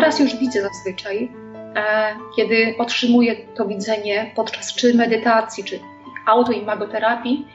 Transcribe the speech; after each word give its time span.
obraz 0.00 0.20
już 0.20 0.36
widzę 0.36 0.62
zazwyczaj, 0.62 1.30
e, 1.76 2.16
kiedy 2.36 2.74
otrzymuję 2.78 3.36
to 3.36 3.66
widzenie 3.66 4.32
podczas 4.34 4.74
czy 4.74 4.94
medytacji, 4.94 5.64
czy 5.64 5.80
autoimagoterapii, 6.26 7.46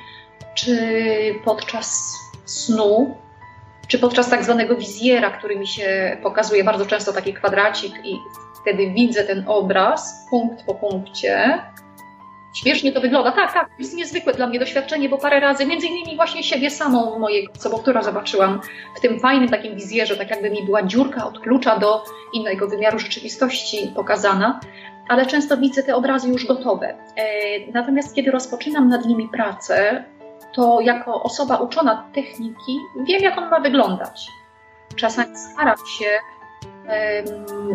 czy 0.55 0.79
podczas 1.45 2.17
snu, 2.45 3.17
czy 3.87 3.99
podczas 3.99 4.29
tak 4.29 4.43
zwanego 4.43 4.75
wizjera, 4.75 5.29
który 5.29 5.59
mi 5.59 5.67
się 5.67 6.17
pokazuje 6.23 6.63
bardzo 6.63 6.85
często 6.85 7.13
taki 7.13 7.33
kwadracik 7.33 7.93
i 8.03 8.15
wtedy 8.61 8.91
widzę 8.91 9.23
ten 9.23 9.43
obraz 9.47 10.27
punkt 10.29 10.63
po 10.65 10.75
punkcie. 10.75 11.59
Śmiesznie 12.55 12.91
to 12.91 13.01
wygląda. 13.01 13.31
Tak, 13.31 13.53
tak, 13.53 13.69
jest 13.79 13.95
niezwykłe 13.95 14.33
dla 14.33 14.47
mnie 14.47 14.59
doświadczenie, 14.59 15.09
bo 15.09 15.17
parę 15.17 15.39
razy, 15.39 15.65
między 15.65 15.87
innymi 15.87 16.15
właśnie 16.15 16.43
siebie 16.43 16.69
samą, 16.69 17.19
mojego 17.19 17.53
sobowtóra 17.59 18.03
zobaczyłam 18.03 18.61
w 18.97 18.99
tym 18.99 19.19
fajnym 19.19 19.49
takim 19.49 19.75
wizjerze, 19.75 20.17
tak 20.17 20.29
jakby 20.29 20.49
mi 20.49 20.65
była 20.65 20.83
dziurka 20.83 21.25
od 21.25 21.39
klucza 21.39 21.79
do 21.79 22.03
innego 22.33 22.67
wymiaru 22.67 22.99
rzeczywistości 22.99 23.91
pokazana, 23.95 24.59
ale 25.07 25.25
często 25.25 25.57
widzę 25.57 25.83
te 25.83 25.95
obrazy 25.95 26.29
już 26.29 26.45
gotowe. 26.47 26.87
E, 26.87 27.25
natomiast 27.73 28.15
kiedy 28.15 28.31
rozpoczynam 28.31 28.89
nad 28.89 29.05
nimi 29.05 29.29
pracę, 29.29 30.03
to 30.53 30.81
jako 30.81 31.23
osoba 31.23 31.57
uczona 31.57 32.09
techniki 32.13 32.79
wiem, 33.07 33.21
jak 33.21 33.37
on 33.37 33.49
ma 33.49 33.59
wyglądać. 33.59 34.27
Czasami 34.95 35.37
staram 35.37 35.77
się 35.99 36.05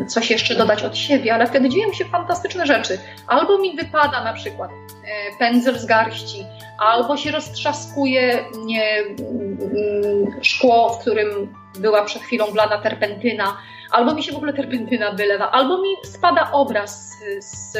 coś 0.08 0.30
jeszcze 0.30 0.54
dodać 0.54 0.82
od 0.82 0.96
siebie, 0.96 1.34
ale 1.34 1.46
wtedy 1.46 1.68
dzieją 1.68 1.92
się 1.92 2.04
fantastyczne 2.04 2.66
rzeczy. 2.66 2.98
Albo 3.26 3.58
mi 3.58 3.76
wypada 3.76 4.24
na 4.24 4.32
przykład 4.32 4.70
e, 4.70 5.38
pędzel 5.38 5.78
z 5.78 5.86
garści, 5.86 6.44
albo 6.78 7.16
się 7.16 7.30
roztrzaskuje 7.30 8.44
nie, 8.64 8.84
mm, 8.98 10.42
szkło, 10.42 10.88
w 10.88 10.98
którym 10.98 11.54
była 11.78 12.04
przed 12.04 12.22
chwilą 12.22 12.46
wlana 12.46 12.78
terpentyna, 12.78 13.56
albo 13.90 14.14
mi 14.14 14.22
się 14.22 14.32
w 14.32 14.36
ogóle 14.36 14.52
terpentyna 14.52 15.12
wylewa, 15.12 15.50
albo 15.50 15.82
mi 15.82 15.88
spada 16.04 16.52
obraz 16.52 17.12
z, 17.38 17.76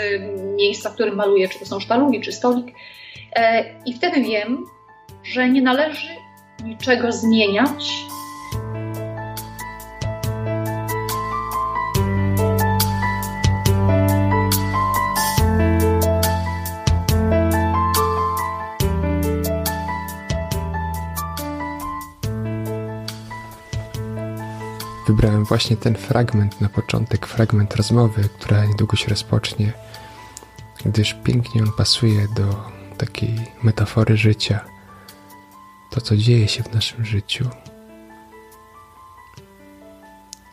miejsca, 0.56 0.90
w 0.90 0.94
którym 0.94 1.14
maluję, 1.14 1.48
czy 1.48 1.58
to 1.58 1.66
są 1.66 1.80
sztalugi, 1.80 2.20
czy 2.20 2.32
stolik. 2.32 2.66
E, 3.32 3.64
I 3.86 3.94
wtedy 3.94 4.22
wiem, 4.22 4.66
że 5.22 5.48
nie 5.48 5.62
należy 5.62 6.08
niczego 6.64 7.12
zmieniać, 7.12 8.04
Wybrałem 25.20 25.44
właśnie 25.44 25.76
ten 25.76 25.94
fragment 25.94 26.60
na 26.60 26.68
początek, 26.68 27.26
fragment 27.26 27.76
rozmowy, 27.76 28.28
która 28.38 28.64
niedługo 28.64 28.96
się 28.96 29.08
rozpocznie, 29.08 29.72
gdyż 30.84 31.14
pięknie 31.24 31.62
on 31.62 31.72
pasuje 31.72 32.28
do 32.36 32.70
takiej 32.98 33.34
metafory 33.62 34.16
życia. 34.16 34.64
To, 35.90 36.00
co 36.00 36.16
dzieje 36.16 36.48
się 36.48 36.62
w 36.62 36.74
naszym 36.74 37.04
życiu, 37.04 37.48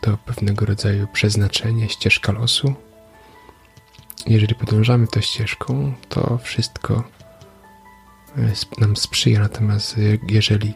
to 0.02 0.18
pewnego 0.26 0.66
rodzaju 0.66 1.08
przeznaczenie, 1.14 1.90
ścieżka 1.90 2.32
losu. 2.32 2.74
Jeżeli 4.26 4.56
podążamy 4.56 5.08
tą 5.08 5.22
ścieżką, 5.22 5.94
to 6.10 6.38
wszystko 6.38 7.04
e, 8.38 8.82
nam 8.82 8.98
sprzyja. 8.98 9.40
Natomiast 9.40 9.96
jeżeli 10.30 10.74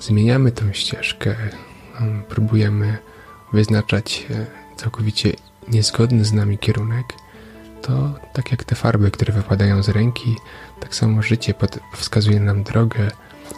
zmieniamy 0.00 0.52
tą 0.52 0.72
ścieżkę, 0.72 1.36
próbujemy 2.28 2.98
wyznaczać 3.52 4.26
całkowicie 4.76 5.32
niezgodny 5.68 6.24
z 6.24 6.32
nami 6.32 6.58
kierunek, 6.58 7.14
to 7.82 8.14
tak 8.32 8.50
jak 8.50 8.64
te 8.64 8.74
farby, 8.74 9.10
które 9.10 9.32
wypadają 9.32 9.82
z 9.82 9.88
ręki, 9.88 10.36
tak 10.80 10.94
samo 10.94 11.22
życie 11.22 11.54
wskazuje 11.96 12.40
nam 12.40 12.62
drogę, 12.62 13.10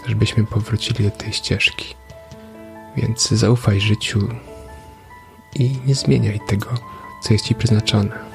żebyśmy 0.07 0.47
powrócili 0.47 1.05
do 1.05 1.11
tej 1.11 1.33
ścieżki. 1.33 1.95
Więc 2.97 3.29
zaufaj 3.31 3.81
życiu 3.81 4.29
i 5.55 5.77
nie 5.87 5.95
zmieniaj 5.95 6.41
tego, 6.49 6.67
co 7.23 7.33
jest 7.33 7.45
ci 7.45 7.55
przeznaczone. 7.55 8.34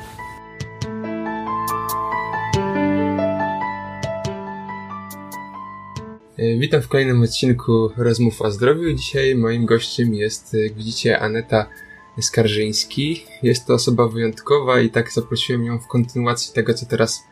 Witam 6.60 6.82
w 6.82 6.88
kolejnym 6.88 7.22
odcinku 7.22 7.90
Rozmów 7.98 8.42
o 8.42 8.52
Zdrowiu. 8.52 8.94
Dzisiaj 8.94 9.36
moim 9.36 9.66
gościem 9.66 10.14
jest, 10.14 10.54
jak 10.54 10.74
widzicie, 10.74 11.20
Aneta 11.20 11.70
Skarżyński. 12.22 13.26
Jest 13.44 13.68
to 13.68 13.74
osoba 13.74 14.08
wyjątkowa 14.08 14.80
i 14.80 14.90
tak 14.90 15.12
zaprosiłem 15.12 15.66
ją 15.66 15.80
w 15.80 15.88
kontynuacji 15.88 16.54
tego, 16.54 16.74
co 16.74 16.86
teraz 16.86 17.24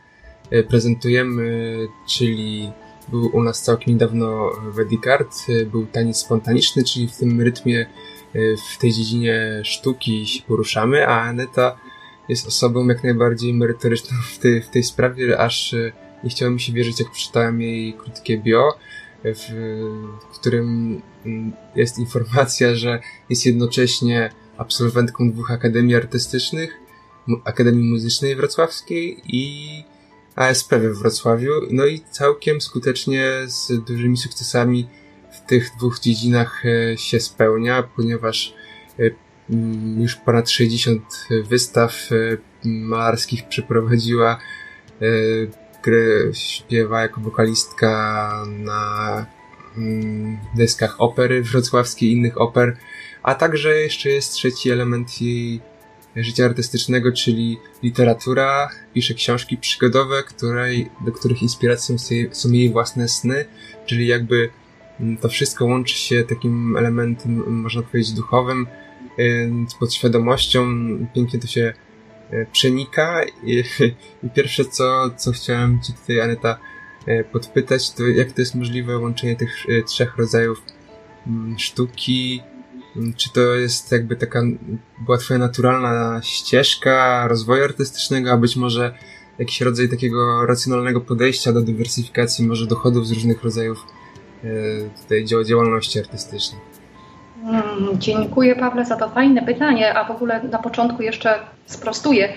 e, 0.50 0.62
prezentujemy, 0.62 1.78
czyli 2.08 2.70
był 3.08 3.36
u 3.36 3.42
nas 3.42 3.62
całkiem 3.62 3.94
niedawno 3.94 4.50
Wedikart, 4.74 5.36
e, 5.48 5.66
był 5.66 5.86
taniec 5.86 6.16
spontaniczny, 6.16 6.84
czyli 6.84 7.08
w 7.08 7.16
tym 7.16 7.40
rytmie, 7.40 7.86
w 8.72 8.78
tej 8.78 8.92
dziedzinie 8.92 9.60
sztuki 9.64 10.26
się 10.26 10.42
poruszamy, 10.42 11.06
a 11.06 11.20
Aneta 11.20 11.76
jest 12.28 12.46
osobą 12.46 12.88
jak 12.88 13.04
najbardziej 13.04 13.54
merytoryczną 13.54 14.16
w 14.34 14.38
tej, 14.38 14.62
w 14.62 14.68
tej 14.68 14.82
sprawie, 14.82 15.38
aż 15.38 15.74
nie 16.24 16.30
chciałem 16.30 16.54
mi 16.54 16.60
się 16.60 16.72
wierzyć, 16.72 17.00
jak 17.00 17.10
przeczytałem 17.10 17.60
jej 17.60 17.92
krótkie 17.92 18.38
bio, 18.38 18.78
w, 19.24 19.48
w 20.30 20.38
którym 20.38 21.00
mm, 21.26 21.52
jest 21.76 21.98
informacja, 21.98 22.74
że 22.74 23.00
jest 23.30 23.46
jednocześnie 23.46 24.30
absolwentką 24.56 25.30
dwóch 25.30 25.50
akademii 25.50 25.94
artystycznych, 25.94 26.80
Akademii 27.44 27.90
Muzycznej 27.90 28.36
Wrocławskiej 28.36 29.20
i 29.26 29.84
ASP 30.36 30.70
we 30.70 30.94
Wrocławiu, 30.94 31.52
no 31.70 31.86
i 31.86 32.00
całkiem 32.10 32.60
skutecznie 32.60 33.30
z 33.46 33.84
dużymi 33.84 34.16
sukcesami 34.16 34.88
w 35.30 35.40
tych 35.40 35.70
dwóch 35.78 36.00
dziedzinach 36.00 36.62
e, 36.66 36.98
się 36.98 37.20
spełnia, 37.20 37.82
ponieważ 37.82 38.54
e, 38.98 39.10
mm, 39.50 40.02
już 40.02 40.16
ponad 40.16 40.50
60 40.50 41.02
wystaw 41.44 42.08
e, 42.12 42.68
malarskich 42.68 43.48
przeprowadziła 43.48 44.38
gry 45.88 46.30
śpiewa 46.34 47.02
jako 47.02 47.20
wokalistka 47.20 48.44
na 48.48 49.26
mm, 49.76 50.38
dyskach 50.56 51.00
opery 51.00 51.42
wrocławskiej 51.42 52.08
i 52.08 52.12
innych 52.12 52.40
oper, 52.40 52.76
a 53.22 53.34
także 53.34 53.76
jeszcze 53.76 54.08
jest 54.08 54.32
trzeci 54.32 54.70
element 54.70 55.22
jej 55.22 55.60
życia 56.16 56.44
artystycznego, 56.44 57.12
czyli 57.12 57.58
literatura. 57.82 58.70
Pisze 58.94 59.14
książki 59.14 59.56
przygodowe, 59.56 60.22
której, 60.22 60.90
do 61.06 61.12
których 61.12 61.42
inspiracją 61.42 61.96
są 62.32 62.52
jej 62.52 62.70
własne 62.70 63.08
sny, 63.08 63.44
czyli 63.86 64.06
jakby 64.06 64.50
mm, 65.00 65.16
to 65.16 65.28
wszystko 65.28 65.64
łączy 65.64 65.94
się 65.94 66.24
takim 66.24 66.76
elementem, 66.76 67.62
można 67.62 67.82
powiedzieć, 67.82 68.12
duchowym, 68.12 68.66
z 69.68 69.74
podświadomością. 69.74 70.66
Pięknie 71.14 71.40
to 71.40 71.46
się 71.46 71.74
przenika 72.52 73.24
i, 73.42 73.64
i 74.24 74.30
pierwsze 74.34 74.64
co, 74.64 75.10
co 75.16 75.32
chciałem 75.32 75.80
Ci 75.82 75.92
tutaj 75.92 76.20
Aneta 76.20 76.58
e, 77.06 77.24
podpytać, 77.24 77.90
to 77.90 78.06
jak 78.06 78.32
to 78.32 78.40
jest 78.40 78.54
możliwe 78.54 78.98
łączenie 78.98 79.36
tych 79.36 79.50
e, 79.68 79.82
trzech 79.82 80.16
rodzajów 80.16 80.62
mm, 81.26 81.58
sztuki, 81.58 82.42
mm, 82.96 83.14
czy 83.14 83.32
to 83.32 83.40
jest 83.40 83.92
jakby 83.92 84.16
taka, 84.16 84.42
była 85.04 85.18
twoja 85.18 85.38
naturalna 85.38 86.20
ścieżka 86.22 87.28
rozwoju 87.28 87.64
artystycznego, 87.64 88.32
a 88.32 88.36
być 88.36 88.56
może 88.56 88.94
jakiś 89.38 89.60
rodzaj 89.60 89.88
takiego 89.88 90.46
racjonalnego 90.46 91.00
podejścia 91.00 91.52
do 91.52 91.62
dywersyfikacji 91.62 92.46
może 92.46 92.66
dochodów 92.66 93.06
z 93.06 93.12
różnych 93.12 93.42
rodzajów 93.42 93.78
tutaj 95.02 95.24
działalności 95.44 95.98
artystycznej? 95.98 96.60
Mm, 97.44 97.88
dziękuję 97.98 98.56
Pawle 98.56 98.84
za 98.84 98.96
to 98.96 99.08
fajne 99.08 99.42
pytanie, 99.42 99.94
a 99.94 100.04
w 100.04 100.10
ogóle 100.10 100.42
na 100.42 100.58
początku 100.58 101.02
jeszcze 101.02 101.38
sprostuję. 101.66 102.28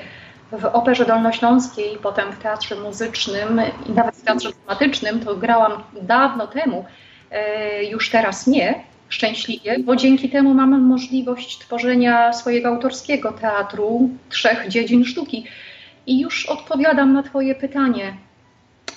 W 0.52 0.66
Operze 0.66 1.06
Dolnośląskiej, 1.06 1.98
potem 2.04 2.32
w 2.32 2.40
Teatrze 2.40 2.76
Muzycznym 2.76 3.62
i 3.90 3.92
nawet 3.92 4.16
w 4.16 4.24
Teatrze 4.24 4.50
Dramatycznym 4.52 5.20
to 5.20 5.36
grałam 5.36 5.72
dawno 6.02 6.48
temu, 6.48 6.86
e, 7.32 7.84
już 7.84 8.10
teraz 8.10 8.48
nie, 8.48 8.84
szczęśliwie, 9.10 9.80
bo 9.80 9.96
dzięki 9.96 10.30
temu 10.30 10.54
mamy 10.54 10.78
możliwość 10.78 11.60
tworzenia 11.60 12.34
swojego 12.34 12.70
autorskiego 12.70 13.32
teatru 13.32 14.10
trzech 14.30 14.68
dziedzin 14.68 15.06
sztuki. 15.06 15.46
I 16.08 16.20
już 16.20 16.46
odpowiadam 16.46 17.14
na 17.14 17.24
Twoje 17.24 17.56
pytanie. 17.56 18.14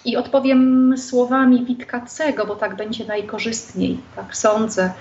I 0.05 0.17
odpowiem 0.17 0.95
słowami 0.99 1.65
Witkacego, 1.65 2.47
bo 2.47 2.57
tak 2.57 2.77
będzie 2.77 3.05
najkorzystniej, 3.05 3.99
tak 4.17 4.37
sądzę. 4.37 4.93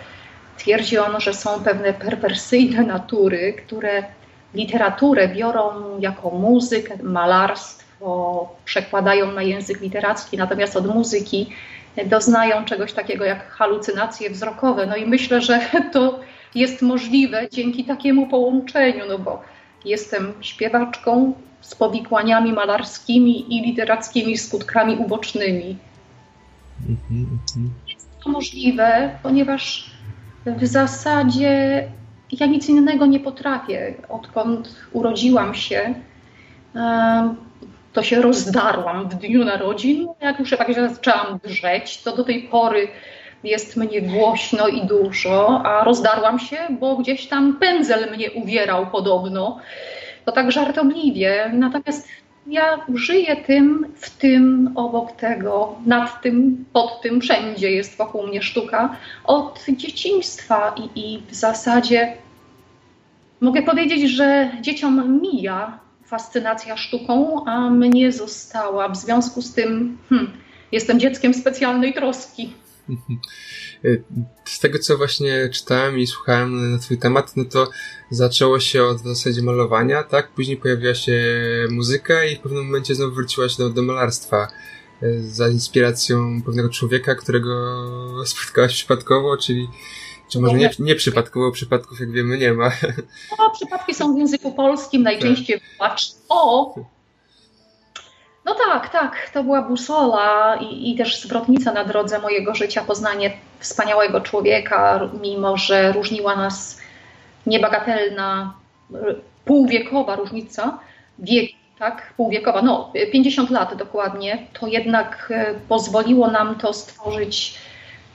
Twierdzi 0.57 0.97
on, 0.97 1.21
że 1.21 1.33
są 1.33 1.63
pewne 1.63 1.93
perwersyjne 1.93 2.83
natury, 2.83 3.53
które 3.53 4.03
literaturę 4.53 5.27
biorą 5.27 5.99
jako 5.99 6.29
muzykę, 6.29 6.97
malarstwo, 7.03 8.49
przekładają 8.65 9.31
na 9.31 9.41
język 9.41 9.81
literacki, 9.81 10.37
natomiast 10.37 10.75
od 10.75 10.87
muzyki 10.87 11.49
doznają 12.05 12.65
czegoś 12.65 12.93
takiego 12.93 13.25
jak 13.25 13.49
halucynacje 13.49 14.29
wzrokowe. 14.29 14.85
No 14.85 14.95
i 14.95 15.05
myślę, 15.05 15.41
że 15.41 15.59
to 15.93 16.19
jest 16.55 16.81
możliwe 16.81 17.49
dzięki 17.51 17.85
takiemu 17.85 18.27
połączeniu, 18.27 19.03
no 19.07 19.19
bo 19.19 19.41
jestem 19.85 20.33
śpiewaczką 20.41 21.33
z 21.61 21.75
powikłaniami 21.75 22.53
malarskimi 22.53 23.55
i 23.57 23.61
literackimi 23.61 24.37
skutkami 24.37 24.95
ubocznymi. 24.95 25.77
Jest 27.87 28.09
to 28.23 28.29
możliwe, 28.29 29.19
ponieważ 29.23 29.92
w 30.45 30.65
zasadzie 30.65 31.83
ja 32.31 32.45
nic 32.45 32.69
innego 32.69 33.05
nie 33.05 33.19
potrafię. 33.19 33.93
Odkąd 34.09 34.75
urodziłam 34.91 35.55
się, 35.55 35.93
to 37.93 38.03
się 38.03 38.21
rozdarłam 38.21 39.09
w 39.09 39.15
dniu 39.15 39.45
narodzin. 39.45 40.07
Jak 40.21 40.39
już 40.39 40.49
tak 40.49 40.73
zaczęłam 40.73 41.39
drzeć, 41.43 42.03
to 42.03 42.15
do 42.15 42.23
tej 42.23 42.43
pory 42.43 42.87
jest 43.43 43.77
mnie 43.77 44.01
głośno 44.01 44.67
i 44.67 44.85
dużo, 44.87 45.61
a 45.65 45.83
rozdarłam 45.83 46.39
się, 46.39 46.57
bo 46.79 46.95
gdzieś 46.95 47.27
tam 47.27 47.57
pędzel 47.59 48.11
mnie 48.11 48.31
uwierał 48.31 48.87
podobno. 48.87 49.59
To 50.25 50.31
tak 50.31 50.51
żartobliwie. 50.51 51.51
Natomiast 51.53 52.07
ja 52.47 52.85
żyję 52.93 53.35
tym, 53.35 53.85
w 53.95 54.09
tym, 54.09 54.71
obok 54.75 55.11
tego, 55.11 55.75
nad 55.85 56.21
tym, 56.21 56.65
pod 56.73 57.01
tym, 57.01 57.21
wszędzie 57.21 57.71
jest 57.71 57.97
wokół 57.97 58.27
mnie 58.27 58.41
sztuka 58.41 58.95
od 59.23 59.65
dzieciństwa 59.67 60.75
i, 60.77 60.99
i 60.99 61.21
w 61.27 61.35
zasadzie 61.35 62.17
mogę 63.41 63.61
powiedzieć, 63.61 64.11
że 64.11 64.51
dzieciom 64.61 65.21
mija 65.21 65.79
fascynacja 66.05 66.77
sztuką, 66.77 67.45
a 67.45 67.69
mnie 67.69 68.11
została. 68.11 68.89
W 68.89 68.97
związku 68.97 69.41
z 69.41 69.53
tym 69.53 69.97
hmm, 70.09 70.31
jestem 70.71 70.99
dzieckiem 70.99 71.33
specjalnej 71.33 71.93
troski. 71.93 72.53
Z 74.45 74.59
tego, 74.59 74.79
co 74.79 74.97
właśnie 74.97 75.49
czytałem 75.49 75.99
i 75.99 76.07
słuchałem 76.07 76.71
na 76.71 76.77
twój 76.77 76.97
temat, 76.97 77.37
no 77.37 77.45
to 77.45 77.69
zaczęło 78.09 78.59
się 78.59 78.83
od 78.83 78.97
w 79.01 79.07
zasadzie 79.07 79.41
malowania, 79.41 80.03
tak? 80.03 80.31
Później 80.31 80.57
pojawiła 80.57 80.93
się 80.93 81.21
muzyka 81.69 82.25
i 82.25 82.35
w 82.35 82.39
pewnym 82.39 82.65
momencie 82.65 82.95
znowu 82.95 83.15
wróciłaś 83.15 83.55
do, 83.55 83.69
do 83.69 83.81
malarstwa 83.81 84.47
e, 85.01 85.19
za 85.19 85.49
inspiracją 85.49 86.41
pewnego 86.45 86.69
człowieka, 86.69 87.15
którego 87.15 87.53
spotkałaś 88.25 88.73
przypadkowo, 88.73 89.37
czyli 89.37 89.67
czy 90.29 90.39
może 90.39 90.57
nie, 90.57 90.69
nie 90.79 90.95
przypadkowo, 90.95 91.51
przypadków 91.51 91.99
jak 91.99 92.11
wiemy 92.11 92.37
nie 92.37 92.53
ma. 92.53 92.71
No, 93.39 93.51
przypadki 93.51 93.93
są 93.93 94.15
w 94.15 94.17
języku 94.17 94.53
polskim, 94.53 95.03
najczęściej 95.03 95.61
tak. 95.79 95.97
o. 96.29 96.75
No 98.45 98.55
tak, 98.67 98.89
tak, 98.89 99.29
to 99.33 99.43
była 99.43 99.61
busola 99.61 100.55
i, 100.61 100.91
i, 100.91 100.95
też 100.95 101.21
zwrotnica 101.21 101.73
na 101.73 101.83
drodze 101.83 102.19
mojego 102.19 102.55
życia, 102.55 102.83
poznanie 102.83 103.31
wspaniałego 103.59 104.21
człowieka, 104.21 105.09
mimo 105.21 105.57
że 105.57 105.91
różniła 105.91 106.35
nas 106.35 106.81
niebagatelna, 107.45 108.53
półwiekowa 109.45 110.15
różnica 110.15 110.79
wieku, 111.19 111.53
tak, 111.79 112.13
półwiekowa, 112.17 112.61
no 112.61 112.91
50 113.11 113.49
lat 113.49 113.75
dokładnie, 113.75 114.47
to 114.59 114.67
jednak 114.67 115.33
e, 115.35 115.53
pozwoliło 115.69 116.27
nam 116.27 116.55
to 116.55 116.73
stworzyć 116.73 117.57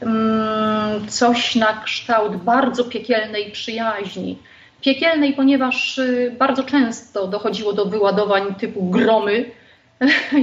Mm, 0.03 1.09
coś 1.09 1.55
na 1.55 1.83
kształt 1.85 2.37
bardzo 2.37 2.85
piekielnej 2.85 3.51
przyjaźni. 3.51 4.39
Piekielnej, 4.81 5.33
ponieważ 5.33 5.99
y, 5.99 6.35
bardzo 6.39 6.63
często 6.65 7.27
dochodziło 7.27 7.73
do 7.73 7.85
wyładowań 7.85 8.55
typu 8.55 8.91
gromy 8.91 9.51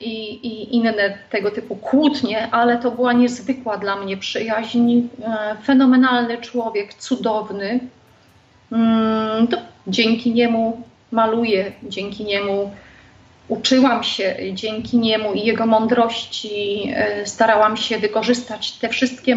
i, 0.00 0.34
i 0.46 0.76
inne 0.76 1.18
tego 1.30 1.50
typu 1.50 1.76
kłótnie, 1.76 2.50
ale 2.50 2.78
to 2.78 2.90
była 2.90 3.12
niezwykła 3.12 3.76
dla 3.76 3.96
mnie 3.96 4.16
przyjaźń. 4.16 5.08
E, 5.24 5.56
fenomenalny 5.64 6.38
człowiek, 6.38 6.94
cudowny. 6.94 7.80
Mm, 8.72 9.46
to 9.46 9.56
dzięki 9.86 10.32
niemu 10.32 10.82
maluję, 11.12 11.72
dzięki 11.82 12.24
niemu 12.24 12.70
uczyłam 13.48 14.02
się 14.02 14.36
dzięki 14.52 14.98
niemu 14.98 15.32
i 15.32 15.44
jego 15.44 15.66
mądrości, 15.66 16.92
e, 16.96 17.26
starałam 17.26 17.76
się 17.76 17.98
wykorzystać 17.98 18.72
te 18.72 18.88
wszystkie 18.88 19.36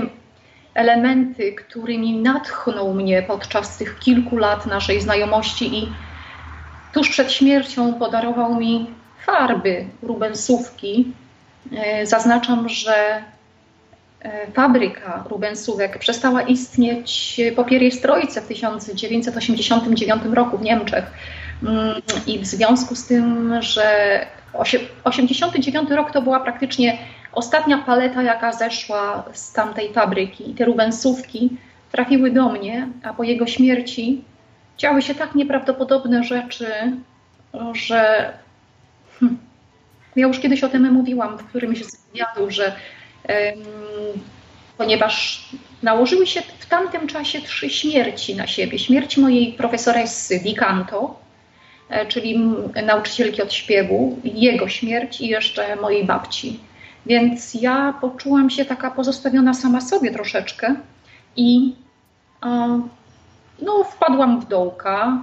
elementy, 0.73 1.53
którymi 1.53 2.17
natchnął 2.17 2.93
mnie 2.93 3.23
podczas 3.23 3.77
tych 3.77 3.99
kilku 3.99 4.37
lat 4.37 4.65
naszej 4.65 5.01
znajomości 5.01 5.77
i 5.77 5.89
tuż 6.93 7.09
przed 7.09 7.31
śmiercią 7.31 7.93
podarował 7.93 8.55
mi 8.55 8.87
farby 9.31 9.85
rubensówki. 10.01 11.13
E, 11.71 12.05
zaznaczam, 12.05 12.69
że 12.69 13.23
e, 14.21 14.51
fabryka 14.51 15.23
rubensówek 15.29 15.99
przestała 15.99 16.41
istnieć 16.41 17.41
po 17.55 17.63
Pieriestrojce 17.63 18.41
w 18.41 18.47
1989 18.47 20.23
roku 20.33 20.57
w 20.57 20.61
Niemczech. 20.61 21.11
Mm, 21.63 22.01
I 22.27 22.39
w 22.39 22.45
związku 22.45 22.95
z 22.95 23.05
tym, 23.05 23.53
że 23.61 24.19
89 25.03 25.89
rok 25.91 26.11
to 26.11 26.21
była 26.21 26.39
praktycznie 26.39 26.97
ostatnia 27.31 27.77
paleta, 27.77 28.23
jaka 28.23 28.51
zeszła 28.51 29.23
z 29.33 29.53
tamtej 29.53 29.93
fabryki. 29.93 30.53
Te 30.53 30.65
rubensówki 30.65 31.57
trafiły 31.91 32.31
do 32.31 32.49
mnie, 32.49 32.87
a 33.03 33.13
po 33.13 33.23
jego 33.23 33.47
śmierci 33.47 34.23
działy 34.77 35.01
się 35.01 35.15
tak 35.15 35.35
nieprawdopodobne 35.35 36.23
rzeczy, 36.23 36.67
że 37.73 38.33
ja 40.15 40.27
już 40.27 40.39
kiedyś 40.39 40.63
o 40.63 40.69
tym 40.69 40.91
mówiłam 40.91 41.37
w 41.37 41.45
którymś 41.45 41.85
z 41.85 42.05
wywiadów, 42.05 42.51
że 42.51 42.75
um, 43.29 43.63
ponieważ 44.77 45.45
nałożyły 45.83 46.27
się 46.27 46.41
w 46.59 46.65
tamtym 46.65 47.07
czasie 47.07 47.41
trzy 47.41 47.69
śmierci 47.69 48.35
na 48.35 48.47
siebie. 48.47 48.79
Śmierć 48.79 49.17
mojej 49.17 49.53
profesoresy 49.53 50.39
Vicanto, 50.39 51.19
E, 51.89 52.05
czyli 52.05 52.39
nauczycielki 52.85 53.41
od 53.41 53.53
śpiewu, 53.53 54.19
jego 54.23 54.67
śmierć 54.67 55.21
i 55.21 55.27
jeszcze 55.27 55.75
mojej 55.75 56.05
babci. 56.05 56.59
Więc 57.05 57.53
ja 57.53 57.93
poczułam 58.01 58.49
się 58.49 58.65
taka 58.65 58.91
pozostawiona 58.91 59.53
sama 59.53 59.81
sobie 59.81 60.11
troszeczkę 60.11 60.75
i 61.35 61.75
no, 63.61 63.83
wpadłam 63.83 64.41
w 64.41 64.47
dołka, 64.47 65.17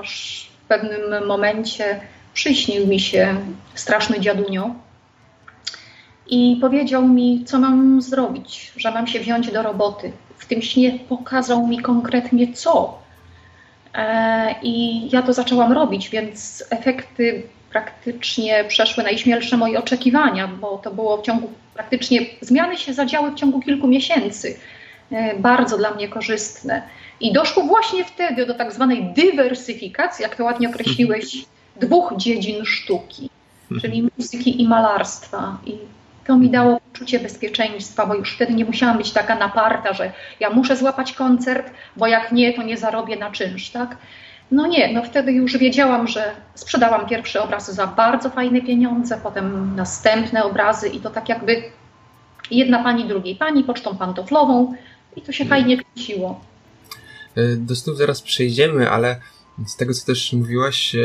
aż 0.00 0.46
w 0.64 0.68
pewnym 0.68 1.26
momencie 1.26 2.00
przyśnił 2.34 2.86
mi 2.86 3.00
się 3.00 3.36
straszny 3.74 4.20
dziadunio 4.20 4.74
i 6.26 6.58
powiedział 6.60 7.08
mi, 7.08 7.44
co 7.44 7.58
mam 7.58 8.02
zrobić, 8.02 8.72
że 8.76 8.90
mam 8.90 9.06
się 9.06 9.20
wziąć 9.20 9.52
do 9.52 9.62
roboty. 9.62 10.12
W 10.38 10.46
tym 10.46 10.62
śnie 10.62 10.98
pokazał 11.08 11.66
mi 11.66 11.78
konkretnie 11.78 12.52
co, 12.52 13.04
E, 13.94 14.54
I 14.62 15.08
ja 15.12 15.22
to 15.22 15.32
zaczęłam 15.32 15.72
robić, 15.72 16.08
więc 16.08 16.64
efekty 16.70 17.42
praktycznie 17.70 18.64
przeszły 18.64 19.04
najśmielsze 19.04 19.56
moje 19.56 19.78
oczekiwania, 19.78 20.48
bo 20.48 20.78
to 20.78 20.90
było 20.90 21.16
w 21.16 21.22
ciągu 21.22 21.50
praktycznie, 21.74 22.20
zmiany 22.40 22.76
się 22.76 22.94
zadziały 22.94 23.30
w 23.30 23.34
ciągu 23.34 23.60
kilku 23.60 23.86
miesięcy, 23.86 24.58
e, 25.10 25.36
bardzo 25.38 25.78
dla 25.78 25.94
mnie 25.94 26.08
korzystne. 26.08 26.82
I 27.20 27.32
doszło 27.32 27.62
właśnie 27.62 28.04
wtedy 28.04 28.46
do 28.46 28.54
tak 28.54 28.72
zwanej 28.72 29.04
dywersyfikacji, 29.04 30.22
jak 30.22 30.36
to 30.36 30.44
ładnie 30.44 30.68
określiłeś, 30.68 31.44
dwóch 31.80 32.14
dziedzin 32.16 32.64
sztuki, 32.64 33.30
czyli 33.80 34.08
muzyki 34.18 34.62
i 34.62 34.68
malarstwa. 34.68 35.58
I 35.66 35.78
to 36.26 36.36
mi 36.36 36.50
dało 36.50 36.80
poczucie 36.80 37.20
bezpieczeństwa, 37.20 38.06
bo 38.06 38.14
już 38.14 38.34
wtedy 38.34 38.54
nie 38.54 38.64
musiałam 38.64 38.98
być 38.98 39.12
taka 39.12 39.34
naparta, 39.34 39.92
że 39.92 40.12
ja 40.40 40.50
muszę 40.50 40.76
złapać 40.76 41.12
koncert, 41.12 41.70
bo 41.96 42.06
jak 42.06 42.32
nie, 42.32 42.52
to 42.52 42.62
nie 42.62 42.76
zarobię 42.76 43.16
na 43.16 43.30
czynsz, 43.30 43.70
tak? 43.70 43.96
No 44.50 44.66
nie, 44.66 44.92
no 44.92 45.02
wtedy 45.02 45.32
już 45.32 45.58
wiedziałam, 45.58 46.08
że 46.08 46.34
sprzedałam 46.54 47.06
pierwszy 47.06 47.40
obraz 47.40 47.74
za 47.74 47.86
bardzo 47.86 48.30
fajne 48.30 48.62
pieniądze, 48.62 49.20
potem 49.22 49.76
następne 49.76 50.44
obrazy 50.44 50.88
i 50.88 51.00
to 51.00 51.10
tak 51.10 51.28
jakby 51.28 51.62
jedna 52.50 52.82
pani 52.82 53.04
drugiej 53.08 53.36
pani, 53.36 53.64
pocztą 53.64 53.96
pantoflową 53.96 54.74
i 55.16 55.22
to 55.22 55.32
się 55.32 55.44
fajnie 55.44 55.76
kręciło. 55.76 56.40
E, 57.36 57.56
do 57.56 57.76
snów 57.76 57.96
zaraz 57.96 58.22
przejdziemy, 58.22 58.90
ale 58.90 59.20
z 59.66 59.76
tego, 59.76 59.94
co 59.94 60.06
też 60.06 60.32
mówiłaś, 60.32 60.94
e, 60.94 61.00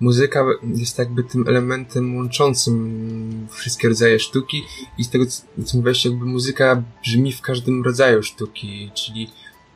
muzyka 0.00 0.46
jest 0.74 0.98
jakby 0.98 1.24
tym 1.24 1.48
elementem 1.48 2.16
łączącym 2.16 3.46
wszystkie 3.50 3.88
rodzaje 3.88 4.18
sztuki 4.18 4.62
i 4.98 5.04
z 5.04 5.10
tego, 5.10 5.24
co 5.64 5.76
mówiłeś, 5.76 6.04
jakby 6.04 6.24
muzyka 6.24 6.82
brzmi 7.02 7.32
w 7.32 7.40
każdym 7.40 7.84
rodzaju 7.84 8.22
sztuki, 8.22 8.90
czyli 8.94 9.30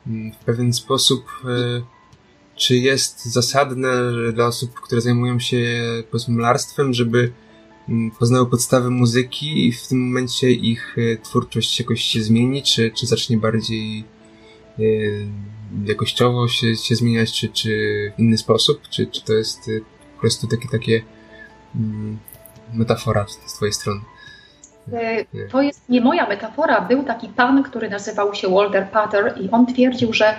mm, 0.07 0.33
w 0.33 0.37
pewien 0.37 0.73
sposób 0.73 1.25
e, 1.45 1.83
czy 2.57 2.77
jest 2.77 3.25
zasadne 3.25 4.12
dla 4.33 4.47
osób, 4.47 4.81
które 4.81 5.00
zajmują 5.00 5.39
się 5.39 5.57
malarstwem, 6.29 6.95
żeby 6.95 7.33
mm, 7.89 8.11
poznały 8.11 8.47
podstawy 8.47 8.91
muzyki 8.91 9.67
i 9.67 9.73
w 9.73 9.87
tym 9.87 10.09
momencie 10.09 10.50
ich 10.50 10.97
e, 10.99 11.17
twórczość 11.17 11.81
jakoś 11.81 12.03
się 12.03 12.23
zmieni, 12.23 12.62
czy, 12.62 12.91
czy 12.91 13.07
zacznie 13.07 13.39
bardziej 13.39 14.05
e, 14.79 14.83
jakościowo 15.87 16.49
się, 16.49 16.77
się 16.77 16.97
zmieniać, 16.97 17.33
czy, 17.33 17.49
czy 17.49 17.71
w 18.17 18.21
inny 18.21 18.39
sposób, 18.39 18.81
czy, 18.91 19.07
czy 19.07 19.25
to 19.25 19.33
jest 19.33 19.71
po 20.21 20.23
prostu 20.23 20.47
takie, 20.47 20.69
takie 20.69 21.03
mm, 21.77 22.19
metafora 22.73 23.27
z 23.47 23.55
twojej 23.55 23.73
strony. 23.73 24.00
To 25.50 25.62
jest 25.62 25.89
nie 25.89 26.00
moja 26.00 26.27
metafora. 26.27 26.81
Był 26.81 27.05
taki 27.05 27.29
pan, 27.29 27.62
który 27.62 27.91
nazywał 27.91 28.35
się 28.35 28.49
Walter 28.49 28.91
Pater 28.91 29.35
i 29.41 29.50
on 29.50 29.67
twierdził, 29.67 30.12
że 30.12 30.35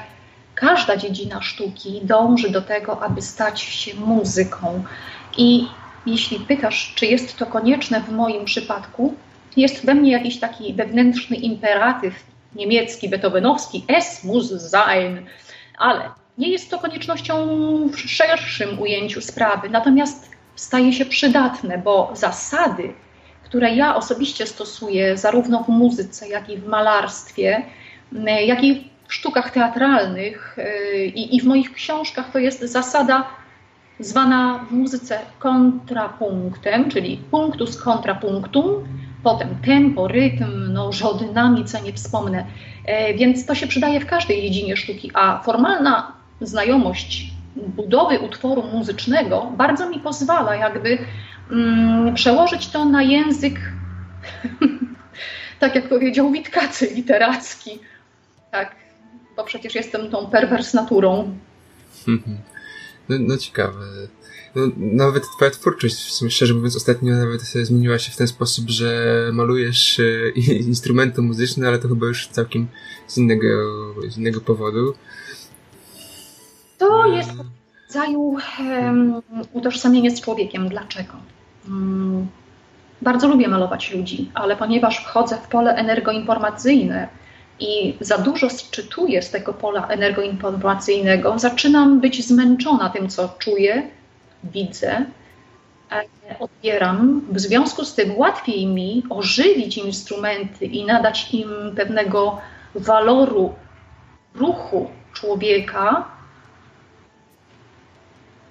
każda 0.56 0.98
dziedzina 0.98 1.42
sztuki 1.42 2.02
dąży 2.04 2.50
do 2.50 2.62
tego, 2.62 3.04
aby 3.04 3.22
stać 3.22 3.62
się 3.62 3.96
muzyką. 3.96 4.84
I 5.38 5.68
jeśli 6.06 6.40
pytasz, 6.40 6.94
czy 6.96 7.06
jest 7.06 7.38
to 7.38 7.46
konieczne 7.46 8.02
w 8.02 8.12
moim 8.12 8.46
przypadku, 8.46 9.16
jest 9.58 9.86
we 9.86 9.96
mnie 9.96 10.12
jakiś 10.12 10.40
taki 10.40 10.74
wewnętrzny 10.74 11.36
imperatyw 11.36 12.14
niemiecki, 12.56 13.10
beethovenowski, 13.10 13.86
es 13.88 14.24
muss 14.24 14.70
sein, 14.70 15.26
ale 15.78 16.21
nie 16.38 16.50
jest 16.50 16.72
to 16.72 16.80
koniecznością 16.80 17.48
w 17.90 18.00
szerszym 18.00 18.80
ujęciu 18.80 19.22
sprawy, 19.22 19.70
natomiast 19.70 20.32
staje 20.56 20.94
się 20.94 21.06
przydatne, 21.06 21.78
bo 21.78 22.12
zasady, 22.14 22.94
które 23.44 23.76
ja 23.76 23.96
osobiście 23.96 24.48
stosuję 24.48 25.18
zarówno 25.18 25.64
w 25.64 25.68
muzyce, 25.68 26.28
jak 26.28 26.50
i 26.50 26.58
w 26.58 26.68
malarstwie, 26.68 27.64
jak 28.46 28.64
i 28.64 28.92
w 29.08 29.14
sztukach 29.14 29.52
teatralnych 29.52 30.58
yy, 30.58 31.06
i, 31.06 31.36
i 31.36 31.42
w 31.42 31.44
moich 31.44 31.74
książkach, 31.74 32.32
to 32.32 32.40
jest 32.40 32.62
zasada 32.62 33.28
zwana 34.00 34.66
w 34.70 34.72
muzyce 34.72 35.20
kontrapunktem, 35.40 36.90
czyli 36.90 37.18
punktus 37.32 37.82
kontrapunktum, 37.82 38.88
potem 39.24 39.50
tempo, 39.66 40.08
rytm, 40.08 40.74
no, 40.74 40.90
o 41.04 41.14
dynamice 41.14 41.82
nie 41.82 41.94
wspomnę. 41.94 42.46
E, 42.86 43.14
więc 43.14 43.46
to 43.46 43.56
się 43.56 43.68
przydaje 43.68 44.00
w 44.00 44.06
każdej 44.06 44.42
dziedzinie 44.42 44.78
sztuki, 44.78 45.12
a 45.14 45.42
formalna 45.44 46.21
znajomość 46.42 47.32
budowy 47.56 48.20
utworu 48.20 48.64
muzycznego 48.64 49.52
bardzo 49.58 49.90
mi 49.90 50.00
pozwala 50.00 50.56
jakby 50.56 50.98
mm, 51.52 52.16
przełożyć 52.16 52.68
to 52.68 52.86
na 52.86 53.04
język, 53.04 53.60
tak 55.60 55.76
jak 55.76 55.90
powiedział 55.90 56.32
Witkacy, 56.32 56.92
literacki. 56.96 57.80
Tak, 58.52 58.76
bo 59.36 59.44
przecież 59.44 59.76
jestem 59.76 60.12
tą 60.12 60.28
perwers 60.28 60.74
naturą. 60.74 61.38
No, 63.10 63.18
no 63.20 63.38
ciekawe. 63.38 63.86
No, 64.56 64.62
nawet 64.78 65.24
twoja 65.38 65.52
twórczość, 65.52 66.24
szczerze 66.30 66.54
mówiąc, 66.54 66.76
ostatnio 66.76 67.14
nawet 67.14 67.42
zmieniła 67.42 68.00
się 68.00 68.12
w 68.12 68.18
ten 68.18 68.28
sposób, 68.28 68.70
że 68.70 69.30
malujesz 69.34 70.00
e, 70.00 70.30
instrumenty 70.74 71.22
muzyczne, 71.22 71.68
ale 71.68 71.80
to 71.80 71.88
chyba 71.88 72.08
już 72.08 72.28
całkiem 72.28 72.68
z 73.08 73.18
innego, 73.18 73.48
z 74.10 74.18
innego 74.18 74.42
powodu. 74.42 74.94
To 76.82 77.06
jest 77.06 77.32
rodzaju 77.88 78.38
um, 78.60 79.22
utożsamienie 79.54 80.12
z 80.12 80.22
człowiekiem. 80.22 80.70
Dlaczego? 80.70 81.14
Um, 81.68 82.28
bardzo 83.02 83.28
lubię 83.28 83.48
malować 83.48 83.92
ludzi, 83.94 84.32
ale 84.34 84.56
ponieważ 84.56 84.98
wchodzę 84.98 85.38
w 85.38 85.48
pole 85.48 85.76
energoinformacyjne 85.76 87.08
i 87.60 87.98
za 88.00 88.18
dużo 88.18 88.48
czytuję 88.72 89.22
z 89.22 89.30
tego 89.30 89.54
pola 89.54 89.88
energoinformacyjnego, 89.88 91.40
zaczynam 91.40 92.00
być 92.00 92.28
zmęczona 92.28 92.90
tym, 92.90 93.10
co 93.10 93.30
czuję, 93.40 93.88
widzę, 94.44 95.06
odbieram. 96.40 97.22
W 97.32 97.40
związku 97.40 97.86
z 97.86 97.94
tym 97.94 98.18
łatwiej 98.18 98.66
mi 98.66 99.04
ożywić 99.10 99.78
instrumenty 99.78 100.66
i 100.66 100.86
nadać 100.86 101.34
im 101.34 101.50
pewnego 101.76 102.42
waloru 102.76 103.54
ruchu 104.36 104.90
człowieka. 105.14 106.06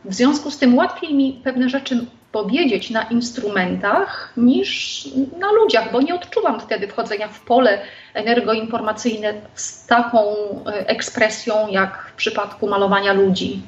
W 0.04 0.14
związku 0.14 0.50
z 0.50 0.59
tym 0.59 0.76
łatwiej 0.76 1.14
mi 1.14 1.40
pewne 1.45 1.69
rzeczy 1.69 2.07
powiedzieć 2.33 2.90
na 2.90 3.02
instrumentach 3.02 4.33
niż 4.37 5.09
na 5.38 5.52
ludziach, 5.52 5.92
bo 5.92 6.02
nie 6.02 6.14
odczuwam 6.14 6.61
wtedy 6.61 6.88
wchodzenia 6.88 7.28
w 7.28 7.40
pole 7.40 7.83
energoinformacyjne 8.14 9.35
z 9.54 9.87
taką 9.87 10.21
e, 10.66 10.88
ekspresją 10.88 11.69
jak 11.69 12.11
w 12.12 12.16
przypadku 12.16 12.69
malowania 12.69 13.12
ludzi. 13.12 13.62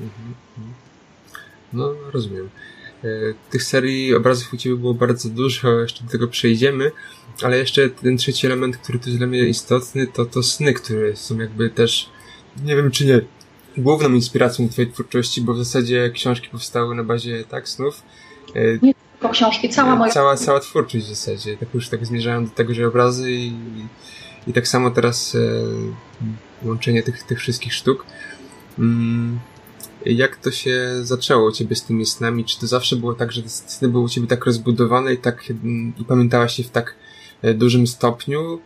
Mhm. 0.00 0.34
No, 1.72 1.94
rozumiem. 2.12 2.50
E, 3.04 3.08
tych 3.50 3.62
serii 3.62 4.14
obrazów 4.14 4.52
u 4.52 4.56
Ciebie 4.56 4.76
było 4.76 4.94
bardzo 4.94 5.28
dużo, 5.28 5.80
jeszcze 5.80 6.04
do 6.04 6.10
tego 6.10 6.28
przejdziemy, 6.28 6.90
ale 7.42 7.58
jeszcze 7.58 7.88
ten 7.90 8.16
trzeci 8.16 8.46
element, 8.46 8.76
który 8.76 8.98
tu 8.98 9.08
jest 9.08 9.18
dla 9.18 9.26
mnie 9.26 9.40
istotny, 9.40 10.06
to 10.06 10.24
to 10.24 10.42
sny, 10.42 10.74
które 10.74 11.16
są 11.16 11.38
jakby 11.38 11.70
też, 11.70 12.10
nie 12.64 12.76
wiem 12.76 12.90
czy 12.90 13.06
nie, 13.06 13.20
główną 13.78 14.08
inspiracją 14.08 14.68
Twojej 14.68 14.92
twórczości, 14.92 15.40
bo 15.40 15.54
w 15.54 15.58
zasadzie 15.58 16.10
książki 16.10 16.48
powstały 16.48 16.94
na 16.94 17.04
bazie 17.04 17.44
tak 17.44 17.68
snów. 17.68 18.02
E, 18.54 18.60
nie 18.82 18.94
tylko 18.94 19.28
książki, 19.28 19.68
cała 19.68 19.96
moja... 19.96 20.12
Cała, 20.12 20.36
cała 20.36 20.60
twórczość 20.60 21.04
w 21.04 21.08
zasadzie. 21.08 21.56
Tak 21.56 21.74
już 21.74 21.88
tak 21.88 22.06
zmierzałem 22.06 22.44
do 22.44 22.50
tego, 22.50 22.74
że 22.74 22.86
obrazy 22.86 23.32
i, 23.32 23.52
i 24.46 24.52
tak 24.52 24.68
samo 24.68 24.90
teraz 24.90 25.34
e, 25.34 26.66
łączenie 26.66 27.02
tych, 27.02 27.22
tych 27.22 27.38
wszystkich 27.38 27.74
sztuk. 27.74 28.06
Mm, 28.78 29.38
jak 30.06 30.36
to 30.36 30.50
się 30.50 30.90
zaczęło 31.02 31.48
u 31.48 31.52
ciebie 31.52 31.76
z 31.76 31.84
tymi 31.84 32.06
snami? 32.06 32.44
Czy 32.44 32.60
to 32.60 32.66
zawsze 32.66 32.96
było 32.96 33.14
tak, 33.14 33.32
że 33.32 33.42
te 33.42 33.48
sny 33.48 33.88
były 33.88 34.04
u 34.04 34.08
ciebie 34.08 34.26
tak 34.26 34.46
rozbudowane 34.46 35.14
i 35.14 35.18
tak 35.18 35.50
mm, 35.50 35.92
i 36.00 36.04
pamiętałaś 36.04 36.58
je 36.58 36.64
w 36.64 36.70
tak 36.70 36.94
e, 37.42 37.54
dużym 37.54 37.86
stopniu? 37.86 38.60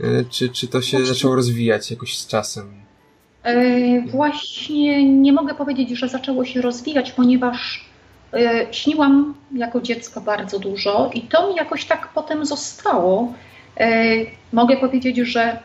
E, 0.00 0.24
czy, 0.24 0.48
czy 0.48 0.68
to 0.68 0.82
się 0.82 1.06
zaczęło 1.06 1.34
rozwijać 1.34 1.90
jakoś 1.90 2.18
z 2.18 2.26
czasem? 2.26 2.85
E, 3.46 4.00
właśnie 4.00 5.12
nie 5.12 5.32
mogę 5.32 5.54
powiedzieć, 5.54 5.90
że 5.90 6.08
zaczęło 6.08 6.44
się 6.44 6.62
rozwijać, 6.62 7.12
ponieważ 7.12 7.86
śniłam 8.70 9.34
jako 9.54 9.80
dziecko 9.80 10.20
bardzo 10.20 10.58
dużo 10.58 11.10
i 11.14 11.22
to 11.22 11.48
mi 11.48 11.54
jakoś 11.54 11.84
tak 11.84 12.08
potem 12.08 12.46
zostało. 12.46 13.32
Mogę 14.52 14.76
powiedzieć, 14.76 15.16
że 15.16 15.58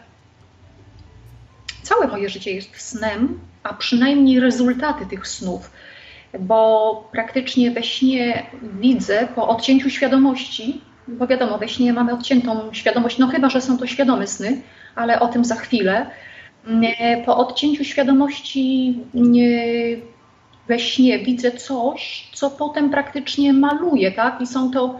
całe 1.83 2.07
moje 2.07 2.29
życie 2.29 2.51
jest 2.51 2.81
snem, 2.81 3.39
a 3.63 3.73
przynajmniej 3.73 4.39
rezultaty 4.39 5.05
tych 5.05 5.27
snów, 5.27 5.71
bo 6.39 7.09
praktycznie 7.11 7.71
we 7.71 7.83
śnie 7.83 8.45
widzę 8.79 9.27
po 9.35 9.47
odcięciu 9.47 9.89
świadomości, 9.89 10.81
bo 11.07 11.27
wiadomo, 11.27 11.57
we 11.57 11.69
śnie 11.69 11.93
mamy 11.93 12.13
odciętą 12.13 12.73
świadomość, 12.73 13.17
no 13.17 13.27
chyba, 13.27 13.49
że 13.49 13.61
są 13.61 13.77
to 13.77 13.87
świadome 13.87 14.27
sny, 14.27 14.61
ale 14.95 15.19
o 15.19 15.27
tym 15.27 15.45
za 15.45 15.55
chwilę. 15.55 16.05
Po 17.25 17.37
odcięciu 17.37 17.83
świadomości 17.83 18.95
we 20.67 20.79
śnie 20.79 21.19
widzę 21.19 21.51
coś, 21.51 22.29
co 22.33 22.49
potem 22.49 22.89
praktycznie 22.89 23.53
maluję, 23.53 24.11
tak? 24.11 24.41
I 24.41 24.47
są 24.47 24.71
to 24.71 24.99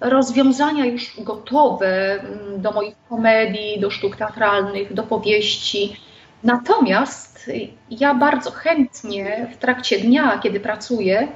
rozwiązania 0.00 0.86
już 0.86 1.20
gotowe 1.20 2.20
mm, 2.20 2.62
do 2.62 2.72
moich 2.72 2.94
komedii, 3.08 3.80
do 3.80 3.90
sztuk 3.90 4.16
teatralnych, 4.16 4.94
do 4.94 5.02
powieści. 5.02 5.96
Natomiast 6.44 7.50
ja 7.90 8.14
bardzo 8.14 8.50
chętnie 8.50 9.46
w 9.54 9.56
trakcie 9.56 9.98
dnia, 9.98 10.38
kiedy 10.42 10.60
pracuję, 10.60 11.28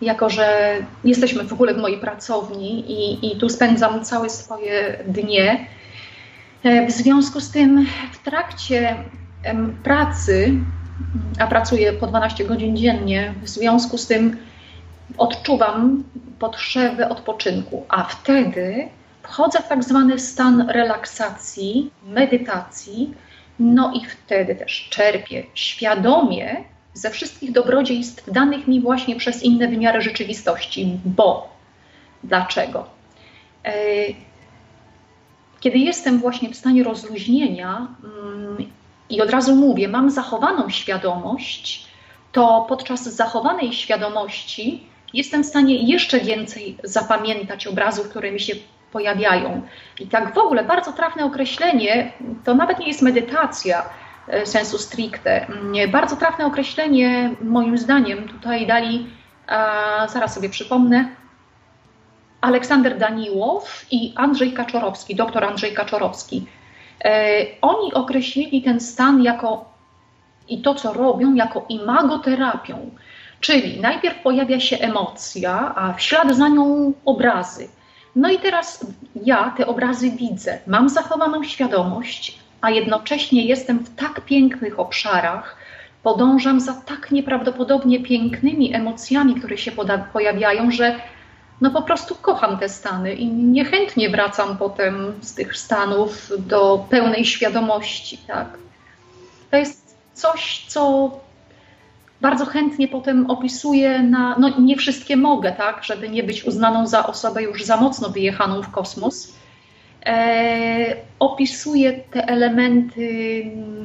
jako 0.00 0.30
że 0.30 0.74
jesteśmy 1.04 1.44
w 1.44 1.52
ogóle 1.52 1.74
w 1.74 1.78
mojej 1.78 1.98
pracowni 1.98 2.84
i, 2.92 3.32
i 3.32 3.38
tu 3.38 3.48
spędzam 3.48 4.04
całe 4.04 4.30
swoje 4.30 4.98
dnie, 5.06 5.52
e, 5.52 5.79
w 6.64 6.90
związku 6.90 7.40
z 7.40 7.50
tym 7.50 7.86
w 8.12 8.18
trakcie 8.24 8.96
pracy, 9.84 10.52
a 11.38 11.46
pracuję 11.46 11.92
po 11.92 12.06
12 12.06 12.44
godzin 12.44 12.76
dziennie, 12.76 13.34
w 13.42 13.48
związku 13.48 13.98
z 13.98 14.06
tym 14.06 14.36
odczuwam 15.18 16.04
potrzebę 16.38 17.08
odpoczynku, 17.08 17.86
a 17.88 18.04
wtedy 18.04 18.88
wchodzę 19.22 19.58
w 19.58 19.68
tak 19.68 19.84
zwany 19.84 20.18
stan 20.18 20.70
relaksacji, 20.70 21.90
medytacji, 22.04 23.14
no 23.58 23.92
i 23.94 24.04
wtedy 24.04 24.54
też 24.54 24.88
czerpię 24.90 25.42
świadomie 25.54 26.56
ze 26.94 27.10
wszystkich 27.10 27.52
dobrodziejstw 27.52 28.32
danych 28.32 28.68
mi 28.68 28.80
właśnie 28.80 29.16
przez 29.16 29.42
inne 29.42 29.68
wymiary 29.68 30.02
rzeczywistości. 30.02 30.98
Bo 31.04 31.56
dlaczego? 32.24 32.86
E, 33.64 33.72
kiedy 35.60 35.78
jestem 35.78 36.18
właśnie 36.18 36.48
w 36.48 36.56
stanie 36.56 36.84
rozluźnienia 36.84 37.88
mm, 38.04 38.70
i 39.10 39.20
od 39.20 39.30
razu 39.30 39.56
mówię, 39.56 39.88
mam 39.88 40.10
zachowaną 40.10 40.70
świadomość, 40.70 41.86
to 42.32 42.66
podczas 42.68 43.14
zachowanej 43.14 43.72
świadomości 43.72 44.86
jestem 45.14 45.42
w 45.42 45.46
stanie 45.46 45.74
jeszcze 45.74 46.20
więcej 46.20 46.76
zapamiętać 46.84 47.66
obrazów, 47.66 48.08
które 48.08 48.32
mi 48.32 48.40
się 48.40 48.54
pojawiają. 48.92 49.62
I 50.00 50.06
tak 50.06 50.34
w 50.34 50.38
ogóle 50.38 50.64
bardzo 50.64 50.92
trafne 50.92 51.24
określenie, 51.24 52.12
to 52.44 52.54
nawet 52.54 52.78
nie 52.78 52.88
jest 52.88 53.02
medytacja 53.02 53.82
e, 54.28 54.46
sensu 54.46 54.78
stricte. 54.78 55.46
Mm, 55.46 55.90
bardzo 55.90 56.16
trafne 56.16 56.46
określenie, 56.46 57.34
moim 57.42 57.78
zdaniem, 57.78 58.28
tutaj 58.28 58.66
dali, 58.66 59.06
a, 59.46 60.06
zaraz 60.08 60.34
sobie 60.34 60.48
przypomnę, 60.48 61.08
Aleksander 62.40 62.98
Daniłow 62.98 63.86
i 63.90 64.12
Andrzej 64.16 64.52
Kaczorowski, 64.52 65.14
doktor 65.14 65.44
Andrzej 65.44 65.74
Kaczorowski. 65.74 66.46
E, 67.04 67.46
oni 67.62 67.94
określili 67.94 68.62
ten 68.62 68.80
stan 68.80 69.22
jako 69.22 69.64
i 70.48 70.62
to, 70.62 70.74
co 70.74 70.92
robią, 70.92 71.34
jako 71.34 71.66
imagoterapią. 71.68 72.90
Czyli 73.40 73.80
najpierw 73.80 74.22
pojawia 74.22 74.60
się 74.60 74.78
emocja, 74.78 75.74
a 75.74 75.92
w 75.92 76.02
ślad 76.02 76.36
za 76.36 76.48
nią 76.48 76.92
obrazy 77.04 77.68
No 78.16 78.30
i 78.30 78.38
teraz 78.38 78.86
ja 79.24 79.54
te 79.56 79.66
obrazy 79.66 80.10
widzę, 80.10 80.58
mam 80.66 80.88
zachowaną 80.88 81.44
świadomość, 81.44 82.38
a 82.60 82.70
jednocześnie 82.70 83.44
jestem 83.44 83.78
w 83.78 83.96
tak 83.96 84.20
pięknych 84.20 84.80
obszarach, 84.80 85.56
podążam 86.02 86.60
za 86.60 86.72
tak 86.72 87.10
nieprawdopodobnie 87.10 88.02
pięknymi 88.02 88.74
emocjami, 88.74 89.34
które 89.34 89.58
się 89.58 89.72
pojawiają, 90.12 90.70
że 90.70 90.94
no 91.60 91.70
po 91.70 91.82
prostu 91.82 92.14
kocham 92.14 92.58
te 92.58 92.68
stany 92.68 93.14
i 93.14 93.26
niechętnie 93.28 94.10
wracam 94.10 94.56
potem 94.56 95.12
z 95.20 95.34
tych 95.34 95.56
stanów 95.56 96.32
do 96.38 96.86
pełnej 96.90 97.24
świadomości. 97.24 98.18
Tak? 98.18 98.58
To 99.50 99.56
jest 99.56 99.96
coś, 100.14 100.64
co 100.68 101.10
bardzo 102.20 102.46
chętnie 102.46 102.88
potem 102.88 103.30
opisuję 103.30 104.02
na, 104.02 104.36
no 104.38 104.58
nie 104.58 104.76
wszystkie 104.76 105.16
mogę, 105.16 105.52
tak, 105.52 105.84
żeby 105.84 106.08
nie 106.08 106.22
być 106.22 106.44
uznaną 106.44 106.86
za 106.86 107.06
osobę 107.06 107.42
już 107.42 107.64
za 107.64 107.76
mocno 107.76 108.08
wyjechaną 108.08 108.62
w 108.62 108.70
kosmos. 108.70 109.34
E, 110.06 110.96
opisuję 111.18 111.92
te 111.92 112.28
elementy 112.28 113.44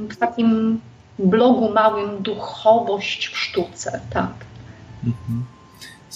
w 0.10 0.18
takim 0.18 0.80
blogu 1.20 1.74
małym 1.74 2.24
duchowość 2.24 3.28
w 3.28 3.38
sztuce, 3.38 4.00
tak. 4.14 4.34
Mhm. 5.06 5.55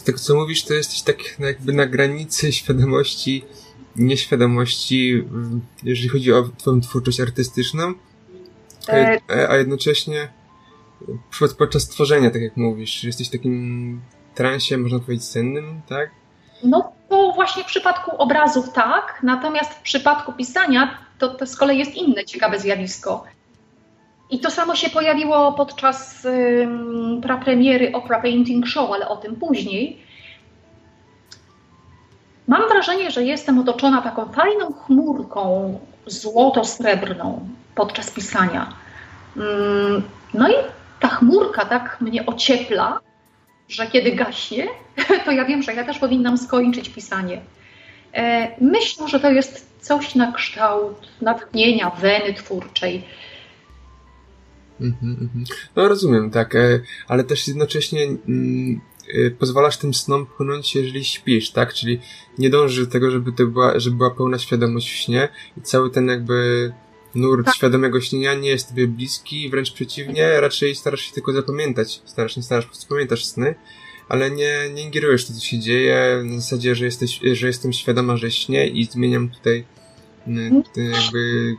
Tego 0.09 0.19
co 0.19 0.35
mówisz, 0.35 0.63
to 0.63 0.73
jesteś 0.73 1.01
tak 1.01 1.17
jakby 1.39 1.73
na 1.73 1.85
granicy 1.85 2.51
świadomości, 2.53 3.45
nieświadomości, 3.95 5.23
jeżeli 5.83 6.09
chodzi 6.09 6.33
o 6.33 6.49
twoją 6.57 6.81
twórczość 6.81 7.19
artystyczną, 7.19 7.93
e... 8.87 9.19
a 9.49 9.55
jednocześnie 9.55 10.29
podczas 11.57 11.89
tworzenia, 11.89 12.31
tak 12.31 12.41
jak 12.41 12.57
mówisz, 12.57 13.03
jesteś 13.03 13.27
w 13.27 13.31
takim 13.31 14.01
transie, 14.35 14.77
można 14.77 14.99
powiedzieć, 14.99 15.25
sennym, 15.25 15.81
tak? 15.89 16.09
No 16.63 16.93
to 17.09 17.31
właśnie 17.35 17.63
w 17.63 17.67
przypadku 17.67 18.11
obrazów 18.17 18.73
tak, 18.73 19.19
natomiast 19.23 19.73
w 19.73 19.81
przypadku 19.81 20.33
pisania 20.33 20.97
to, 21.19 21.27
to 21.27 21.45
z 21.45 21.55
kolei 21.55 21.79
jest 21.79 21.95
inne 21.95 22.25
ciekawe 22.25 22.59
zjawisko. 22.59 23.23
I 24.29 24.39
to 24.39 24.51
samo 24.51 24.75
się 24.75 24.89
pojawiło 24.89 25.53
podczas 25.53 26.25
um, 26.25 27.21
prapremiery 27.21 27.91
Opera 27.93 28.21
Painting 28.21 28.67
Show, 28.67 28.91
ale 28.91 29.07
o 29.07 29.17
tym 29.17 29.35
później. 29.35 30.01
Mam 32.47 32.69
wrażenie, 32.69 33.11
że 33.11 33.23
jestem 33.23 33.59
otoczona 33.59 34.01
taką 34.01 34.31
fajną 34.31 34.73
chmurką 34.73 35.79
złoto-srebrną 36.05 37.39
podczas 37.75 38.11
pisania. 38.11 38.73
Um, 39.35 40.03
no 40.33 40.49
i 40.49 40.53
ta 40.99 41.07
chmurka 41.07 41.65
tak 41.65 42.01
mnie 42.01 42.25
ociepla, 42.25 42.99
że 43.69 43.87
kiedy 43.87 44.11
gaśnie, 44.11 44.67
to 45.25 45.31
ja 45.31 45.45
wiem, 45.45 45.63
że 45.63 45.73
ja 45.73 45.83
też 45.83 45.99
powinnam 45.99 46.37
skończyć 46.37 46.89
pisanie. 46.89 47.41
E, 48.13 48.47
myślę, 48.61 49.07
że 49.07 49.19
to 49.19 49.31
jest 49.31 49.69
coś 49.81 50.15
na 50.15 50.31
kształt 50.31 51.07
natchnienia, 51.21 51.89
weny 51.89 52.33
twórczej. 52.33 53.03
Mm 54.81 54.95
-hmm. 55.03 55.55
No 55.75 55.87
rozumiem, 55.87 56.31
tak, 56.31 56.55
e, 56.55 56.79
ale 57.07 57.23
też 57.23 57.47
jednocześnie 57.47 58.03
mm, 58.03 58.81
e, 59.13 59.31
pozwalasz 59.31 59.77
tym 59.77 59.93
snom 59.93 60.25
płynąć, 60.25 60.75
jeżeli 60.75 61.05
śpisz, 61.05 61.51
tak? 61.51 61.73
Czyli 61.73 61.99
nie 62.37 62.49
dążysz 62.49 62.85
do 62.85 62.91
tego, 62.91 63.11
żeby 63.11 63.31
to 63.31 63.45
była, 63.47 63.79
żeby 63.79 63.97
była 63.97 64.11
pełna 64.11 64.39
świadomość 64.39 64.91
w 64.91 64.95
śnie 64.95 65.29
i 65.57 65.61
cały 65.61 65.89
ten 65.89 66.07
jakby 66.07 66.71
nurt 67.15 67.45
tak. 67.45 67.55
świadomego 67.55 68.01
śnienia 68.01 68.33
nie 68.33 68.49
jest 68.49 68.69
tobie 68.69 68.87
bliski, 68.87 69.49
wręcz 69.49 69.73
przeciwnie, 69.73 70.41
raczej 70.41 70.75
starasz 70.75 71.01
się 71.01 71.13
tylko 71.13 71.33
zapamiętać, 71.33 72.01
starasz 72.05 72.35
się, 72.35 72.43
starasz, 72.43 72.65
po 72.65 72.71
prostu 72.71 72.87
pamiętasz 72.89 73.25
sny, 73.25 73.55
ale 74.09 74.31
nie, 74.31 74.69
nie 74.73 74.83
ingerujesz 74.83 75.25
to, 75.25 75.33
co 75.33 75.39
się 75.39 75.59
dzieje, 75.59 76.21
na 76.25 76.35
zasadzie, 76.39 76.75
że 76.75 76.85
jesteś, 76.85 77.19
że 77.33 77.47
jestem 77.47 77.73
świadoma, 77.73 78.17
że 78.17 78.31
śnię 78.31 78.67
i 78.67 78.85
zmieniam 78.85 79.29
tutaj 79.29 79.65
mm, 80.27 80.63
jakby 80.75 81.55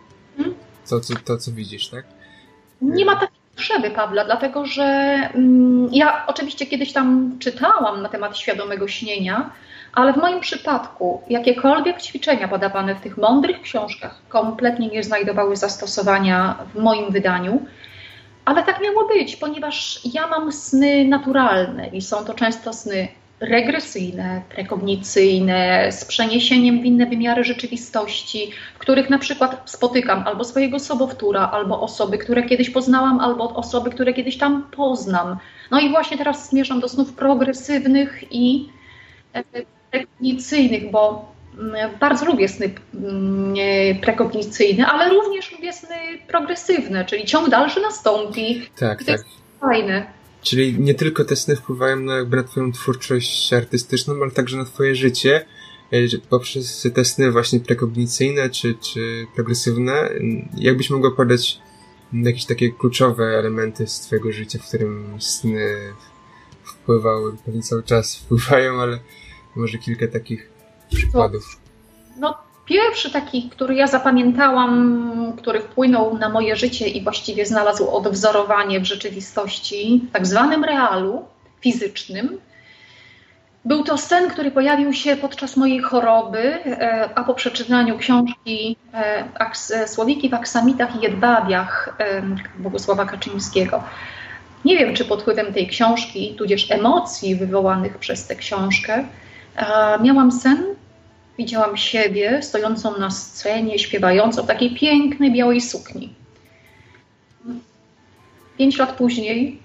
to, 0.89 1.01
co, 1.01 1.15
to, 1.25 1.37
co 1.37 1.53
widzisz, 1.53 1.89
tak? 1.89 2.20
Nie 2.83 3.05
ma 3.05 3.17
takiej 3.17 3.41
potrzeby, 3.57 3.91
Pawła, 3.91 4.25
dlatego 4.25 4.67
że 4.67 4.85
mm, 5.35 5.89
ja 5.93 6.27
oczywiście 6.27 6.67
kiedyś 6.67 6.93
tam 6.93 7.37
czytałam 7.39 8.03
na 8.03 8.09
temat 8.09 8.39
świadomego 8.39 8.89
śnienia, 8.89 9.51
ale 9.93 10.13
w 10.13 10.17
moim 10.17 10.41
przypadku 10.41 11.23
jakiekolwiek 11.29 12.03
ćwiczenia 12.03 12.49
podawane 12.49 12.95
w 12.95 13.01
tych 13.01 13.17
mądrych 13.17 13.63
książkach 13.63 14.15
kompletnie 14.29 14.89
nie 14.89 15.03
znajdowały 15.03 15.57
zastosowania 15.57 16.57
w 16.75 16.79
moim 16.79 17.13
wydaniu. 17.13 17.67
Ale 18.45 18.63
tak 18.63 18.83
miało 18.83 19.09
być, 19.09 19.37
ponieważ 19.37 20.01
ja 20.15 20.27
mam 20.27 20.53
sny 20.53 21.05
naturalne 21.05 21.89
i 21.89 22.03
są 22.03 22.25
to 22.25 22.35
często 22.35 22.73
sny 22.73 23.09
regresyjne, 23.41 24.43
prekognicyjne, 24.49 25.93
z 25.93 26.05
przeniesieniem 26.05 26.81
w 26.81 26.85
inne 26.85 27.07
wymiary 27.07 27.45
rzeczywistości, 27.45 28.51
w 28.75 28.79
których 28.79 29.11
na 29.11 29.19
przykład 29.19 29.63
spotykam 29.71 30.23
albo 30.27 30.45
swojego 30.45 30.79
sobowtóra, 30.79 31.51
albo 31.53 31.81
osoby, 31.81 32.19
które 32.19 32.43
kiedyś 32.43 32.71
poznałam, 32.71 33.21
albo 33.21 33.55
osoby, 33.55 33.91
które 33.91 34.15
kiedyś 34.15 34.39
tam 34.39 34.71
poznam. 34.77 35.37
No 35.71 35.81
i 35.81 35.91
właśnie 35.91 36.19
teraz 36.19 36.51
zmierzam 36.51 36.81
do 36.81 36.89
snów 36.89 37.13
progresywnych 37.13 38.25
i 38.31 38.69
e, 39.33 39.43
prekognicyjnych, 39.91 40.91
bo 40.91 41.33
mm, 41.59 41.91
bardzo 42.01 42.27
lubię 42.27 42.49
sny 42.49 42.71
mm, 42.95 43.55
prekognicyjne, 44.01 44.87
ale 44.87 45.09
również 45.09 45.53
lubię 45.53 45.73
sny 45.73 45.97
progresywne, 46.29 47.05
czyli 47.05 47.25
ciąg 47.25 47.49
dalszy 47.49 47.81
nastąpi. 47.81 48.69
Tak, 48.79 49.05
tak. 49.05 49.21
fajne. 49.61 50.20
Czyli 50.43 50.79
nie 50.79 50.95
tylko 50.95 51.25
te 51.25 51.37
sny 51.37 51.57
wpływają 51.57 51.97
na, 51.97 52.17
jakby 52.17 52.37
na 52.37 52.43
twoją 52.43 52.73
twórczość 52.73 53.53
artystyczną, 53.53 54.15
ale 54.23 54.31
także 54.31 54.57
na 54.57 54.65
twoje 54.65 54.95
życie 54.95 55.47
e, 55.91 56.19
poprzez 56.29 56.89
te 56.95 57.05
sny 57.05 57.33
właśnie 57.33 57.61
prekognicyjne 57.61 58.51
czy, 58.51 58.75
czy 58.75 59.27
progresywne. 59.35 60.11
Jakbyś 60.57 60.91
mogła 60.91 61.11
podać 61.11 61.61
jakieś 62.13 62.45
takie 62.45 62.73
kluczowe 62.73 63.25
elementy 63.25 63.87
z 63.87 64.01
twojego 64.01 64.33
życia, 64.33 64.59
w 64.59 64.69
którym 64.69 65.17
sny 65.21 65.95
wpływały, 66.65 67.37
pewnie 67.45 67.63
cały 67.63 67.83
czas 67.83 68.17
wpływają, 68.21 68.81
ale 68.81 68.99
może 69.57 69.79
kilka 69.79 70.09
takich 70.09 70.51
przykładów. 70.91 71.61
No, 72.19 72.50
pierwszy 72.71 73.11
taki, 73.11 73.49
który 73.49 73.75
ja 73.75 73.87
zapamiętałam, 73.87 75.33
który 75.37 75.61
wpłynął 75.61 76.19
na 76.19 76.29
moje 76.29 76.57
życie 76.57 76.89
i 76.89 77.03
właściwie 77.03 77.47
znalazł 77.47 77.91
odwzorowanie 77.91 78.81
w 78.81 78.85
rzeczywistości, 78.85 80.09
tak 80.13 80.27
zwanym 80.27 80.65
realu 80.65 81.25
fizycznym, 81.61 82.39
był 83.65 83.85
to 83.85 83.99
sen, 83.99 84.31
który 84.31 84.51
pojawił 84.51 84.93
się 84.93 85.17
podczas 85.17 85.57
mojej 85.57 85.81
choroby, 85.81 86.65
e, 86.65 87.11
a 87.15 87.25
po 87.25 87.35
przeczytaniu 87.35 87.99
książki 87.99 88.77
e, 88.95 89.89
Słowiki 89.89 90.29
w 90.31 90.35
aksamitach 90.35 90.97
i 90.97 91.05
jedwabiach 91.05 91.97
e, 91.99 92.23
Bogusława 92.59 93.05
Kaczyńskiego. 93.05 93.85
Nie 94.65 94.79
wiem, 94.79 94.95
czy 94.95 95.05
pod 95.05 95.23
wpływem 95.23 95.53
tej 95.53 95.69
książki, 95.69 96.35
tudzież 96.39 96.71
emocji 96.71 97.37
wywołanych 97.37 97.99
przez 97.99 98.27
tę 98.27 98.37
książkę, 98.37 99.05
miałam 100.03 100.33
sen, 100.33 100.65
widziałam 101.41 101.77
siebie 101.77 102.43
stojącą 102.43 102.99
na 102.99 103.11
scenie, 103.11 103.79
śpiewającą 103.79 104.43
w 104.43 104.47
takiej 104.47 104.75
pięknej 104.75 105.33
białej 105.33 105.61
sukni. 105.61 106.15
Pięć 108.59 108.79
lat 108.79 108.93
później, 108.93 109.59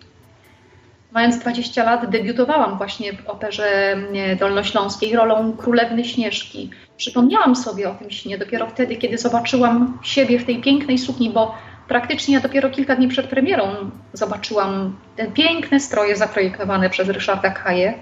mając 1.11 1.39
20 1.39 1.83
lat, 1.83 2.09
debiutowałam 2.09 2.77
właśnie 2.77 3.13
w 3.13 3.27
operze 3.27 3.97
dolnośląskiej 4.39 5.15
rolą 5.15 5.53
Królewny 5.57 6.05
Śnieżki. 6.05 6.69
Przypomniałam 6.97 7.55
sobie 7.55 7.89
o 7.89 7.93
tym 7.93 8.11
śnie 8.11 8.37
dopiero 8.37 8.67
wtedy, 8.67 8.95
kiedy 8.95 9.17
zobaczyłam 9.17 9.99
siebie 10.03 10.39
w 10.39 10.45
tej 10.45 10.61
pięknej 10.61 10.97
sukni, 10.97 11.29
bo 11.29 11.55
praktycznie 11.87 12.33
ja 12.33 12.41
dopiero 12.41 12.69
kilka 12.69 12.95
dni 12.95 13.07
przed 13.07 13.27
premierą 13.27 13.91
zobaczyłam 14.13 14.95
te 15.15 15.31
piękne 15.31 15.79
stroje 15.79 16.15
zaprojektowane 16.15 16.89
przez 16.89 17.09
Ryszarda 17.09 17.49
Kaję. 17.49 17.93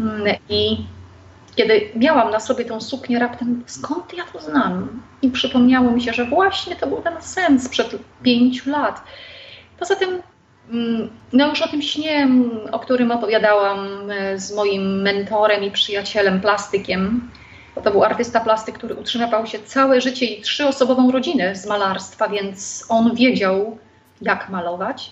Mm, 0.00 0.36
I 0.48 0.84
kiedy 1.54 1.90
miałam 1.96 2.30
na 2.30 2.40
sobie 2.40 2.64
tą 2.64 2.80
suknię, 2.80 3.18
raptem 3.18 3.64
skąd 3.66 4.14
ja 4.16 4.24
to 4.32 4.40
znam? 4.40 5.02
I 5.22 5.30
przypomniało 5.30 5.90
mi 5.90 6.02
się, 6.02 6.12
że 6.12 6.24
właśnie 6.24 6.76
to 6.76 6.86
był 6.86 7.02
ten 7.02 7.22
sen 7.22 7.60
sprzed 7.60 7.96
pięciu 8.22 8.70
lat. 8.70 9.02
Poza 9.78 9.96
tym, 9.96 10.22
mm, 10.70 11.10
no 11.32 11.48
już 11.48 11.62
o 11.62 11.68
tym 11.68 11.82
śnie, 11.82 12.28
o 12.72 12.78
którym 12.78 13.10
opowiadałam 13.10 14.10
e, 14.10 14.38
z 14.38 14.54
moim 14.54 15.02
mentorem 15.02 15.64
i 15.64 15.70
przyjacielem, 15.70 16.40
plastykiem, 16.40 17.30
bo 17.74 17.80
to 17.80 17.90
był 17.90 18.04
artysta 18.04 18.40
plastyk, 18.40 18.74
który 18.74 18.94
utrzymywał 18.94 19.46
się 19.46 19.58
całe 19.58 20.00
życie 20.00 20.26
i 20.26 20.42
trzyosobową 20.42 21.12
rodzinę 21.12 21.56
z 21.56 21.66
malarstwa, 21.66 22.28
więc 22.28 22.86
on 22.88 23.14
wiedział, 23.14 23.78
jak 24.22 24.48
malować 24.48 25.10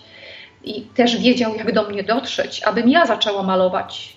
i 0.63 0.81
też 0.81 1.17
wiedział, 1.17 1.55
jak 1.55 1.73
do 1.73 1.83
mnie 1.83 2.03
dotrzeć, 2.03 2.63
abym 2.63 2.89
ja 2.89 3.05
zaczęła 3.05 3.43
malować 3.43 4.12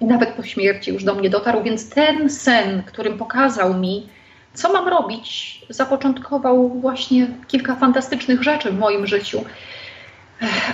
i 0.00 0.04
nawet 0.04 0.28
po 0.30 0.42
śmierci 0.42 0.90
już 0.90 1.04
do 1.04 1.14
mnie 1.14 1.30
dotarł, 1.30 1.62
więc 1.62 1.90
ten 1.90 2.30
sen, 2.30 2.82
którym 2.82 3.18
pokazał 3.18 3.74
mi, 3.74 4.08
co 4.54 4.72
mam 4.72 4.88
robić, 4.88 5.60
zapoczątkował 5.68 6.68
właśnie 6.68 7.26
kilka 7.48 7.76
fantastycznych 7.76 8.42
rzeczy 8.42 8.70
w 8.70 8.78
moim 8.78 9.06
życiu. 9.06 9.44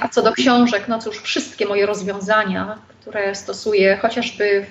A 0.01 0.09
co 0.09 0.23
do 0.23 0.33
książek, 0.33 0.89
no 0.89 0.99
cóż, 0.99 1.19
wszystkie 1.19 1.67
moje 1.67 1.87
rozwiązania, 1.87 2.79
które 2.89 3.35
stosuję 3.35 3.97
chociażby 3.97 4.67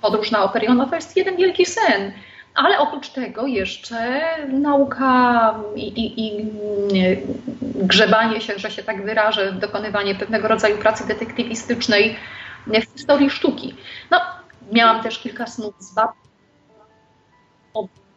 podróż 0.00 0.30
na 0.30 0.44
Operiona 0.44 0.86
to 0.86 0.94
jest 0.94 1.16
jeden 1.16 1.36
wielki 1.36 1.66
sen. 1.66 2.12
Ale 2.54 2.78
oprócz 2.78 3.08
tego 3.08 3.46
jeszcze 3.46 4.20
nauka 4.48 5.54
i, 5.76 5.88
i, 5.88 6.26
i, 6.26 6.46
grzebanie 7.62 8.40
się, 8.40 8.52
że 8.56 8.70
się 8.70 8.82
tak 8.82 9.04
wyrażę, 9.04 9.52
dokonywanie 9.52 10.14
pewnego 10.14 10.48
rodzaju 10.48 10.78
pracy 10.78 11.08
detektywistycznej 11.08 12.16
w 12.66 12.98
historii 12.98 13.30
sztuki. 13.30 13.74
No, 14.10 14.20
miałam 14.72 15.02
też 15.02 15.18
kilka 15.18 15.46
snów 15.46 15.74
z 15.78 15.94
babcią. 15.94 16.20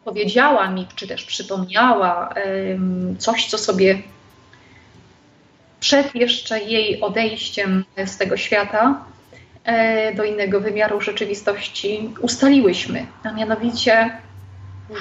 Powiedziała 0.04 0.70
mi, 0.70 0.86
czy 0.96 1.08
też 1.08 1.24
przypomniała 1.24 2.34
coś, 3.18 3.46
co 3.46 3.58
sobie 3.58 4.02
przed 5.84 6.14
jeszcze 6.14 6.60
jej 6.60 7.00
odejściem 7.00 7.84
z 8.06 8.16
tego 8.16 8.36
świata 8.36 9.04
e, 9.64 10.14
do 10.14 10.24
innego 10.24 10.60
wymiaru 10.60 11.00
rzeczywistości 11.00 12.14
ustaliłyśmy, 12.20 13.06
a 13.24 13.32
mianowicie, 13.32 14.18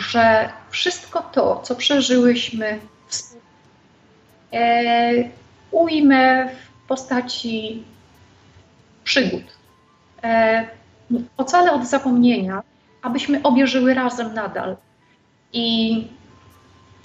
że 0.10 0.50
wszystko 0.70 1.22
to, 1.22 1.62
co 1.64 1.76
przeżyłyśmy 1.76 2.80
wspólnie, 3.08 3.48
e, 4.54 5.30
ujmę 5.72 6.50
w 6.50 6.88
postaci 6.88 7.84
przygód. 9.04 9.44
E, 10.24 10.68
ocalę 11.38 11.72
od 11.72 11.88
zapomnienia, 11.88 12.64
abyśmy 13.02 13.44
obie 13.44 13.68
żyły 13.68 13.94
razem 13.94 14.34
nadal. 14.34 14.76
I, 15.54 15.98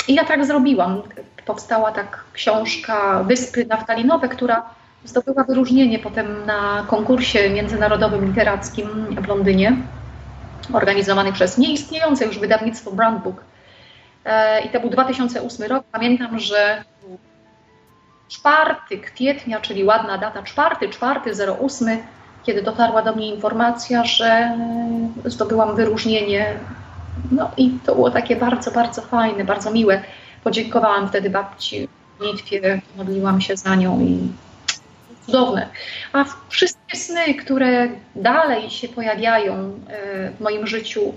I 0.08 0.14
ja 0.14 0.24
tak 0.24 0.46
zrobiłam 0.46 1.02
powstała 1.48 1.92
tak 1.92 2.24
książka 2.32 3.22
Wyspy 3.22 3.66
Naftalinowe, 3.66 4.28
która 4.28 4.70
zdobyła 5.04 5.44
wyróżnienie 5.44 5.98
potem 5.98 6.46
na 6.46 6.84
konkursie 6.88 7.50
międzynarodowym 7.50 8.24
literackim 8.24 8.88
w 9.22 9.28
Londynie, 9.28 9.76
organizowany 10.72 11.32
przez 11.32 11.58
nieistniejące 11.58 12.24
już 12.24 12.38
wydawnictwo 12.38 12.90
Brand 12.92 13.22
Book. 13.22 13.42
E, 14.24 14.60
I 14.60 14.68
to 14.68 14.80
był 14.80 14.90
2008 14.90 15.66
rok. 15.66 15.84
Pamiętam, 15.92 16.38
że 16.38 16.84
4 18.28 18.74
kwietnia, 19.14 19.60
czyli 19.60 19.84
ładna 19.84 20.18
data, 20.18 20.42
4, 20.42 20.88
4, 20.88 21.20
08, 21.60 21.98
kiedy 22.44 22.62
dotarła 22.62 23.02
do 23.02 23.14
mnie 23.14 23.34
informacja, 23.34 24.04
że 24.04 24.58
zdobyłam 25.24 25.76
wyróżnienie. 25.76 26.54
No 27.30 27.50
i 27.56 27.70
to 27.86 27.94
było 27.94 28.10
takie 28.10 28.36
bardzo, 28.36 28.70
bardzo 28.70 29.02
fajne, 29.02 29.44
bardzo 29.44 29.70
miłe. 29.70 30.02
Podziękowałam 30.44 31.08
wtedy 31.08 31.30
babci 31.30 31.88
w 32.18 32.22
Litwie, 32.22 32.80
modliłam 32.96 33.40
się 33.40 33.56
za 33.56 33.74
nią 33.74 34.00
i 34.00 34.18
cudowne. 35.26 35.68
A 36.12 36.24
wszystkie 36.48 36.96
sny, 36.96 37.34
które 37.34 37.88
dalej 38.16 38.70
się 38.70 38.88
pojawiają 38.88 39.54
e, 39.54 40.30
w 40.30 40.40
moim 40.40 40.66
życiu, 40.66 41.12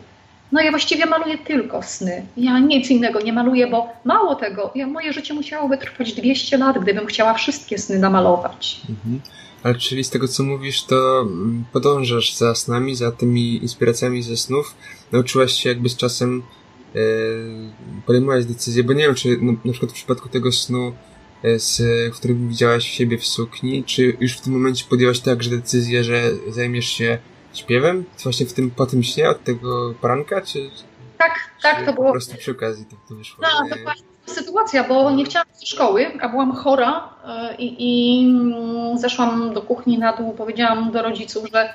no 0.52 0.62
ja 0.62 0.72
właściwie 0.72 1.06
maluję 1.06 1.38
tylko 1.38 1.84
sny. 1.84 2.26
Ja 2.38 2.60
nic 2.60 2.90
innego 2.90 3.22
nie 3.22 3.34
maluję, 3.34 3.68
bo 3.68 3.90
mało 4.06 4.36
tego, 4.36 4.72
ja, 4.76 4.88
moje 4.88 5.14
życie 5.14 5.34
musiałoby 5.34 5.78
trwać 5.78 6.14
200 6.14 6.58
lat, 6.58 6.80
gdybym 6.80 7.06
chciała 7.06 7.34
wszystkie 7.34 7.78
sny 7.78 8.00
namalować. 8.00 8.82
Mhm. 8.90 9.22
Ale 9.64 9.76
czyli 9.76 10.04
z 10.04 10.10
tego, 10.10 10.28
co 10.28 10.44
mówisz, 10.44 10.84
to 10.84 11.22
mm, 11.22 11.66
podążasz 11.74 12.36
za 12.36 12.56
snami, 12.56 12.96
za 12.96 13.12
tymi 13.12 13.56
inspiracjami 13.56 14.24
ze 14.24 14.38
snów. 14.38 14.76
Nauczyłaś 15.12 15.54
się 15.54 15.70
jakby 15.70 15.90
z 15.90 15.98
czasem 15.98 16.44
E, 16.96 17.00
podejmować 18.06 18.46
decyzję, 18.46 18.84
bo 18.84 18.94
nie 18.94 19.04
wiem, 19.04 19.16
czy 19.16 19.38
na 19.66 19.72
przykład 19.72 19.92
w 19.92 19.96
przypadku 19.96 20.30
tego 20.30 20.52
snu, 20.52 20.94
e, 21.44 21.60
z, 21.60 21.82
w 22.14 22.18
którym 22.18 22.50
widziałaś 22.50 22.88
siebie 22.92 23.18
w 23.18 23.26
sukni, 23.26 23.84
czy 23.84 24.18
już 24.20 24.38
w 24.38 24.42
tym 24.42 24.54
momencie 24.54 24.86
podjęłaś 24.90 25.20
także 25.20 25.50
decyzję, 25.50 26.04
że 26.04 26.32
zajmiesz 26.50 26.88
się 26.88 27.18
śpiewem? 27.54 28.06
Właśnie 28.24 28.46
w 28.46 28.54
tym, 28.54 28.72
po 28.72 28.86
tym 28.86 29.04
śnie 29.04 29.30
od 29.30 29.44
tego 29.44 29.94
poranka, 30.02 30.42
czy... 30.42 30.70
Tak, 31.18 31.34
tak, 31.62 31.86
to 31.86 31.94
było... 31.94 32.06
Po 32.06 32.12
prostu 32.12 32.38
przy 32.38 32.52
okazji 32.52 32.86
tak 32.86 33.00
to 33.10 33.16
wyszło. 33.16 33.44
No, 33.44 33.70
to 33.70 33.76
była 33.76 33.94
sytuacja, 34.26 34.84
bo 34.84 35.12
nie 35.12 35.26
chciałam 35.26 35.48
do 35.60 35.66
szkoły, 35.66 36.12
a 36.22 36.30
byłam 36.30 36.56
chora 36.56 37.10
e, 37.28 37.56
i, 37.56 37.76
i 37.80 38.26
mm, 38.30 38.98
zeszłam 38.98 39.54
do 39.54 39.62
kuchni 39.62 39.98
na 39.98 40.14
dół, 40.14 40.34
powiedziałam 40.34 40.92
do 40.92 41.02
rodziców, 41.02 41.46
że 41.54 41.74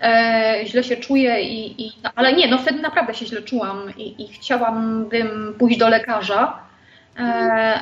e, 0.00 0.66
źle 0.66 0.84
się 0.84 0.96
czuję, 0.96 1.42
i, 1.42 1.86
i, 1.86 1.92
no, 2.02 2.10
ale 2.14 2.32
nie, 2.32 2.48
no 2.48 2.58
wtedy 2.58 2.80
naprawdę 2.80 3.14
się 3.14 3.26
źle 3.26 3.42
czułam 3.42 3.96
i, 3.96 4.24
i 4.24 4.28
chciałabym 4.28 5.54
pójść 5.58 5.78
do 5.78 5.88
lekarza, 5.88 6.58
e, 7.18 7.80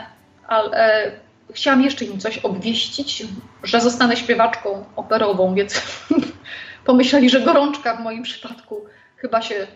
ale 0.49 0.73
e, 0.73 1.13
chciałam 1.53 1.83
jeszcze 1.83 2.05
im 2.05 2.19
coś 2.19 2.39
obwieścić, 2.39 3.27
że 3.63 3.81
zostanę 3.81 4.17
śpiewaczką 4.17 4.85
operową, 4.97 5.55
więc 5.55 5.75
pomyśleli, 6.91 7.31
że 7.31 7.41
gorączka 7.41 7.97
w 7.97 8.01
moim 8.01 8.23
przypadku 8.23 8.85
chyba 9.17 9.43
się 9.43 9.67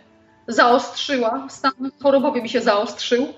zaostrzyła, 0.48 1.46
stan 1.50 1.72
chorobowy 2.02 2.42
mi 2.42 2.48
się 2.48 2.60
zaostrzył. 2.60 3.34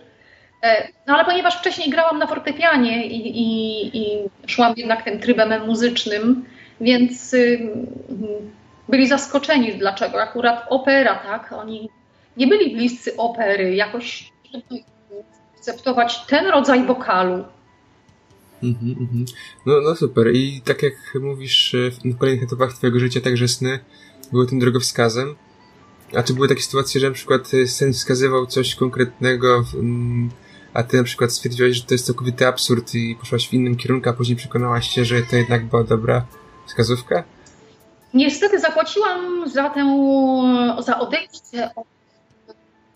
E, 0.62 0.88
no 1.06 1.14
ale 1.14 1.24
ponieważ 1.24 1.58
wcześniej 1.58 1.90
grałam 1.90 2.18
na 2.18 2.26
fortepianie 2.26 3.06
i, 3.06 3.38
i, 3.38 3.98
i 3.98 4.28
szłam 4.46 4.74
jednak 4.76 5.02
tym 5.04 5.18
trybem 5.20 5.66
muzycznym, 5.66 6.44
więc 6.80 7.36
byli 8.88 9.06
zaskoczeni, 9.08 9.74
dlaczego 9.74 10.22
akurat 10.22 10.66
opera, 10.68 11.14
tak? 11.14 11.52
Oni 11.52 11.88
nie 12.36 12.46
byli 12.46 12.76
bliscy 12.76 13.16
opery, 13.16 13.74
jakoś 13.74 14.32
akceptować 15.56 16.26
ten 16.26 16.46
rodzaj 16.46 16.84
wokalu. 16.84 17.44
Mm-hmm, 18.62 18.96
mm-hmm. 18.96 19.24
No, 19.66 19.80
no 19.80 19.96
super. 19.96 20.34
I 20.34 20.62
tak 20.64 20.82
jak 20.82 20.94
mówisz, 21.20 21.74
e, 21.74 21.90
w 21.90 22.18
kolejnych 22.18 22.44
etapach 22.44 22.72
twojego 22.72 23.00
życia 23.00 23.20
także 23.20 23.48
sny 23.48 23.78
były 24.32 24.46
tym 24.46 24.58
drogowskazem. 24.58 25.36
A 26.16 26.22
czy 26.22 26.34
były 26.34 26.48
takie 26.48 26.62
sytuacje, 26.62 27.00
że 27.00 27.08
na 27.08 27.14
przykład 27.14 27.54
e, 27.54 27.66
sen 27.66 27.92
wskazywał 27.92 28.46
coś 28.46 28.74
konkretnego, 28.74 29.64
mm, 29.74 30.30
a 30.74 30.82
ty 30.82 30.96
na 30.96 31.04
przykład 31.04 31.32
stwierdziłaś, 31.32 31.76
że 31.76 31.82
to 31.82 31.94
jest 31.94 32.06
całkowity 32.06 32.46
absurd 32.46 32.94
i 32.94 33.16
poszłaś 33.20 33.48
w 33.48 33.54
innym 33.54 33.76
kierunku, 33.76 34.08
a 34.08 34.12
później 34.12 34.36
przekonałaś 34.36 34.88
się, 34.88 35.04
że 35.04 35.22
to 35.22 35.36
jednak 35.36 35.66
była 35.66 35.84
dobra 35.84 36.26
wskazówka? 36.66 37.24
Niestety 38.14 38.60
zapłaciłam 38.60 39.48
za 39.50 39.70
tę, 39.70 39.84
za 40.82 40.98
odejście 40.98 41.70
od 41.76 41.86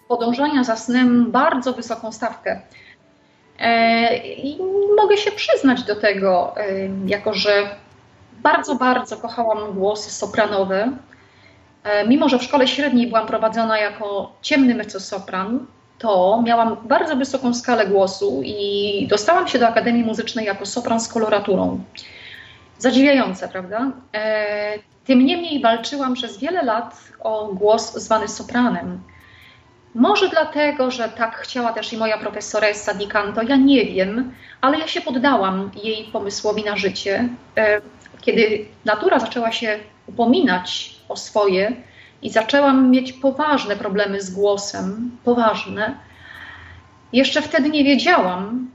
podążania 0.09 0.65
za 0.65 0.77
snem 0.77 1.31
bardzo 1.31 1.73
wysoką 1.73 2.13
stawkę. 2.13 2.63
E, 3.61 4.17
I 4.17 4.59
mogę 4.97 5.17
się 5.17 5.31
przyznać 5.31 5.83
do 5.83 5.97
tego, 5.97 6.55
e, 6.57 6.63
jako 7.07 7.35
że 7.35 7.77
bardzo, 8.43 8.75
bardzo 8.75 9.17
kochałam 9.17 9.73
głosy 9.73 10.11
sopranowe. 10.11 10.93
E, 11.85 12.09
mimo, 12.09 12.29
że 12.29 12.39
w 12.39 12.43
szkole 12.43 12.69
średniej 12.69 13.07
byłam 13.07 13.27
prowadzona 13.27 13.79
jako 13.79 14.33
ciemny 14.43 14.75
mezzosopran, 14.75 15.67
to 15.99 16.43
miałam 16.47 16.77
bardzo 16.85 17.17
wysoką 17.17 17.55
skalę 17.55 17.87
głosu 17.87 18.43
i 18.45 19.07
dostałam 19.11 19.49
się 19.49 19.59
do 19.59 19.69
Akademii 19.69 20.05
Muzycznej 20.05 20.47
jako 20.47 20.67
sopran 20.67 21.01
z 21.01 21.09
koloraturą. 21.09 21.81
Zadziwiające, 22.79 23.49
prawda? 23.49 23.91
Tym 25.05 25.27
niemniej 25.27 25.63
walczyłam 25.63 26.15
przez 26.15 26.39
wiele 26.39 26.63
lat 26.63 26.97
o 27.21 27.47
głos 27.53 27.95
zwany 27.95 28.29
sopranem. 28.29 29.01
Może 29.95 30.29
dlatego, 30.29 30.91
że 30.91 31.09
tak 31.09 31.37
chciała 31.37 31.73
też 31.73 31.93
i 31.93 31.97
moja 31.97 32.19
profesoressa 32.19 32.95
Di 32.95 33.09
Canto, 33.09 33.43
ja 33.43 33.57
nie 33.57 33.87
wiem, 33.87 34.33
ale 34.61 34.79
ja 34.79 34.87
się 34.87 35.01
poddałam 35.01 35.71
jej 35.85 36.05
pomysłowi 36.05 36.65
na 36.65 36.77
życie. 36.77 37.29
E, 37.57 37.81
kiedy 38.21 38.65
natura 38.85 39.19
zaczęła 39.19 39.53
się 39.53 39.79
upominać 40.07 40.97
o 41.09 41.17
swoje 41.17 41.73
i 42.23 42.31
zaczęłam 42.31 42.91
mieć 42.91 43.13
poważne 43.13 43.77
problemy 43.77 44.21
z 44.21 44.31
głosem, 44.31 45.11
poważne, 45.25 45.95
jeszcze 47.13 47.43
wtedy 47.43 47.71
nie 47.71 47.85
wiedziałam, 47.85 48.71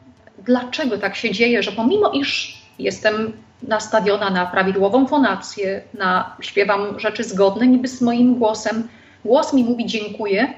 dlaczego 0.46 0.98
tak 0.98 1.16
się 1.16 1.32
dzieje, 1.32 1.64
że 1.64 1.72
pomimo 1.72 2.12
iż 2.12 2.62
jestem 2.80 3.34
nastawiona 3.64 4.30
na 4.30 4.46
prawidłową 4.46 5.08
fonację, 5.08 5.82
na 5.94 6.36
śpiewam 6.42 7.00
rzeczy 7.00 7.24
zgodne 7.24 7.68
niby 7.68 7.88
z 7.88 8.02
moim 8.02 8.36
głosem. 8.36 8.88
Głos 9.26 9.54
mi 9.54 9.64
mówi 9.64 9.86
dziękuję 9.86 10.54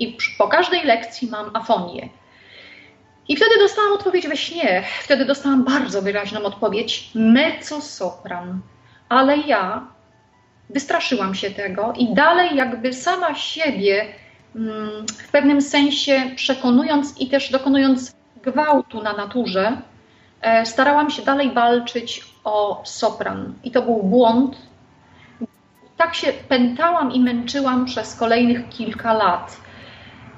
i 0.00 0.16
po 0.38 0.48
każdej 0.48 0.84
lekcji 0.84 1.28
mam 1.30 1.56
afonię. 1.56 2.08
I 3.28 3.36
wtedy 3.36 3.50
dostałam 3.58 3.92
odpowiedź 3.92 4.28
we 4.28 4.36
śnie. 4.36 4.84
Wtedy 5.02 5.24
dostałam 5.24 5.64
bardzo 5.64 6.02
wyraźną 6.02 6.42
odpowiedź 6.42 7.10
mezzo-sopran. 7.14 8.60
Ale 9.08 9.36
ja 9.36 9.86
wystraszyłam 10.70 11.34
się 11.34 11.50
tego 11.50 11.92
i 11.96 12.14
dalej 12.14 12.56
jakby 12.56 12.92
sama 12.92 13.34
siebie 13.34 14.06
mm, 14.56 15.06
w 15.06 15.30
pewnym 15.30 15.62
sensie 15.62 16.30
przekonując 16.36 17.20
i 17.20 17.28
też 17.28 17.50
dokonując 17.50 18.16
gwałtu 18.42 19.02
na 19.02 19.12
naturze, 19.12 19.82
e, 20.42 20.66
starałam 20.66 21.10
się 21.10 21.22
dalej 21.22 21.52
walczyć 21.52 22.24
o 22.44 22.82
sopran. 22.84 23.54
I 23.64 23.70
to 23.70 23.82
był 23.82 24.02
błąd. 24.02 24.56
Tak 25.96 26.14
się 26.14 26.32
pętałam 26.32 27.12
i 27.12 27.20
męczyłam 27.20 27.84
przez 27.84 28.16
kolejnych 28.16 28.68
kilka 28.68 29.12
lat. 29.12 29.56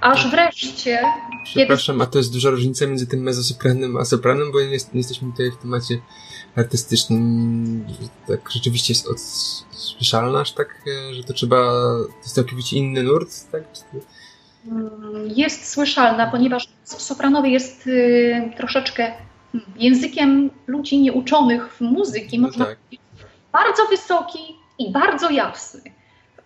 Aż 0.03 0.31
wreszcie. 0.31 1.03
Przepraszam, 1.45 1.97
kiedy... 1.97 2.09
a 2.09 2.13
to 2.13 2.19
jest 2.19 2.33
duża 2.33 2.51
różnica 2.51 2.87
między 2.87 3.07
tym 3.07 3.21
mezzosopranem 3.21 3.97
a 3.97 4.05
sopranem, 4.05 4.53
bo 4.53 4.61
nie, 4.61 4.67
jest, 4.67 4.95
nie 4.95 5.01
jesteśmy 5.01 5.31
tutaj 5.31 5.51
w 5.51 5.57
temacie 5.57 5.99
artystycznym. 6.57 7.85
Tak 8.29 8.51
rzeczywiście 8.51 8.93
jest 8.93 9.09
słyszalna, 9.71 10.41
aż 10.41 10.53
tak, 10.53 10.83
e, 11.11 11.15
że 11.15 11.25
to 11.25 11.33
trzeba. 11.33 11.57
To 11.57 12.19
jest 12.23 12.35
całkowicie 12.35 12.77
inny 12.77 13.03
nurt, 13.03 13.51
tak? 13.53 13.63
Mm, 14.67 15.29
jest 15.37 15.69
słyszalna, 15.73 16.31
ponieważ 16.31 16.69
sopranowy 16.85 17.49
jest 17.49 17.87
y, 17.87 18.53
troszeczkę 18.57 19.13
hmm, 19.53 19.73
językiem 19.77 20.51
ludzi 20.67 21.01
nieuczonych 21.01 21.75
w 21.75 21.81
muzyki, 21.81 22.39
no 22.39 22.47
można 22.47 22.65
tak. 22.65 22.79
bardzo 23.53 23.87
wysoki 23.87 24.39
i 24.79 24.93
bardzo 24.93 25.31
jasny. 25.31 25.81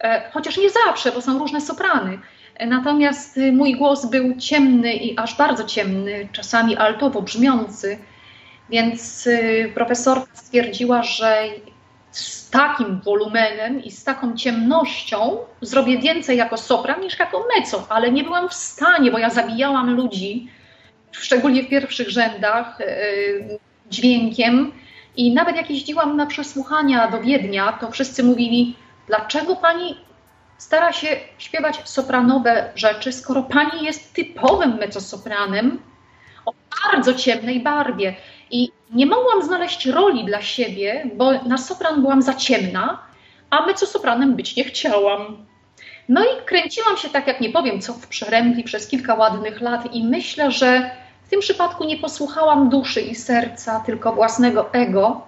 E, 0.01 0.31
chociaż 0.33 0.57
nie 0.57 0.71
zawsze, 0.71 1.13
bo 1.13 1.21
są 1.21 1.39
różne 1.39 1.61
soprany. 1.61 2.19
Natomiast 2.61 3.39
y, 3.39 3.53
mój 3.53 3.75
głos 3.75 4.07
był 4.07 4.37
ciemny 4.37 4.95
i 4.95 5.19
aż 5.19 5.37
bardzo 5.37 5.65
ciemny, 5.65 6.29
czasami 6.33 6.77
altowo 6.77 7.23
brzmiący, 7.23 7.99
więc 8.71 9.27
y, 9.27 9.73
profesorka 9.75 10.27
stwierdziła, 10.35 11.03
że 11.03 11.43
z 12.11 12.51
takim 12.51 13.01
wolumenem 13.01 13.85
i 13.85 13.91
z 13.91 14.05
taką 14.05 14.37
ciemnością 14.37 15.39
zrobię 15.61 15.99
więcej 15.99 16.39
jako 16.39 16.57
sopran 16.57 17.01
niż 17.01 17.19
jako 17.19 17.47
mezzo, 17.57 17.87
ale 17.89 18.13
nie 18.13 18.25
byłam 18.25 18.49
w 18.49 18.55
stanie, 18.55 19.11
bo 19.11 19.19
ja 19.19 19.31
zabijałam 19.31 19.95
ludzi, 19.95 20.49
szczególnie 21.13 21.63
w 21.63 21.69
pierwszych 21.69 22.11
rzędach, 22.11 22.79
yy, 22.81 23.59
dźwiękiem. 23.91 24.73
I 25.17 25.35
nawet 25.35 25.57
jak 25.57 25.71
jeździłam 25.71 26.17
na 26.17 26.27
przesłuchania 26.27 27.09
do 27.09 27.21
Wiednia, 27.21 27.73
to 27.73 27.91
wszyscy 27.91 28.25
mówili, 28.25 28.77
dlaczego 29.07 29.57
pani 29.57 29.97
stara 30.59 30.93
się 30.93 31.09
śpiewać 31.39 31.81
sopranowe 31.85 32.73
rzeczy, 32.75 33.13
skoro 33.13 33.43
pani 33.43 33.85
jest 33.85 34.15
typowym 34.15 34.77
mezzosopranem 34.77 35.83
o 36.47 36.53
bardzo 36.85 37.15
ciemnej 37.15 37.61
barwie. 37.61 38.15
I 38.51 38.73
nie 38.91 39.07
mogłam 39.07 39.43
znaleźć 39.43 39.87
roli 39.87 40.25
dla 40.25 40.43
siebie, 40.43 41.11
bo 41.15 41.33
na 41.33 41.59
sopran 41.59 42.01
byłam 42.01 42.23
za 42.23 42.35
ciemna, 42.35 43.03
a 43.51 43.67
mezzosopranem 43.67 44.37
być 44.37 44.57
nie 44.57 44.65
chciałam. 44.65 45.47
No 46.09 46.25
i 46.25 46.45
kręciłam 46.45 46.97
się 46.97 47.09
tak, 47.09 47.27
jak 47.27 47.41
nie 47.41 47.51
powiem 47.51 47.81
co, 47.81 47.93
w 47.93 48.07
przerębli 48.07 48.65
przez 48.65 48.89
kilka 48.89 49.15
ładnych 49.15 49.61
lat 49.61 49.95
i 49.95 50.05
myślę, 50.05 50.51
że 50.51 50.91
w 51.27 51.31
tym 51.31 51.41
przypadku 51.41 51.85
nie 51.85 51.97
posłuchałam 51.97 52.69
duszy 52.69 53.01
i 53.01 53.15
serca, 53.15 53.81
tylko 53.81 54.13
własnego 54.13 54.73
ego. 54.73 55.27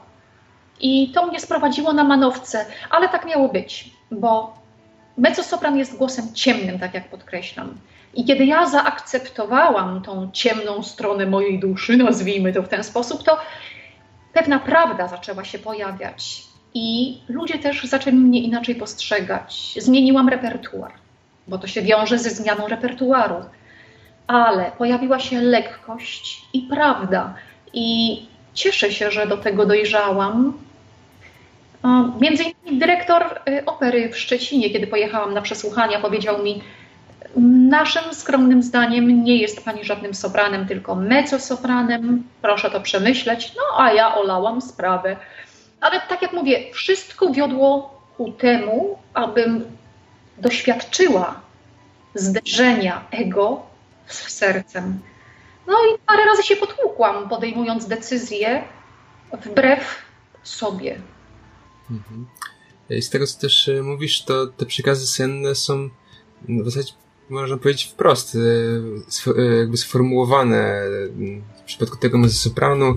I 0.80 1.12
to 1.12 1.26
mnie 1.26 1.40
sprowadziło 1.40 1.92
na 1.92 2.04
manowce, 2.04 2.66
ale 2.90 3.08
tak 3.08 3.26
miało 3.26 3.48
być, 3.48 3.90
bo 4.10 4.57
mezzosopran 5.18 5.78
jest 5.78 5.96
głosem 5.96 6.34
ciemnym, 6.34 6.78
tak 6.78 6.94
jak 6.94 7.08
podkreślam. 7.08 7.74
I 8.14 8.24
kiedy 8.24 8.44
ja 8.44 8.66
zaakceptowałam 8.66 10.02
tą 10.02 10.30
ciemną 10.32 10.82
stronę 10.82 11.26
mojej 11.26 11.58
duszy, 11.60 11.96
nazwijmy 11.96 12.52
to 12.52 12.62
w 12.62 12.68
ten 12.68 12.84
sposób, 12.84 13.22
to 13.22 13.38
pewna 14.32 14.58
prawda 14.58 15.08
zaczęła 15.08 15.44
się 15.44 15.58
pojawiać. 15.58 16.44
I 16.74 17.18
ludzie 17.28 17.58
też 17.58 17.84
zaczęli 17.84 18.16
mnie 18.16 18.42
inaczej 18.42 18.74
postrzegać. 18.74 19.74
Zmieniłam 19.80 20.28
repertuar, 20.28 20.92
bo 21.48 21.58
to 21.58 21.66
się 21.66 21.82
wiąże 21.82 22.18
ze 22.18 22.30
zmianą 22.30 22.68
repertuaru. 22.68 23.34
Ale 24.26 24.72
pojawiła 24.78 25.18
się 25.18 25.40
lekkość 25.40 26.42
i 26.52 26.60
prawda. 26.62 27.34
I 27.72 28.26
cieszę 28.54 28.92
się, 28.92 29.10
że 29.10 29.26
do 29.26 29.36
tego 29.36 29.66
dojrzałam. 29.66 30.58
Między 32.20 32.42
innymi 32.42 32.78
dyrektor 32.78 33.40
y, 33.48 33.64
opery 33.66 34.08
w 34.08 34.18
Szczecinie, 34.18 34.70
kiedy 34.70 34.86
pojechałam 34.86 35.34
na 35.34 35.42
przesłuchania, 35.42 36.00
powiedział 36.00 36.42
mi: 36.42 36.62
Naszym 37.70 38.14
skromnym 38.14 38.62
zdaniem 38.62 39.24
nie 39.24 39.36
jest 39.36 39.64
pani 39.64 39.84
żadnym 39.84 40.14
sopranem, 40.14 40.66
tylko 40.66 40.94
mezzosopranem. 40.94 42.24
Proszę 42.42 42.70
to 42.70 42.80
przemyśleć. 42.80 43.52
No 43.56 43.82
a 43.82 43.92
ja 43.92 44.14
olałam 44.14 44.60
sprawę. 44.60 45.16
Ale 45.80 46.00
tak 46.08 46.22
jak 46.22 46.32
mówię, 46.32 46.72
wszystko 46.72 47.32
wiodło 47.32 48.00
ku 48.16 48.32
temu, 48.32 48.98
abym 49.14 49.64
doświadczyła 50.38 51.40
zderzenia 52.14 53.04
ego 53.10 53.62
z 54.06 54.28
sercem. 54.28 55.00
No 55.66 55.74
i 55.74 55.98
parę 56.06 56.24
razy 56.24 56.42
się 56.42 56.56
potłukłam, 56.56 57.28
podejmując 57.28 57.86
decyzje 57.86 58.62
wbrew 59.32 60.02
sobie. 60.42 60.98
Mhm. 61.90 62.26
Z 63.00 63.10
tego, 63.10 63.26
co 63.26 63.40
też 63.40 63.68
e, 63.68 63.82
mówisz, 63.82 64.22
to 64.22 64.46
te 64.46 64.66
przekazy 64.66 65.06
senne 65.06 65.54
są 65.54 65.90
w 66.48 66.64
zasadzie 66.64 66.92
można 67.30 67.56
powiedzieć 67.56 67.84
wprost, 67.84 68.36
e, 69.26 69.40
e, 69.42 69.56
jakby 69.56 69.76
sformułowane 69.76 70.82
w 71.60 71.62
przypadku 71.66 71.96
tego 71.96 72.18
mezzosopranu, 72.18 72.96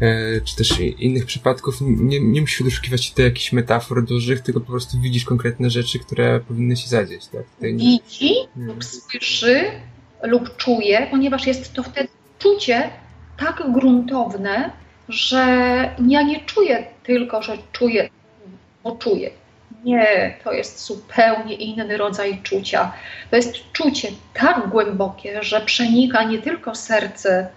e, 0.00 0.40
czy 0.40 0.56
też 0.56 0.80
innych 0.80 1.26
przypadków, 1.26 1.76
nie, 1.80 2.20
nie 2.20 2.40
musisz 2.40 2.62
wyszukiwać 2.62 3.04
się 3.04 3.14
do 3.14 3.22
jakichś 3.22 3.52
metafor 3.52 4.04
dużych, 4.04 4.40
tylko 4.40 4.60
po 4.60 4.66
prostu 4.66 5.00
widzisz 5.00 5.24
konkretne 5.24 5.70
rzeczy, 5.70 5.98
które 5.98 6.40
powinny 6.40 6.76
się 6.76 6.88
zadzieć. 6.88 7.26
Tak? 7.26 7.42
Widzi 7.60 8.34
lub 8.56 8.84
słyszy 8.84 9.64
lub 10.22 10.56
czuje, 10.56 11.08
ponieważ 11.10 11.46
jest 11.46 11.72
to 11.72 11.82
wtedy 11.82 12.08
czucie 12.38 12.90
tak 13.38 13.62
gruntowne, 13.72 14.72
że 15.08 15.44
ja 16.08 16.22
nie 16.22 16.40
czuję 16.40 16.86
tylko, 17.02 17.42
że 17.42 17.58
czuję, 17.72 18.08
bo 18.84 18.96
czuję. 18.96 19.30
Nie, 19.84 20.38
to 20.44 20.52
jest 20.52 20.86
zupełnie 20.86 21.54
inny 21.54 21.96
rodzaj 21.96 22.40
czucia. 22.42 22.92
To 23.30 23.36
jest 23.36 23.72
czucie 23.72 24.08
tak 24.34 24.68
głębokie, 24.68 25.42
że 25.42 25.60
przenika 25.60 26.24
nie 26.24 26.38
tylko 26.38 26.74
serce, 26.74 27.48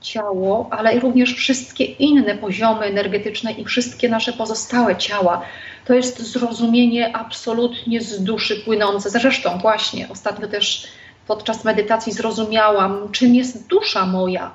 ciało, 0.00 0.68
ale 0.70 1.00
również 1.00 1.34
wszystkie 1.34 1.84
inne 1.84 2.34
poziomy 2.34 2.86
energetyczne 2.86 3.52
i 3.52 3.64
wszystkie 3.64 4.08
nasze 4.08 4.32
pozostałe 4.32 4.96
ciała. 4.96 5.42
To 5.84 5.94
jest 5.94 6.18
zrozumienie 6.32 7.16
absolutnie 7.16 8.00
z 8.00 8.24
duszy 8.24 8.56
płynące. 8.56 9.10
Zresztą 9.10 9.58
właśnie 9.58 10.08
ostatnio 10.08 10.48
też 10.48 10.86
podczas 11.26 11.64
medytacji 11.64 12.12
zrozumiałam, 12.12 13.08
czym 13.12 13.34
jest 13.34 13.66
dusza 13.66 14.06
moja. 14.06 14.50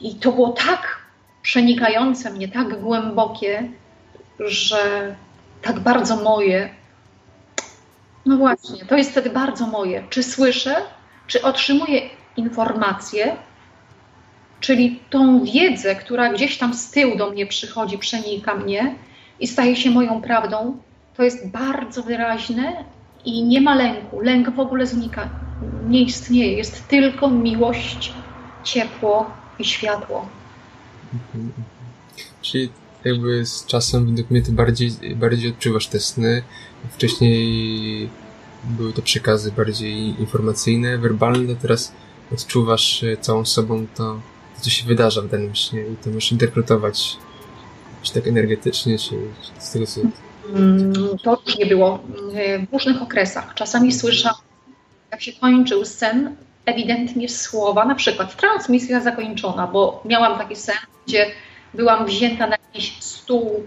I 0.00 0.14
to 0.14 0.32
było 0.32 0.48
tak 0.48 1.05
przenikające 1.46 2.30
mnie, 2.30 2.48
tak 2.48 2.80
głębokie, 2.80 3.68
że 4.40 5.14
tak 5.62 5.80
bardzo 5.80 6.16
moje. 6.16 6.68
No 8.26 8.36
właśnie, 8.36 8.84
to 8.84 8.96
jest 8.96 9.10
wtedy 9.10 9.30
bardzo 9.30 9.66
moje. 9.66 10.04
Czy 10.10 10.22
słyszę, 10.22 10.76
czy 11.26 11.42
otrzymuję 11.42 12.00
informacje, 12.36 13.36
czyli 14.60 15.00
tą 15.10 15.44
wiedzę, 15.44 15.94
która 15.94 16.32
gdzieś 16.32 16.58
tam 16.58 16.74
z 16.74 16.90
tyłu 16.90 17.16
do 17.16 17.30
mnie 17.30 17.46
przychodzi, 17.46 17.98
przenika 17.98 18.54
mnie 18.54 18.94
i 19.40 19.46
staje 19.46 19.76
się 19.76 19.90
moją 19.90 20.22
prawdą, 20.22 20.78
to 21.16 21.22
jest 21.22 21.48
bardzo 21.48 22.02
wyraźne 22.02 22.84
i 23.24 23.44
nie 23.44 23.60
ma 23.60 23.74
lęku. 23.74 24.20
Lęk 24.20 24.50
w 24.50 24.60
ogóle 24.60 24.86
znika, 24.86 25.28
nie 25.88 26.02
istnieje. 26.02 26.56
Jest 26.56 26.88
tylko 26.88 27.30
miłość, 27.30 28.12
ciepło 28.64 29.30
i 29.58 29.64
światło. 29.64 30.35
Czyli 32.42 32.70
jakby 33.04 33.46
z 33.46 33.66
czasem 33.66 34.06
według 34.06 34.30
mnie 34.30 34.42
ty 34.42 34.52
bardziej, 34.52 34.90
bardziej 35.16 35.50
odczuwasz 35.50 35.86
te 35.86 36.00
sny. 36.00 36.42
Wcześniej 36.90 38.08
były 38.64 38.92
to 38.92 39.02
przekazy 39.02 39.52
bardziej 39.52 40.20
informacyjne, 40.20 40.98
werbalne, 40.98 41.56
teraz 41.56 41.92
odczuwasz 42.32 43.04
e, 43.04 43.16
całą 43.16 43.44
sobą 43.44 43.86
to, 43.94 44.20
co 44.60 44.70
się 44.70 44.86
wydarza 44.86 45.22
w 45.22 45.28
danym 45.28 45.54
śnie 45.54 45.80
i 45.80 45.96
to 46.04 46.10
możesz 46.10 46.32
interpretować 46.32 47.16
czy 48.02 48.12
tak 48.12 48.26
energetycznie, 48.26 48.98
czy, 48.98 49.10
czy 49.10 49.62
z 49.62 49.70
tego 49.70 49.86
co... 49.86 50.00
Mm, 50.54 50.92
to 51.22 51.42
już 51.46 51.58
nie 51.58 51.66
było 51.66 51.98
w 52.68 52.72
różnych 52.72 53.02
okresach. 53.02 53.54
Czasami 53.54 53.92
słyszałam, 53.92 54.40
jak 55.12 55.22
się 55.22 55.32
kończył 55.32 55.84
sen, 55.84 56.36
ewidentnie 56.66 57.28
słowa, 57.28 57.84
na 57.84 57.94
przykład 57.94 58.36
transmisja 58.36 59.00
zakończona, 59.00 59.66
bo 59.66 60.02
miałam 60.04 60.38
taki 60.38 60.56
sen, 60.56 60.76
gdzie 61.06 61.26
byłam 61.74 62.06
wzięta 62.06 62.46
na 62.46 62.56
jakiś 62.66 63.02
stół 63.02 63.66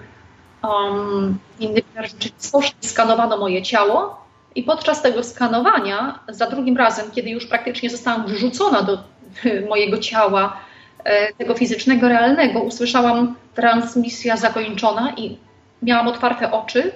um, 0.64 1.40
inny 1.60 1.82
rzeczywistości, 2.04 2.88
skanowano 2.88 3.38
moje 3.38 3.62
ciało 3.62 4.26
i 4.56 4.64
podczas 4.64 5.02
tego 5.02 5.24
skanowania, 5.24 6.20
za 6.28 6.50
drugim 6.50 6.78
razem, 6.78 7.12
kiedy 7.12 7.30
już 7.30 7.46
praktycznie 7.46 7.90
zostałam 7.90 8.28
wrzucona 8.28 8.82
do 8.82 9.04
mojego 9.70 9.98
ciała, 9.98 10.58
e, 11.04 11.34
tego 11.34 11.54
fizycznego, 11.54 12.10
realnego, 12.10 12.60
usłyszałam 12.60 13.36
transmisja 13.56 14.38
zakończona 14.38 15.14
i 15.18 15.38
miałam 15.82 16.08
otwarte 16.08 16.52
oczy 16.52 16.92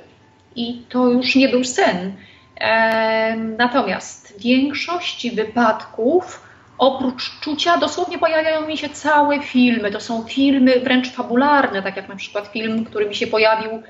i 0.56 0.82
to 0.90 1.08
już 1.08 1.36
nie 1.36 1.50
był 1.50 1.64
sen. 1.64 2.14
E, 2.58 3.36
natomiast 3.38 4.34
w 4.38 4.42
większości 4.42 5.32
wypadków 5.32 6.43
oprócz 6.78 7.40
czucia 7.40 7.78
dosłownie 7.78 8.20
pojawiają 8.20 8.68
mi 8.68 8.78
się 8.78 8.90
całe 8.90 9.40
filmy. 9.40 9.92
To 9.92 10.00
są 10.00 10.24
filmy 10.24 10.80
wręcz 10.80 11.12
fabularne, 11.12 11.84
tak 11.84 11.96
jak 11.96 12.10
na 12.10 12.16
przykład 12.16 12.48
film, 12.48 12.86
który 12.86 13.06
mi 13.06 13.16
się 13.16 13.28
pojawił 13.28 13.84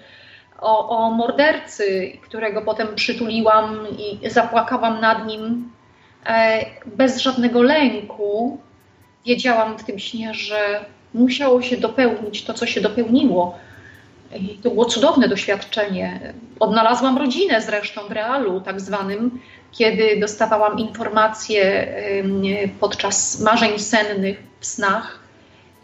o, 0.60 0.89
o 0.89 1.12
mordercy, 1.12 2.17
którego 2.22 2.62
potem 2.62 2.96
przytuliłam 2.96 3.88
i 3.98 4.30
zapłakałam 4.30 5.02
nad 5.02 5.28
nim. 5.28 5.72
e, 6.26 6.65
bez 6.86 7.22
żadnego 7.22 7.62
lęku 7.62 8.60
wiedziałam 9.26 9.78
w 9.78 9.84
tym 9.84 10.00
śnie, 10.00 10.34
że 10.34 10.86
musiało 11.13 11.62
się 11.62 11.78
dopełnić 11.78 12.43
to, 12.43 12.54
co 12.54 12.65
się 12.65 12.82
dopełniło. 12.82 13.58
I 14.39 14.58
to 14.58 14.69
było 14.69 14.86
cudowne 14.86 15.28
doświadczenie. 15.28 16.34
Odnalazłam 16.60 17.17
rodzinę 17.17 17.62
zresztą 17.62 18.02
w 18.02 18.12
realu, 18.12 18.62
tak 18.62 18.82
zwanym, 18.82 19.39
kiedy 19.73 20.19
dostawałam 20.19 20.79
informacje 20.79 21.93
podczas 22.79 23.39
marzeń 23.39 23.79
sennych 23.79 24.43
w 24.59 24.65
snach 24.65 25.19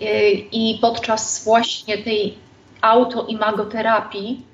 e, 0.02 0.32
i 0.32 0.78
podczas 0.82 1.44
właśnie 1.44 1.98
tej 1.98 2.38
autoimagoterapii, 2.82 4.46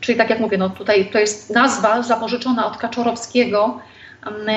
czyli 0.00 0.18
tak 0.18 0.30
jak 0.30 0.40
mówię, 0.40 0.58
no 0.58 0.70
tutaj 0.70 1.10
to 1.10 1.18
jest 1.18 1.50
nazwa 1.50 2.02
zapożyczona 2.02 2.66
od 2.66 2.76
Kaczorowskiego, 2.76 3.80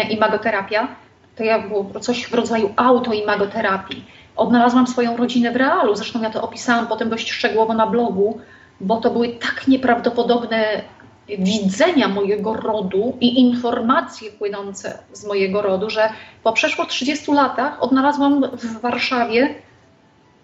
imagoterapia, 0.10 0.88
to 1.36 1.44
ja 1.44 1.60
było 1.60 2.00
coś 2.00 2.26
w 2.26 2.34
rodzaju 2.34 2.74
autoimagoterapii. 2.76 4.06
Odnalazłam 4.36 4.88
swoją 4.88 5.18
rodzinę 5.18 5.52
w 5.52 5.56
realu, 5.56 5.96
zresztą 5.96 6.22
ja 6.22 6.30
to 6.30 6.42
opisałam 6.42 6.88
potem 6.88 7.10
dość 7.10 7.32
szczegółowo 7.32 7.74
na 7.74 7.88
blogu, 7.88 8.42
bo 8.82 8.98
to 8.98 9.12
były 9.12 9.30
tak 9.30 9.68
nieprawdopodobne 9.68 10.82
widzenia 11.38 12.08
mojego 12.08 12.54
rodu 12.54 13.18
i 13.22 13.40
informacje 13.40 14.32
płynące 14.32 15.00
z 15.14 15.26
mojego 15.26 15.62
rodu, 15.62 15.90
że 15.90 16.10
po 16.44 16.54
przeszło 16.54 16.86
30 16.86 17.32
latach 17.32 17.84
odnalazłam 17.84 18.50
w 18.58 18.82
Warszawie 18.82 19.56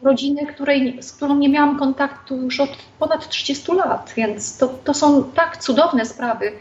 rodzinę, 0.01 0.45
której, 0.45 1.03
z 1.03 1.11
którą 1.11 1.35
nie 1.35 1.49
miałam 1.49 1.79
kontaktu 1.79 2.37
już 2.37 2.59
od 2.59 2.69
ponad 2.99 3.29
30 3.29 3.71
lat, 3.71 4.13
więc 4.17 4.57
to, 4.57 4.67
to 4.67 4.93
są 4.93 5.23
tak 5.23 5.57
cudowne 5.57 6.05
sprawy. 6.05 6.51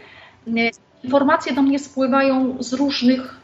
Informacje 1.05 1.53
do 1.53 1.63
mnie 1.63 1.79
spływają 1.79 2.57
z 2.61 2.73
różnych 2.73 3.41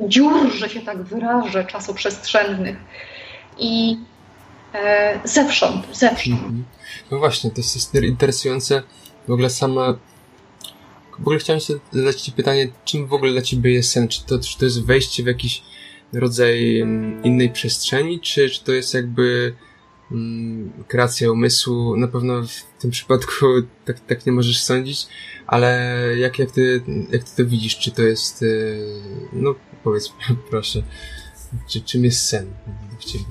dziur, 0.00 0.52
że 0.52 0.68
się 0.68 0.80
tak 0.80 1.02
wyrażę, 1.02 1.64
czasoprzestrzennych 1.64 2.76
i 3.58 3.96
e, 4.74 5.20
zewsząd, 5.24 5.86
zewsząd. 5.92 6.40
Mhm. 6.40 6.64
No 7.10 7.18
właśnie, 7.18 7.50
to 7.50 7.56
jest 7.56 7.94
interesujące. 7.94 8.82
W 9.28 9.32
ogóle 9.32 9.50
sama 9.50 9.94
w 11.22 11.24
ogóle 11.24 11.38
chciałem 11.38 11.60
zadać 11.92 12.20
Ci 12.20 12.32
pytanie, 12.32 12.68
czym 12.84 13.06
w 13.06 13.12
ogóle 13.12 13.32
dla 13.32 13.42
Ciebie 13.42 13.72
jest 13.72 13.90
sen? 13.90 14.08
Czy 14.08 14.26
to, 14.26 14.38
czy 14.38 14.58
to 14.58 14.64
jest 14.64 14.84
wejście 14.84 15.22
w 15.22 15.26
jakiś 15.26 15.62
rodzaj 16.12 16.80
mm, 16.80 17.22
innej 17.22 17.50
przestrzeni, 17.50 18.20
czy, 18.20 18.50
czy 18.50 18.64
to 18.64 18.72
jest 18.72 18.94
jakby 18.94 19.54
mm, 20.12 20.72
kreacja 20.88 21.32
umysłu? 21.32 21.96
Na 21.96 22.08
pewno 22.08 22.42
w 22.42 22.80
tym 22.80 22.90
przypadku 22.90 23.32
tak, 23.86 24.00
tak 24.00 24.26
nie 24.26 24.32
możesz 24.32 24.62
sądzić, 24.62 25.06
ale 25.46 25.96
jak, 26.18 26.38
jak, 26.38 26.50
ty, 26.50 26.82
jak 27.10 27.24
ty 27.24 27.36
to 27.36 27.50
widzisz? 27.50 27.78
Czy 27.78 27.90
to 27.90 28.02
jest, 28.02 28.42
y, 28.42 28.78
no 29.32 29.54
powiedz 29.84 30.12
proszę, 30.50 30.82
czy, 31.68 31.80
czym 31.80 32.04
jest 32.04 32.26
sen 32.26 32.46
w 32.98 33.04
Ciebie? 33.04 33.24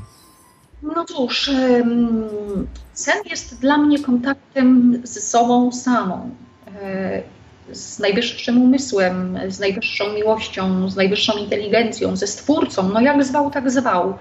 No 0.81 1.05
cóż, 1.05 1.51
sen 2.93 3.17
jest 3.29 3.59
dla 3.59 3.77
mnie 3.77 3.99
kontaktem 3.99 5.01
z 5.03 5.23
sobą 5.23 5.71
samą. 5.71 6.35
Z 7.71 7.99
najwyższym 7.99 8.61
umysłem, 8.61 9.39
z 9.47 9.59
najwyższą 9.59 10.13
miłością, 10.13 10.89
z 10.89 10.95
najwyższą 10.95 11.37
inteligencją, 11.37 12.15
ze 12.15 12.27
stwórcą, 12.27 12.89
no 12.89 13.01
jak 13.01 13.23
zwał, 13.23 13.51
tak 13.51 13.71
zwał. 13.71 14.17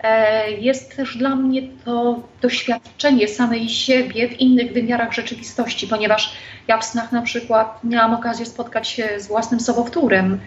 E, 0.00 0.50
jest 0.50 0.96
też 0.96 1.16
dla 1.16 1.36
mnie 1.36 1.62
to 1.84 2.22
doświadczenie 2.42 3.28
samej 3.28 3.68
siebie 3.68 4.28
w 4.28 4.40
innych 4.40 4.72
wymiarach 4.72 5.12
rzeczywistości, 5.12 5.86
ponieważ 5.86 6.36
ja 6.68 6.78
w 6.78 6.84
snach 6.84 7.12
na 7.12 7.22
przykład 7.22 7.84
miałam 7.84 8.14
okazję 8.14 8.46
spotkać 8.46 8.88
się 8.88 9.08
z 9.20 9.28
własnym 9.28 9.60
sobowtórem. 9.60 10.40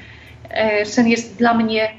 E, 0.49 0.85
sen 0.85 1.07
jest 1.07 1.37
dla 1.37 1.53
mnie 1.53 1.93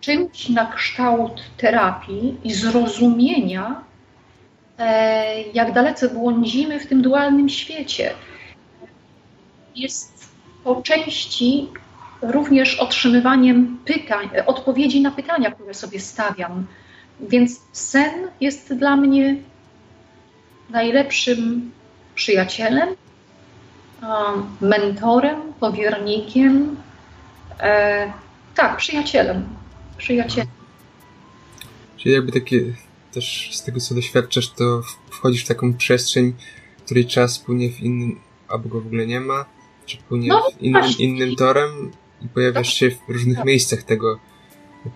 czymś 0.00 0.48
na 0.48 0.66
kształt 0.66 1.42
terapii 1.56 2.36
i 2.44 2.52
zrozumienia, 2.52 3.80
e, 4.78 5.42
jak 5.42 5.72
dalece 5.72 6.08
błądzimy 6.08 6.80
w 6.80 6.86
tym 6.86 7.02
dualnym 7.02 7.48
świecie 7.48 8.10
jest 9.76 10.28
po 10.64 10.82
części 10.82 11.68
również 12.22 12.74
otrzymywaniem 12.74 13.78
pytań, 13.84 14.28
odpowiedzi 14.46 15.00
na 15.00 15.10
pytania, 15.10 15.50
które 15.50 15.74
sobie 15.74 16.00
stawiam. 16.00 16.66
Więc 17.20 17.60
sen 17.72 18.28
jest 18.40 18.74
dla 18.74 18.96
mnie 18.96 19.36
najlepszym 20.70 21.70
przyjacielem, 22.14 22.88
mentorem, 24.60 25.40
powiernikiem. 25.60 26.76
E, 27.60 28.12
tak, 28.54 28.76
przyjacielem. 28.76 29.46
Przyjacielem. 29.98 30.48
Czyli 31.96 32.14
jakby 32.14 32.32
takie 32.32 32.60
też 33.12 33.50
z 33.52 33.62
tego 33.62 33.80
co 33.80 33.94
doświadczasz, 33.94 34.50
to 34.50 34.80
wchodzisz 35.10 35.44
w 35.44 35.48
taką 35.48 35.74
przestrzeń, 35.74 36.34
której 36.84 37.06
czas 37.06 37.38
płynie 37.38 37.70
w 37.70 37.80
innym, 37.80 38.20
albo 38.48 38.68
go 38.68 38.80
w 38.80 38.86
ogóle 38.86 39.06
nie 39.06 39.20
ma, 39.20 39.44
czy 39.86 39.96
płynie 39.96 40.28
no, 40.28 40.48
innym, 40.60 40.84
innym 40.98 41.36
torem 41.36 41.90
i 42.22 42.28
pojawiasz 42.28 42.74
się 42.74 42.90
w 42.90 43.08
różnych 43.08 43.36
tak. 43.36 43.46
miejscach 43.46 43.82
tego, 43.82 44.18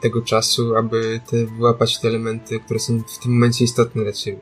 tego 0.00 0.22
czasu, 0.22 0.76
aby 0.76 1.20
te, 1.31 1.46
wyłapać 1.46 1.98
te 1.98 2.09
elementy, 2.09 2.61
które 2.61 2.81
są 2.81 2.98
w 2.98 3.18
tym 3.18 3.33
momencie 3.33 3.64
istotne 3.64 4.03
dla 4.03 4.12
ciebie. 4.12 4.38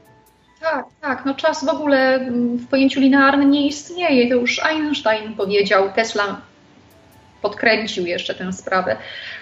Tak, 0.60 0.84
tak. 1.00 1.24
No 1.24 1.34
czas 1.34 1.64
w 1.64 1.68
ogóle 1.68 2.30
w 2.56 2.66
pojęciu 2.66 3.00
linearnym 3.00 3.50
nie 3.50 3.66
istnieje. 3.66 4.28
To 4.28 4.34
już 4.34 4.64
Einstein 4.64 5.34
powiedział, 5.34 5.92
Tesla 5.92 6.40
podkręcił 7.42 8.06
jeszcze 8.06 8.34
tę 8.34 8.52
sprawę. 8.52 8.96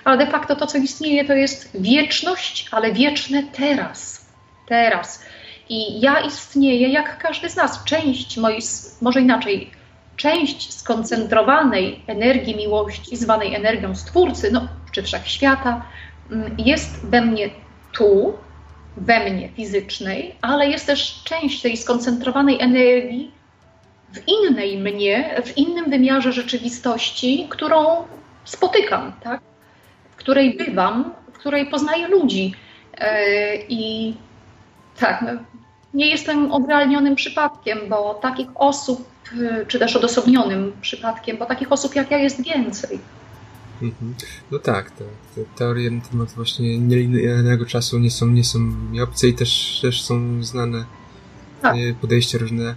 Ale 0.04 0.18
de 0.18 0.26
facto 0.26 0.56
to, 0.56 0.66
co 0.66 0.78
istnieje, 0.78 1.24
to 1.24 1.32
jest 1.32 1.70
wieczność, 1.80 2.68
ale 2.70 2.92
wieczne 2.92 3.42
teraz. 3.42 4.26
Teraz. 4.68 5.24
I 5.68 6.00
ja 6.00 6.20
istnieję 6.20 6.88
jak 6.88 7.18
każdy 7.18 7.50
z 7.50 7.56
nas. 7.56 7.84
Część 7.84 8.36
mojej, 8.36 8.60
może 9.02 9.20
inaczej, 9.20 9.70
część 10.16 10.72
skoncentrowanej 10.72 12.02
energii 12.06 12.56
miłości, 12.56 13.16
zwanej 13.16 13.54
energią 13.54 13.96
Stwórcy, 13.96 14.50
no, 14.52 14.68
czy 14.92 15.02
wszechświata, 15.02 15.86
mm, 16.30 16.56
jest 16.58 17.06
we 17.06 17.20
mnie 17.20 17.50
tu, 17.92 18.34
we 18.96 19.30
mnie 19.30 19.48
fizycznej, 19.48 20.34
ale 20.42 20.68
jest 20.68 20.86
też 20.86 21.22
część 21.24 21.62
tej 21.62 21.76
skoncentrowanej 21.76 22.60
energii 22.60 23.30
w 24.12 24.28
innej 24.28 24.78
mnie, 24.78 25.42
w 25.44 25.58
innym 25.58 25.90
wymiarze 25.90 26.32
rzeczywistości, 26.32 27.46
którą 27.50 28.04
spotykam, 28.44 29.12
tak? 29.22 29.40
w 30.10 30.16
której 30.16 30.56
bywam, 30.56 31.14
w 31.32 31.38
której 31.38 31.66
poznaję 31.66 32.08
ludzi. 32.08 32.54
E, 32.98 33.56
I 33.56 34.14
tak, 35.00 35.22
no, 35.22 35.30
nie 35.96 36.10
jestem 36.10 36.52
odrealnionym 36.52 37.14
przypadkiem, 37.14 37.78
bo 37.88 38.14
takich 38.14 38.48
osób 38.54 39.16
Y, 39.32 39.66
czy 39.66 39.78
też 39.78 39.96
odosobnionym 39.96 40.72
przypadkiem, 40.80 41.36
bo 41.36 41.46
takich 41.46 41.72
osób 41.72 41.94
jak 41.94 42.10
ja 42.10 42.18
jest 42.18 42.44
więcej. 42.44 42.98
Mhm. 43.82 44.14
No 44.50 44.58
tak, 44.58 44.90
te, 44.90 45.04
te 45.34 45.40
teorie 45.56 45.90
na 45.90 46.00
temat 46.00 46.32
właśnie 46.32 46.78
nielinearnego 46.78 47.66
czasu 47.66 47.98
nie 47.98 48.10
są, 48.10 48.26
nie 48.26 48.44
są 48.44 48.58
mi 48.58 49.00
obce 49.00 49.28
i 49.28 49.34
też, 49.34 49.78
też 49.82 50.02
są 50.02 50.44
znane 50.44 50.84
tak. 51.62 51.76
Y, 51.76 51.94
podejścia 52.00 52.38
różne 52.38 52.74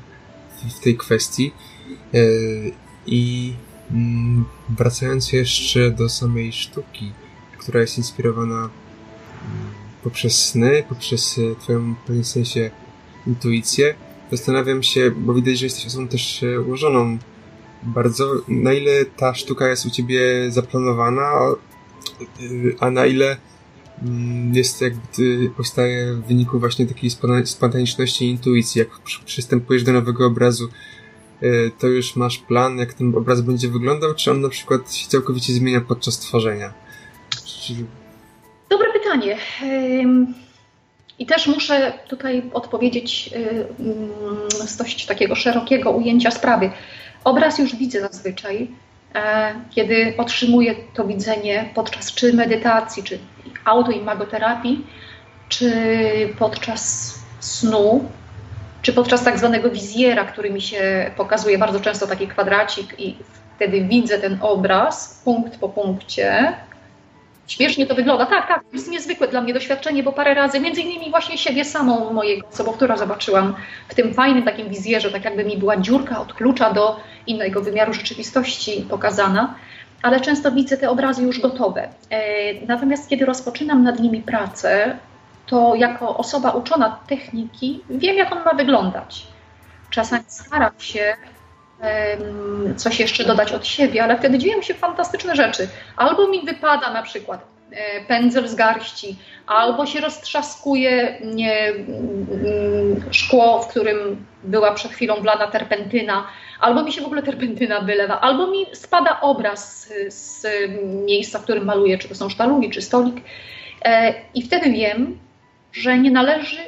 w, 0.75 0.79
tej 0.79 0.97
kwestii. 0.97 1.51
Y, 2.15 2.71
I 3.05 3.53
mm, 3.91 4.45
wracając 4.69 5.33
jeszcze 5.33 5.91
do 5.91 6.09
samej 6.09 6.53
sztuki, 6.53 7.11
która 7.57 7.81
jest 7.81 7.97
inspirowana 7.97 8.55
mm, 8.55 8.69
poprzez 10.03 10.45
sny, 10.45 10.83
poprzez 10.89 11.39
twoją 11.59 11.93
w 11.93 11.97
pewnym 11.97 12.25
sensie 12.25 12.71
intuicję, 13.29 13.95
zastanawiam 14.31 14.83
się, 14.83 15.11
bo 15.11 15.33
widać, 15.33 15.59
że 15.59 15.65
jesteś 15.65 15.85
osobą 15.85 16.07
też 16.07 16.43
e, 16.43 16.61
ułożoną 16.61 17.17
bardzo, 17.83 18.31
na 18.47 18.73
ile 18.73 19.05
ta 19.05 19.33
sztuka 19.33 19.67
jest 19.67 19.85
u 19.85 19.89
ciebie 19.89 20.51
zaplanowana, 20.51 21.31
a 22.79 22.91
na 22.91 23.05
ile 23.05 23.37
mm, 24.03 24.55
jest 24.55 24.81
jakby 24.81 25.49
powstaje 25.57 26.13
w 26.13 26.27
wyniku 26.27 26.59
właśnie 26.59 26.85
takiej 26.85 27.09
spontaniczności 27.45 28.25
i 28.25 28.29
intuicji. 28.29 28.79
Jak 28.79 28.89
przystępujesz 29.25 29.83
do 29.83 29.93
nowego 29.93 30.25
obrazu, 30.25 30.69
e, 31.41 31.69
to 31.79 31.87
już 31.87 32.15
masz 32.15 32.37
plan, 32.37 32.77
jak 32.77 32.93
ten 32.93 33.15
obraz 33.15 33.41
będzie 33.41 33.69
wyglądał, 33.69 34.15
czy 34.15 34.31
on 34.31 34.41
na 34.41 34.49
przykład 34.49 34.93
się 34.93 35.09
całkowicie 35.09 35.53
zmienia 35.53 35.81
podczas 35.81 36.19
tworzenia? 36.19 36.73
Dobre 38.69 38.87
pytanie. 38.93 39.37
I 41.19 41.25
też 41.25 41.47
muszę 41.47 41.93
tutaj 42.07 42.43
odpowiedzieć 42.53 43.29
y, 43.35 43.67
mm, 43.79 44.51
z 44.51 44.77
dość 44.77 45.05
takiego 45.05 45.35
szerokiego 45.35 45.91
ujęcia 45.91 46.31
sprawy. 46.31 46.71
Obraz 47.23 47.59
już 47.59 47.75
widzę 47.75 48.01
zazwyczaj, 48.01 48.67
e, 49.15 49.53
kiedy 49.69 50.13
otrzymuję 50.17 50.75
to 50.93 51.05
widzenie 51.05 51.69
podczas 51.75 52.13
czy 52.13 52.33
medytacji, 52.33 53.03
czy 53.03 53.19
autoimagoterapii, 53.65 54.85
czy 55.49 55.73
podczas 56.39 57.13
snu, 57.39 58.09
czy 58.81 58.93
podczas 58.93 59.23
tak 59.23 59.37
zwanego 59.37 59.69
wizjera, 59.69 60.25
który 60.25 60.49
mi 60.49 60.61
się 60.61 61.11
pokazuje 61.17 61.57
bardzo 61.57 61.79
często 61.79 62.07
taki 62.07 62.27
kwadracik 62.27 62.99
i 62.99 63.17
wtedy 63.55 63.81
widzę 63.81 64.19
ten 64.19 64.37
obraz 64.41 65.21
punkt 65.25 65.57
po 65.57 65.69
punkcie, 65.69 66.53
Śmiesznie 67.49 67.85
to 67.85 67.95
wygląda. 67.95 68.25
Tak, 68.25 68.47
tak, 68.47 68.63
to 68.63 68.69
jest 68.73 68.91
niezwykłe 68.91 69.27
dla 69.27 69.41
mnie 69.41 69.53
doświadczenie, 69.53 70.03
bo 70.03 70.11
parę 70.11 70.33
razy, 70.33 70.59
między 70.59 70.81
innymi 70.81 71.09
właśnie 71.09 71.37
siebie 71.37 71.65
samą, 71.65 72.13
mojego 72.13 72.47
sobowtóra 72.49 72.97
zobaczyłam 72.97 73.55
w 73.87 73.95
tym 73.95 74.13
fajnym 74.13 74.43
takim 74.43 74.69
wizjerze, 74.69 75.11
tak 75.11 75.25
jakby 75.25 75.45
mi 75.45 75.57
była 75.57 75.77
dziurka 75.77 76.19
od 76.21 76.33
klucza 76.33 76.73
do 76.73 76.99
innego 77.27 77.61
wymiaru 77.61 77.93
rzeczywistości 77.93 78.85
pokazana, 78.89 79.55
ale 80.01 80.21
często 80.21 80.51
widzę 80.51 80.77
te 80.77 80.89
obrazy 80.89 81.23
już 81.23 81.39
gotowe. 81.39 81.89
E, 82.09 82.19
natomiast 82.65 83.09
kiedy 83.09 83.25
rozpoczynam 83.25 83.83
nad 83.83 83.99
nimi 83.99 84.21
pracę, 84.21 84.97
to 85.45 85.75
jako 85.75 86.17
osoba 86.17 86.51
uczona 86.51 86.99
techniki 87.07 87.81
wiem, 87.89 88.17
jak 88.17 88.31
on 88.31 88.43
ma 88.43 88.53
wyglądać. 88.53 89.27
Czasami 89.89 90.23
staram 90.27 90.71
się 90.79 91.15
coś 92.75 92.99
jeszcze 92.99 93.23
dodać 93.23 93.51
od 93.51 93.67
siebie, 93.67 94.03
ale 94.03 94.17
wtedy 94.17 94.37
dzieją 94.37 94.61
się 94.61 94.73
fantastyczne 94.73 95.35
rzeczy. 95.35 95.67
Albo 95.97 96.27
mi 96.27 96.45
wypada 96.45 96.93
na 96.93 97.03
przykład 97.03 97.47
e, 97.71 98.05
pędzel 98.05 98.47
z 98.47 98.55
garści, 98.55 99.15
albo 99.47 99.85
się 99.85 99.99
roztrzaskuje 99.99 101.19
nie, 101.23 101.67
mm, 101.67 103.03
szkło, 103.11 103.61
w 103.61 103.67
którym 103.67 104.25
była 104.43 104.73
przed 104.73 104.91
chwilą 104.91 105.15
wlana 105.15 105.47
terpentyna, 105.47 106.27
albo 106.59 106.83
mi 106.83 106.91
się 106.91 107.01
w 107.01 107.05
ogóle 107.05 107.23
terpentyna 107.23 107.81
wylewa, 107.81 108.21
albo 108.21 108.47
mi 108.47 108.65
spada 108.73 109.21
obraz 109.21 109.87
z, 109.87 110.13
z 110.13 110.47
miejsca, 111.05 111.39
w 111.39 111.43
którym 111.43 111.65
maluję, 111.65 111.97
czy 111.97 112.09
to 112.09 112.15
są 112.15 112.29
sztalugi, 112.29 112.69
czy 112.69 112.81
stolik. 112.81 113.15
E, 113.85 114.13
I 114.33 114.41
wtedy 114.41 114.71
wiem, 114.71 115.19
że 115.71 115.97
nie 115.97 116.11
należy 116.11 116.59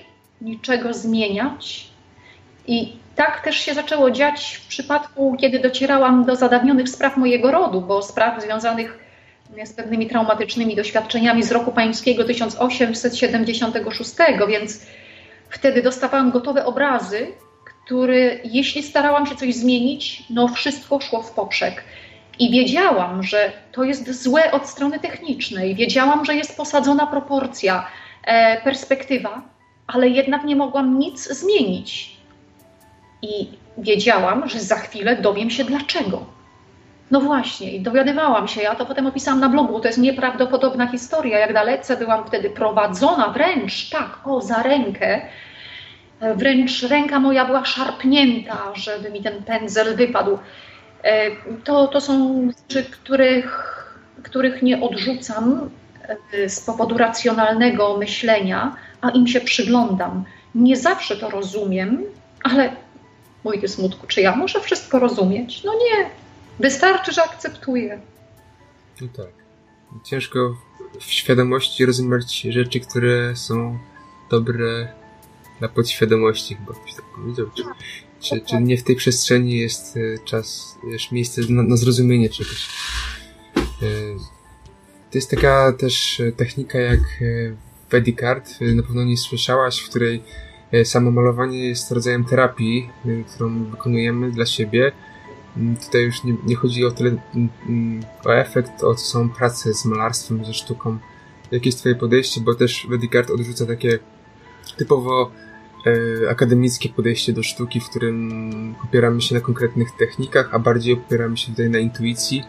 niczego 0.41 0.93
zmieniać 0.93 1.87
i 2.67 3.00
tak 3.15 3.41
też 3.43 3.55
się 3.55 3.73
zaczęło 3.73 4.11
dziać 4.11 4.61
w 4.63 4.67
przypadku, 4.67 5.37
kiedy 5.39 5.59
docierałam 5.59 6.25
do 6.25 6.35
zadawnionych 6.35 6.89
spraw 6.89 7.17
mojego 7.17 7.51
rodu, 7.51 7.81
bo 7.81 8.01
spraw 8.01 8.41
związanych 8.43 8.99
z 9.65 9.73
pewnymi 9.73 10.07
traumatycznymi 10.07 10.75
doświadczeniami 10.75 11.43
z 11.43 11.51
roku 11.51 11.71
pańskiego 11.71 12.23
1876, 12.23 14.11
więc 14.47 14.85
wtedy 15.49 15.81
dostawałam 15.81 16.31
gotowe 16.31 16.65
obrazy, 16.65 17.27
które 17.65 18.35
jeśli 18.43 18.83
starałam 18.83 19.25
się 19.25 19.35
coś 19.35 19.55
zmienić, 19.55 20.23
no 20.29 20.47
wszystko 20.47 20.99
szło 20.99 21.21
w 21.21 21.31
poprzek. 21.31 21.83
I 22.39 22.51
wiedziałam, 22.51 23.23
że 23.23 23.51
to 23.71 23.83
jest 23.83 24.23
złe 24.23 24.51
od 24.51 24.67
strony 24.67 24.99
technicznej, 24.99 25.75
wiedziałam, 25.75 26.25
że 26.25 26.35
jest 26.35 26.57
posadzona 26.57 27.07
proporcja, 27.07 27.87
e, 28.23 28.61
perspektywa, 28.61 29.41
ale 29.87 30.09
jednak 30.09 30.43
nie 30.43 30.55
mogłam 30.55 30.99
nic 30.99 31.29
zmienić. 31.29 32.20
I 33.21 33.49
wiedziałam, 33.77 34.49
że 34.49 34.59
za 34.59 34.75
chwilę 34.75 35.15
dowiem 35.15 35.49
się 35.49 35.63
dlaczego. 35.63 36.25
No 37.11 37.21
właśnie, 37.21 37.71
i 37.71 37.81
dowiadywałam 37.81 38.47
się, 38.47 38.61
ja 38.61 38.75
to 38.75 38.85
potem 38.85 39.07
opisałam 39.07 39.39
na 39.39 39.49
blogu, 39.49 39.79
to 39.79 39.87
jest 39.87 39.99
nieprawdopodobna 39.99 40.87
historia, 40.87 41.39
jak 41.39 41.53
dalece 41.53 41.97
byłam 41.97 42.27
wtedy 42.27 42.49
prowadzona 42.49 43.29
wręcz, 43.29 43.89
tak, 43.89 44.27
o, 44.27 44.41
za 44.41 44.63
rękę. 44.63 45.21
Wręcz 46.35 46.83
ręka 46.83 47.19
moja 47.19 47.45
była 47.45 47.65
szarpnięta, 47.65 48.57
żeby 48.73 49.11
mi 49.11 49.21
ten 49.21 49.43
pędzel 49.43 49.95
wypadł. 49.95 50.37
E, 51.03 51.31
to, 51.63 51.87
to 51.87 52.01
są 52.01 52.47
rzeczy, 52.69 52.83
których, 52.83 53.77
których 54.23 54.61
nie 54.61 54.81
odrzucam 54.81 55.69
e, 56.33 56.49
z 56.49 56.61
powodu 56.61 56.97
racjonalnego 56.97 57.97
myślenia, 57.97 58.75
a 59.01 59.09
im 59.09 59.27
się 59.27 59.41
przyglądam. 59.41 60.23
Nie 60.55 60.77
zawsze 60.77 61.15
to 61.15 61.29
rozumiem, 61.29 62.03
ale 62.43 62.69
mój 63.43 63.67
smutku, 63.67 64.07
czy 64.07 64.21
ja 64.21 64.35
muszę 64.35 64.61
wszystko 64.61 64.99
rozumieć? 64.99 65.63
No 65.63 65.73
nie. 65.73 66.09
Wystarczy, 66.59 67.11
że 67.11 67.23
akceptuję. 67.23 68.01
No 69.01 69.07
tak. 69.17 69.31
Ciężko 70.03 70.57
w 70.99 71.03
świadomości 71.03 71.85
rozumieć 71.85 72.41
rzeczy, 72.41 72.79
które 72.79 73.35
są 73.35 73.79
dobre 74.29 74.93
dla 75.59 75.69
podświadomości, 75.69 76.55
chyba 76.55 76.73
ktoś 76.73 76.93
tak 76.93 77.05
powiedział. 77.05 77.45
Czy, 77.55 77.63
czy, 78.19 78.41
czy 78.41 78.61
nie 78.61 78.77
w 78.77 78.83
tej 78.83 78.95
przestrzeni 78.95 79.57
jest 79.57 79.97
e, 79.97 79.99
czas, 80.25 80.77
wiesz, 80.91 81.11
miejsce 81.11 81.41
na, 81.49 81.63
na 81.63 81.75
zrozumienie 81.75 82.29
czegoś. 82.29 82.67
E, 83.55 83.61
to 85.11 85.17
jest 85.17 85.31
taka 85.31 85.73
też 85.73 86.21
technika 86.37 86.79
jak 86.79 86.99
Vedicard, 87.91 88.61
na 88.61 88.83
pewno 88.83 89.03
nie 89.03 89.17
słyszałaś, 89.17 89.79
w 89.79 89.89
której 89.89 90.23
E, 90.71 90.85
samo 90.85 91.11
malowanie 91.11 91.67
jest 91.67 91.91
rodzajem 91.91 92.25
terapii, 92.25 92.89
e, 93.05 93.23
którą 93.23 93.63
wykonujemy 93.63 94.31
dla 94.31 94.45
siebie. 94.45 94.91
Mm, 95.57 95.77
tutaj 95.77 96.03
już 96.03 96.23
nie, 96.23 96.35
nie 96.45 96.55
chodzi 96.55 96.85
o 96.85 96.91
tyle 96.91 97.09
mm, 97.09 97.49
mm, 97.69 98.03
o 98.25 98.35
efekt, 98.35 98.83
o 98.83 98.97
są 98.97 99.29
prace 99.29 99.73
z 99.73 99.85
malarstwem, 99.85 100.45
ze 100.45 100.53
sztuką. 100.53 100.97
Jakie 101.51 101.67
jest 101.69 101.79
Twoje 101.79 101.95
podejście? 101.95 102.41
Bo 102.41 102.55
też 102.55 102.87
Vedicard 102.89 103.29
odrzuca 103.29 103.65
takie 103.65 103.99
typowo 104.77 105.31
e, 105.85 106.29
akademickie 106.29 106.89
podejście 106.89 107.33
do 107.33 107.43
sztuki, 107.43 107.79
w 107.79 107.89
którym 107.89 108.75
opieramy 108.83 109.21
się 109.21 109.35
na 109.35 109.41
konkretnych 109.41 109.91
technikach, 109.91 110.49
a 110.53 110.59
bardziej 110.59 110.93
opieramy 110.93 111.37
się 111.37 111.47
tutaj 111.47 111.69
na 111.69 111.79
intuicji 111.79 112.43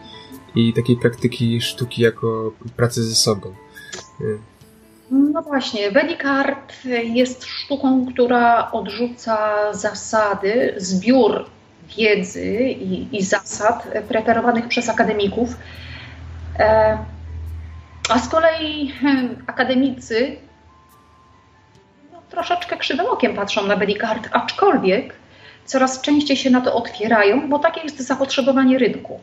i 0.55 0.73
takiej 0.73 0.97
praktyki 0.97 1.61
sztuki 1.61 2.01
jako 2.01 2.53
pracy 2.75 3.03
ze 3.03 3.15
sobą. 3.15 3.53
No 5.11 5.41
właśnie, 5.41 5.91
Velikart 5.91 6.73
jest 7.03 7.45
sztuką, 7.45 8.05
która 8.13 8.71
odrzuca 8.71 9.37
zasady, 9.73 10.73
zbiór 10.77 11.49
wiedzy 11.97 12.55
i, 12.63 13.17
i 13.17 13.23
zasad 13.23 13.87
preferowanych 14.07 14.67
przez 14.67 14.89
akademików. 14.89 15.49
E, 16.59 16.97
a 18.09 18.19
z 18.19 18.29
kolei 18.29 18.93
akademicy 19.47 20.37
no, 22.13 22.21
troszeczkę 22.29 22.77
krzywym 22.77 23.05
okiem 23.05 23.35
patrzą 23.35 23.67
na 23.67 23.75
Velikart, 23.75 24.29
aczkolwiek 24.31 25.15
coraz 25.65 26.01
częściej 26.01 26.37
się 26.37 26.49
na 26.49 26.61
to 26.61 26.75
otwierają, 26.75 27.49
bo 27.49 27.59
takie 27.59 27.81
jest 27.81 27.99
zapotrzebowanie 27.99 28.77
rynku. 28.77 29.19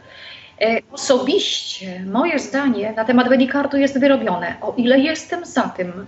E, 0.63 0.81
osobiście 0.93 2.05
moje 2.07 2.39
zdanie 2.39 2.93
na 2.93 3.05
temat 3.05 3.29
Vedikartu 3.29 3.77
jest 3.77 4.01
wyrobione. 4.01 4.55
O 4.61 4.75
ile 4.77 4.99
jestem 4.99 5.47
za 5.47 5.63
tym, 5.63 6.07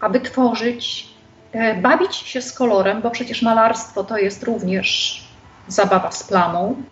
aby 0.00 0.20
tworzyć, 0.20 1.08
e, 1.52 1.74
bawić 1.74 2.16
się 2.16 2.42
z 2.42 2.52
kolorem, 2.52 3.02
bo 3.02 3.10
przecież 3.10 3.42
malarstwo 3.42 4.04
to 4.04 4.18
jest 4.18 4.42
również 4.42 5.22
zabawa 5.68 6.10
z 6.10 6.22
plamą, 6.22 6.82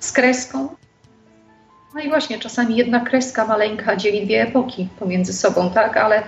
z 0.00 0.12
kreską. 0.12 0.68
No 1.94 2.00
i 2.00 2.08
właśnie 2.08 2.38
czasami 2.38 2.76
jedna 2.76 3.00
kreska 3.00 3.46
maleńka 3.46 3.96
dzieli 3.96 4.26
dwie 4.26 4.42
epoki 4.42 4.88
pomiędzy 4.98 5.32
sobą, 5.32 5.70
tak? 5.70 5.96
Ale 5.96 6.22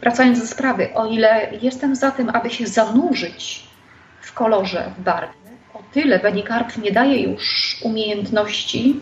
wracając 0.00 0.40
do 0.40 0.46
sprawy, 0.46 0.94
o 0.94 1.06
ile 1.06 1.48
jestem 1.62 1.96
za 1.96 2.10
tym, 2.10 2.30
aby 2.30 2.50
się 2.50 2.66
zanurzyć 2.66 3.66
w 4.20 4.32
kolorze, 4.32 4.92
w 4.98 5.02
barwie, 5.02 5.41
tyle 5.92 6.18
Benikart 6.18 6.78
nie 6.78 6.92
daje 6.92 7.22
już 7.22 7.76
umiejętności 7.84 9.00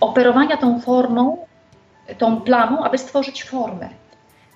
operowania 0.00 0.56
tą 0.56 0.80
formą, 0.80 1.46
tą 2.18 2.40
plamą, 2.40 2.84
aby 2.84 2.98
stworzyć 2.98 3.44
formę. 3.44 3.88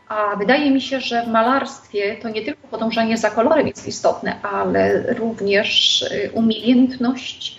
A 0.09 0.37
wydaje 0.37 0.71
mi 0.71 0.81
się, 0.81 1.01
że 1.01 1.23
w 1.23 1.29
malarstwie 1.29 2.17
to 2.17 2.29
nie 2.29 2.43
tylko 2.43 2.69
podążanie 2.69 3.19
za 3.19 3.31
kolorem 3.31 3.67
jest 3.67 3.89
istotne, 3.89 4.43
ale 4.43 5.15
również 5.15 6.03
y, 6.03 6.31
umiejętność 6.35 7.59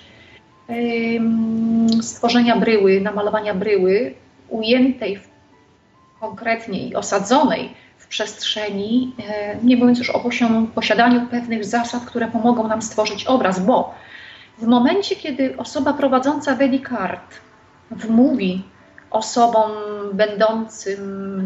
stworzenia 2.01 2.55
bryły, 2.55 3.01
namalowania 3.01 3.53
bryły 3.53 4.13
ujętej 4.49 5.19
konkretnie 6.19 6.87
i 6.87 6.95
osadzonej 6.95 7.73
przestrzeni, 8.15 9.11
e, 9.29 9.57
nie 9.63 9.77
mówiąc 9.77 9.99
już 9.99 10.09
o 10.09 10.21
posiadaniu 10.75 11.27
pewnych 11.27 11.65
zasad, 11.65 12.05
które 12.05 12.27
pomogą 12.27 12.67
nam 12.67 12.81
stworzyć 12.81 13.25
obraz, 13.25 13.59
bo 13.59 13.93
w 14.57 14.67
momencie, 14.67 15.15
kiedy 15.15 15.57
osoba 15.57 15.93
prowadząca 15.93 16.55
Vedicard 16.55 17.39
wmówi 17.91 18.63
osobom 19.11 19.71
będącym 20.13 21.01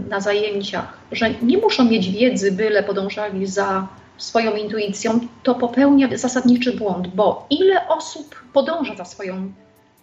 na 0.09 0.19
zajęciach, 0.19 0.97
że 1.11 1.29
nie 1.41 1.57
muszą 1.57 1.85
mieć 1.85 2.09
wiedzy, 2.09 2.51
byle 2.51 2.83
podążali 2.83 3.47
za 3.47 3.87
swoją 4.17 4.55
intuicją, 4.55 5.19
to 5.43 5.55
popełnia 5.55 6.07
zasadniczy 6.17 6.73
błąd, 6.73 7.07
bo 7.07 7.47
ile 7.49 7.87
osób 7.87 8.43
podąża 8.53 8.95
za 8.95 9.05
swoją 9.05 9.51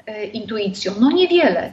e, 0.07 0.25
intuicją? 0.25 0.93
No 1.01 1.11
niewiele. 1.11 1.73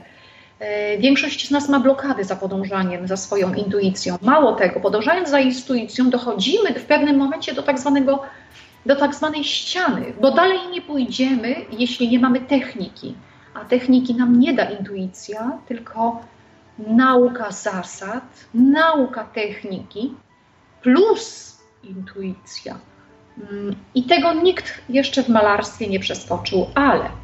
E, 0.58 0.98
większość 0.98 1.48
z 1.48 1.50
nas 1.50 1.68
ma 1.68 1.80
blokady 1.80 2.24
za 2.24 2.36
podążaniem 2.36 3.08
za 3.08 3.16
swoją 3.16 3.54
intuicją. 3.54 4.16
Mało 4.22 4.52
tego, 4.52 4.80
podążając 4.80 5.28
za 5.28 5.40
intuicją, 5.40 6.10
dochodzimy 6.10 6.74
w 6.74 6.84
pewnym 6.84 7.16
momencie 7.16 7.54
do 7.54 7.62
tak 7.62 7.78
zwanego 7.78 8.22
do 8.86 8.96
tak 8.96 9.14
zwanej 9.14 9.44
ściany, 9.44 10.12
bo 10.20 10.30
dalej 10.30 10.58
nie 10.72 10.82
pójdziemy, 10.82 11.56
jeśli 11.70 12.08
nie 12.08 12.18
mamy 12.18 12.40
techniki. 12.40 13.14
A 13.54 13.64
techniki 13.64 14.14
nam 14.14 14.40
nie 14.40 14.54
da 14.54 14.64
intuicja, 14.64 15.58
tylko 15.68 16.20
nauka 16.78 17.50
zasad, 17.50 18.24
nauka 18.54 19.24
techniki 19.24 20.14
plus 20.82 21.56
intuicja. 21.84 22.78
Mm, 23.50 23.76
I 23.94 24.02
tego 24.02 24.32
nikt 24.32 24.80
jeszcze 24.88 25.22
w 25.22 25.28
malarstwie 25.28 25.86
nie 25.86 26.00
przeskoczył, 26.00 26.66
ale 26.74 27.23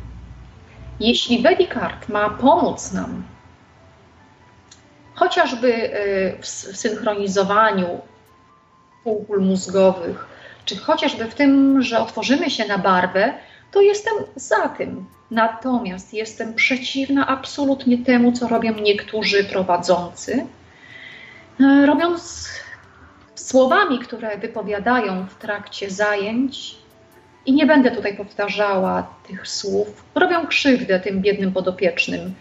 Jeśli 1.01 1.43
Vedic 1.43 1.77
Art 1.77 2.09
ma 2.09 2.31
pomóc 2.31 2.93
nam 2.93 3.23
chociażby 5.15 5.91
w 6.41 6.47
synchronizowaniu 6.77 8.01
półkul 9.05 9.41
mózgowych, 9.41 10.27
czy 10.65 10.77
chociażby 10.77 11.25
w 11.25 11.35
tym, 11.35 11.83
że 11.83 11.99
otworzymy 11.99 12.51
się 12.51 12.69
na 12.69 12.79
barwę, 12.79 13.35
to 13.71 13.81
jestem 13.81 14.15
za 14.37 14.69
tym. 14.69 15.07
Natomiast 15.31 16.15
jestem 16.15 16.55
przeciwna 16.55 17.27
absolutnie 17.27 17.99
temu, 17.99 18.33
co 18.33 18.49
robią 18.49 18.75
niektórzy 18.75 19.45
prowadzący. 19.45 20.47
E, 21.61 21.87
robiąc 21.87 22.49
słowami, 23.35 23.99
które 23.99 24.39
wypowiadają 24.39 25.27
w 25.27 25.35
trakcie 25.35 25.91
zajęć, 25.91 26.77
i 27.47 27.53
nie 27.53 27.67
będę 27.67 27.91
tutaj 27.91 28.17
powtarzała 28.17 29.07
tych 29.29 29.49
słów, 29.49 30.05
robią 30.15 30.47
krzywdę 30.47 31.01
tym 31.01 31.21
biednym 31.21 31.53
podopiecznym, 31.53 32.35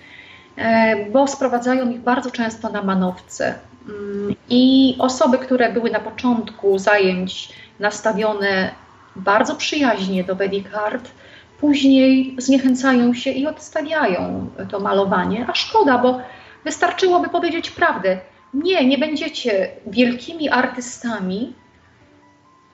e, 0.57 1.05
bo 1.05 1.27
sprowadzają 1.27 1.89
ich 1.89 1.99
bardzo 1.99 2.31
często 2.31 2.69
na 2.69 2.83
manowce. 2.83 3.55
Mm, 3.89 4.35
I 4.49 4.95
osoby, 4.99 5.37
które 5.37 5.73
były 5.73 5.91
na 5.91 5.99
początku 5.99 6.79
zajęć 6.79 7.49
nastawione 7.79 8.71
bardzo 9.15 9.55
przyjaźnie 9.55 10.23
do 10.23 10.35
Vedic 10.35 10.65
Art, 10.73 11.11
później 11.59 12.35
zniechęcają 12.37 13.13
się 13.13 13.31
i 13.31 13.47
odstawiają 13.47 14.49
to 14.69 14.79
malowanie. 14.79 15.45
A 15.49 15.53
szkoda, 15.53 15.97
bo 15.97 16.21
wystarczyłoby 16.65 17.29
powiedzieć 17.29 17.71
prawdę. 17.71 18.17
Nie, 18.53 18.85
nie 18.85 18.97
będziecie 18.97 19.69
wielkimi 19.87 20.49
artystami, 20.49 21.53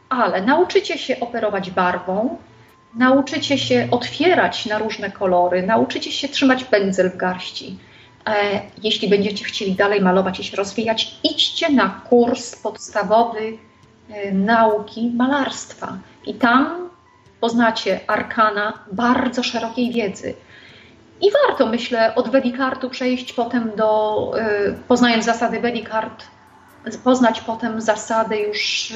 ale 0.09 0.41
nauczycie 0.41 0.97
się 0.97 1.19
operować 1.19 1.71
barwą, 1.71 2.37
nauczycie 2.95 3.57
się 3.57 3.87
otwierać 3.91 4.65
na 4.65 4.77
różne 4.77 5.11
kolory, 5.11 5.63
nauczycie 5.63 6.11
się 6.11 6.29
trzymać 6.29 6.63
pędzel 6.63 7.11
w 7.11 7.17
garści. 7.17 7.77
E, 8.25 8.61
jeśli 8.83 9.09
będziecie 9.09 9.45
chcieli 9.45 9.75
dalej 9.75 10.01
malować 10.01 10.39
i 10.39 10.43
się 10.43 10.57
rozwijać, 10.57 11.15
idźcie 11.23 11.69
na 11.69 12.01
kurs 12.09 12.55
podstawowy 12.55 13.57
e, 14.09 14.31
nauki 14.31 15.11
malarstwa. 15.15 15.97
I 16.25 16.33
tam 16.33 16.89
poznacie 17.39 17.99
arkana 18.07 18.73
bardzo 18.91 19.43
szerokiej 19.43 19.91
wiedzy. 19.91 20.33
I 21.21 21.27
warto, 21.31 21.65
myślę, 21.65 22.15
od 22.15 22.29
Vedicartu 22.29 22.89
przejść 22.89 23.33
potem 23.33 23.71
do, 23.75 24.31
y, 24.69 24.75
poznając 24.87 25.25
zasady 25.25 25.59
Vedicart, 25.59 26.23
poznać 27.03 27.41
potem 27.41 27.81
zasady 27.81 28.37
już 28.37 28.93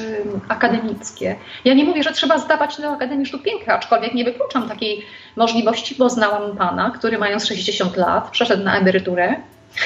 akademickie. 0.48 1.36
Ja 1.64 1.74
nie 1.74 1.84
mówię, 1.84 2.02
że 2.02 2.12
trzeba 2.12 2.38
zdawać 2.38 2.80
do 2.80 2.90
Akademii 2.90 3.26
Sztuk 3.26 3.42
Pięknych, 3.42 3.68
aczkolwiek 3.68 4.14
nie 4.14 4.24
wykluczam 4.24 4.68
takiej 4.68 5.06
możliwości, 5.36 5.94
bo 5.98 6.10
znałam 6.10 6.56
pana, 6.56 6.90
który 6.90 7.18
mając 7.18 7.46
60 7.46 7.96
lat 7.96 8.30
przeszedł 8.30 8.64
na 8.64 8.78
emeryturę 8.78 9.36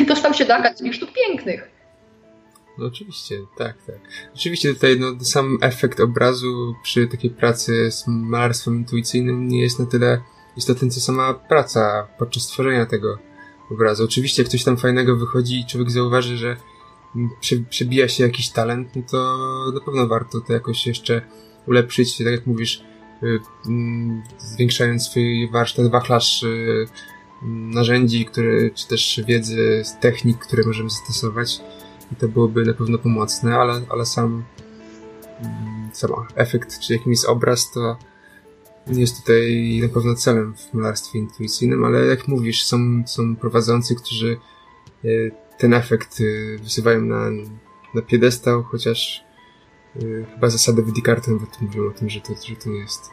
i 0.01 0.07
dostał 0.07 0.35
się 0.35 0.45
do 0.45 0.55
Akademii 0.55 0.93
Sztuk 0.93 1.11
Pięknych. 1.13 1.71
No 2.79 2.87
oczywiście, 2.87 3.39
tak, 3.59 3.75
tak. 3.87 3.97
Oczywiście 4.35 4.75
tutaj 4.75 4.97
no, 5.01 5.25
sam 5.25 5.59
efekt 5.61 6.01
obrazu 6.01 6.75
przy 6.83 7.07
takiej 7.07 7.31
pracy 7.31 7.91
z 7.91 8.05
malarstwem 8.07 8.77
intuicyjnym 8.77 9.49
nie 9.49 9.63
jest 9.63 9.79
na 9.79 9.87
tyle 9.87 10.21
istotny, 10.57 10.89
co 10.89 11.01
sama 11.01 11.35
praca 11.35 12.09
podczas 12.19 12.47
tworzenia 12.47 12.87
tego 12.87 13.19
obrazu. 13.71 14.05
Oczywiście 14.05 14.43
jak 14.43 14.51
coś 14.51 14.65
tam 14.65 14.77
fajnego 14.77 15.17
wychodzi 15.17 15.61
i 15.61 15.67
człowiek 15.67 15.91
zauważy, 15.91 16.37
że 16.37 16.57
przebija 17.71 18.09
się 18.09 18.25
jakiś 18.25 18.51
talent, 18.51 18.97
no 18.97 19.03
to 19.11 19.37
na 19.75 19.81
pewno 19.81 20.09
warto 20.09 20.41
to 20.41 20.53
jakoś 20.53 20.87
jeszcze 20.87 21.23
ulepszyć, 21.67 22.19
tak 22.19 22.27
jak 22.27 22.47
mówisz, 22.47 22.85
y, 23.23 23.41
mm, 23.67 24.23
zwiększając 24.39 25.03
swój 25.03 25.51
warsztat, 25.51 25.91
wachlarz 25.91 26.43
y, 26.43 26.87
narzędzi, 27.43 28.25
które, 28.25 28.71
czy 28.71 28.89
też 28.89 29.21
wiedzy, 29.27 29.83
technik, 30.01 30.39
które 30.39 30.63
możemy 30.67 30.91
zastosować. 30.91 31.61
I 32.13 32.17
to 32.17 32.29
byłoby 32.29 32.65
na 32.65 32.75
pewno 32.75 32.99
pomocne, 32.99 33.57
ale, 33.57 33.81
ale 33.89 34.07
sam, 34.07 34.45
mm, 35.41 35.91
sam 35.93 36.11
efekt, 36.35 36.81
czy 36.81 36.93
jakimś 36.93 37.25
obraz, 37.25 37.73
to 37.73 37.99
nie 38.87 39.01
jest 39.01 39.21
tutaj 39.21 39.79
na 39.83 39.89
pewno 39.89 40.15
celem 40.15 40.55
w 40.55 40.75
malarstwie 40.75 41.19
intuicyjnym, 41.19 41.85
ale 41.85 42.07
jak 42.07 42.29
mówisz, 42.29 42.65
są, 42.65 43.03
są 43.07 43.37
prowadzący, 43.37 43.95
którzy 43.95 44.37
e, 45.05 45.09
ten 45.59 45.75
efekt 45.75 46.19
e, 46.21 46.59
wysuwają 46.59 47.01
na, 47.01 47.31
na 47.95 48.03
piedestał, 48.03 48.63
chociaż 48.63 49.25
e, 49.97 50.01
chyba 50.35 50.51
zasady 50.51 50.83
Widikarty 50.83 51.31
nawet 51.31 51.61
mówią 51.61 51.89
o 51.89 51.99
tym, 51.99 52.11
że 52.11 52.21
to, 52.21 52.33
że 52.49 52.57
to 52.57 52.71
nie 52.71 52.79
jest 52.79 53.11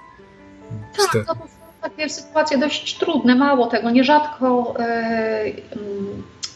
tak, 0.98 1.26
to 1.26 1.34
są 1.34 1.40
takie 1.82 2.10
sytuacje 2.10 2.58
dość 2.58 2.98
trudne, 2.98 3.36
mało 3.36 3.68
tego. 3.68 3.90
Nierzadko 3.90 4.76
yy, 4.80 5.54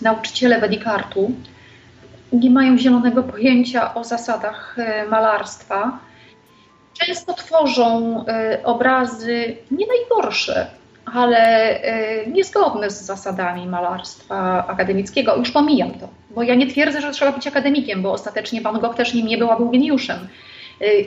nauczyciele 0.01 0.59
Wedikartu 0.59 1.31
nie 2.33 2.49
mają 2.49 2.77
zielonego 2.77 3.23
pojęcia 3.23 3.93
o 3.93 4.03
zasadach 4.03 4.75
e, 4.79 5.05
malarstwa. 5.07 5.99
Często 6.93 7.33
tworzą 7.33 8.25
e, 8.27 8.59
obrazy 8.63 9.57
nie 9.71 9.85
najgorsze, 9.87 10.67
ale 11.05 11.37
e, 11.81 12.27
niezgodne 12.27 12.89
z 12.89 13.01
zasadami 13.01 13.67
malarstwa 13.67 14.67
akademickiego. 14.67 15.35
Już 15.35 15.51
pomijam 15.51 15.91
to, 15.91 16.07
bo 16.31 16.43
ja 16.43 16.55
nie 16.55 16.67
twierdzę, 16.67 17.01
że 17.01 17.11
trzeba 17.11 17.31
być 17.31 17.47
akademikiem, 17.47 18.01
bo 18.01 18.11
ostatecznie 18.11 18.61
Van 18.61 18.79
Gogh 18.79 18.95
też 18.95 19.13
nim 19.13 19.27
nie 19.27 19.37
był, 19.37 19.51
a 19.51 19.57
był 19.57 19.69
geniuszem. 19.69 20.27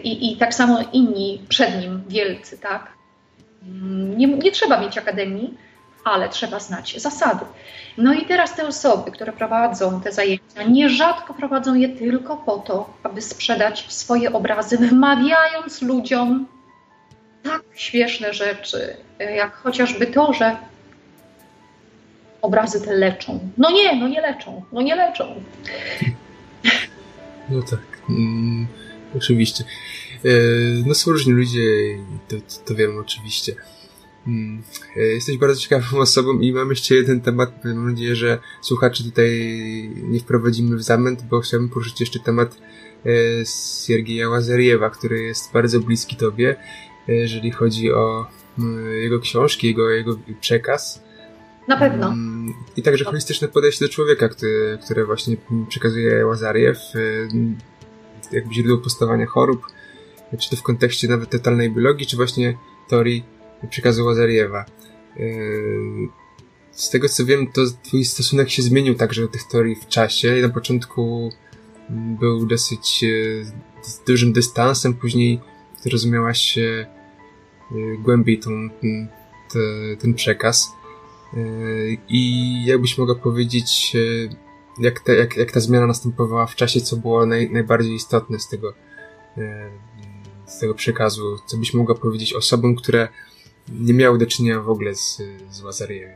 I, 0.02 0.32
I 0.32 0.36
tak 0.36 0.54
samo 0.54 0.78
inni 0.92 1.42
przed 1.48 1.80
nim 1.80 2.02
wielcy, 2.08 2.58
tak? 2.58 2.92
Mm, 3.62 4.18
nie, 4.18 4.26
nie 4.26 4.52
trzeba 4.52 4.80
mieć 4.80 4.98
akademii, 4.98 5.54
ale 6.04 6.28
trzeba 6.28 6.60
znać 6.60 7.00
zasady. 7.00 7.44
No 7.98 8.14
i 8.14 8.26
teraz 8.26 8.54
te 8.54 8.66
osoby, 8.66 9.10
które 9.10 9.32
prowadzą 9.32 10.00
te 10.00 10.12
zajęcia, 10.12 10.62
nierzadko 10.68 11.34
prowadzą 11.34 11.74
je 11.74 11.88
tylko 11.88 12.36
po 12.36 12.58
to, 12.58 12.90
aby 13.02 13.22
sprzedać 13.22 13.86
swoje 13.88 14.32
obrazy, 14.32 14.76
wmawiając 14.76 15.82
ludziom 15.82 16.46
tak 17.42 17.62
śmieszne 17.74 18.34
rzeczy, 18.34 18.96
jak 19.18 19.54
chociażby 19.54 20.06
to, 20.06 20.32
że 20.32 20.56
obrazy 22.42 22.80
te 22.80 22.94
leczą. 22.94 23.50
No 23.58 23.70
nie, 23.70 23.96
no 23.96 24.08
nie 24.08 24.20
leczą, 24.20 24.62
no 24.72 24.82
nie 24.82 24.96
leczą. 24.96 25.34
No 27.50 27.62
tak, 27.62 27.80
mm, 28.10 28.66
oczywiście. 29.16 29.64
E, 30.24 30.28
no 30.86 30.94
są 30.94 31.12
różni 31.12 31.32
ludzie, 31.32 31.60
to, 32.28 32.36
to, 32.36 32.64
to 32.66 32.74
wiem 32.74 32.98
oczywiście. 32.98 33.54
Hmm. 34.24 34.62
E, 34.96 35.00
jesteś 35.02 35.38
bardzo 35.38 35.60
ciekawą 35.60 35.98
osobą 36.06 36.38
i 36.38 36.52
mam 36.52 36.70
jeszcze 36.70 36.94
jeden 36.94 37.20
temat. 37.20 37.64
Mam 37.64 37.90
nadzieję, 37.90 38.16
że 38.16 38.38
słuchaczy 38.62 39.04
tutaj 39.04 39.30
nie 40.02 40.20
wprowadzimy 40.20 40.76
w 40.76 40.82
zamęt, 40.82 41.22
bo 41.22 41.40
chciałbym 41.40 41.68
poruszyć 41.68 42.00
jeszcze 42.00 42.18
temat 42.18 42.56
e, 43.06 43.10
Siergieja 43.86 44.28
Łazariewa, 44.28 44.90
który 44.90 45.22
jest 45.22 45.52
bardzo 45.52 45.80
bliski 45.80 46.16
tobie, 46.16 46.50
e, 46.50 46.87
jeżeli 47.08 47.50
chodzi 47.50 47.92
o 47.92 48.26
jego 49.00 49.20
książki, 49.20 49.66
jego, 49.66 49.90
jego 49.90 50.18
przekaz. 50.40 51.02
Na 51.68 51.76
pewno. 51.76 52.06
Hmm. 52.06 52.54
I 52.76 52.82
także 52.82 53.04
holistyczne 53.04 53.48
podejście 53.48 53.84
do 53.84 53.92
człowieka, 53.92 54.28
które, 54.28 54.78
które 54.84 55.04
właśnie 55.04 55.36
przekazuje 55.68 56.26
Łazariew, 56.26 56.78
jakby 58.32 58.54
źródło 58.54 58.78
postawania 58.78 59.26
chorób, 59.26 59.66
czy 60.38 60.50
to 60.50 60.56
w 60.56 60.62
kontekście 60.62 61.08
nawet 61.08 61.30
totalnej 61.30 61.70
biologii, 61.70 62.06
czy 62.06 62.16
właśnie 62.16 62.54
teorii 62.88 63.24
przekazu 63.70 64.04
Łazariewa. 64.04 64.64
Yy, 65.16 66.08
z 66.70 66.90
tego 66.90 67.08
co 67.08 67.24
wiem, 67.24 67.46
to 67.52 67.60
twój 67.82 68.04
stosunek 68.04 68.50
się 68.50 68.62
zmienił 68.62 68.94
także 68.94 69.22
do 69.22 69.28
tych 69.28 69.42
teorii 69.42 69.76
w 69.76 69.86
czasie 69.86 70.34
na 70.42 70.48
początku 70.48 71.32
był 71.90 72.46
dosyć 72.46 73.04
z 73.82 74.04
dużym 74.06 74.32
dystansem, 74.32 74.94
później 74.94 75.40
zrozumiałaś 75.82 76.58
głębiej 77.98 78.38
tą, 78.38 78.50
te, 79.52 79.58
ten 80.00 80.14
przekaz. 80.14 80.72
I 82.08 82.64
jakbyś 82.66 82.98
mogła 82.98 83.14
powiedzieć, 83.14 83.96
jak, 84.78 85.00
te, 85.00 85.16
jak, 85.16 85.36
jak 85.36 85.52
ta 85.52 85.60
zmiana 85.60 85.86
następowała 85.86 86.46
w 86.46 86.54
czasie, 86.54 86.80
co 86.80 86.96
było 86.96 87.26
naj, 87.26 87.50
najbardziej 87.50 87.94
istotne 87.94 88.38
z 88.38 88.48
tego, 88.48 88.74
z 90.46 90.58
tego 90.58 90.74
przekazu, 90.74 91.38
co 91.46 91.56
byś 91.56 91.74
mogła 91.74 91.94
powiedzieć 91.94 92.32
osobom, 92.34 92.76
które 92.76 93.08
nie 93.72 93.94
miały 93.94 94.18
do 94.18 94.26
czynienia 94.26 94.60
w 94.60 94.70
ogóle 94.70 94.94
z, 94.94 95.22
z 95.50 95.62
Łazariem. 95.62 96.10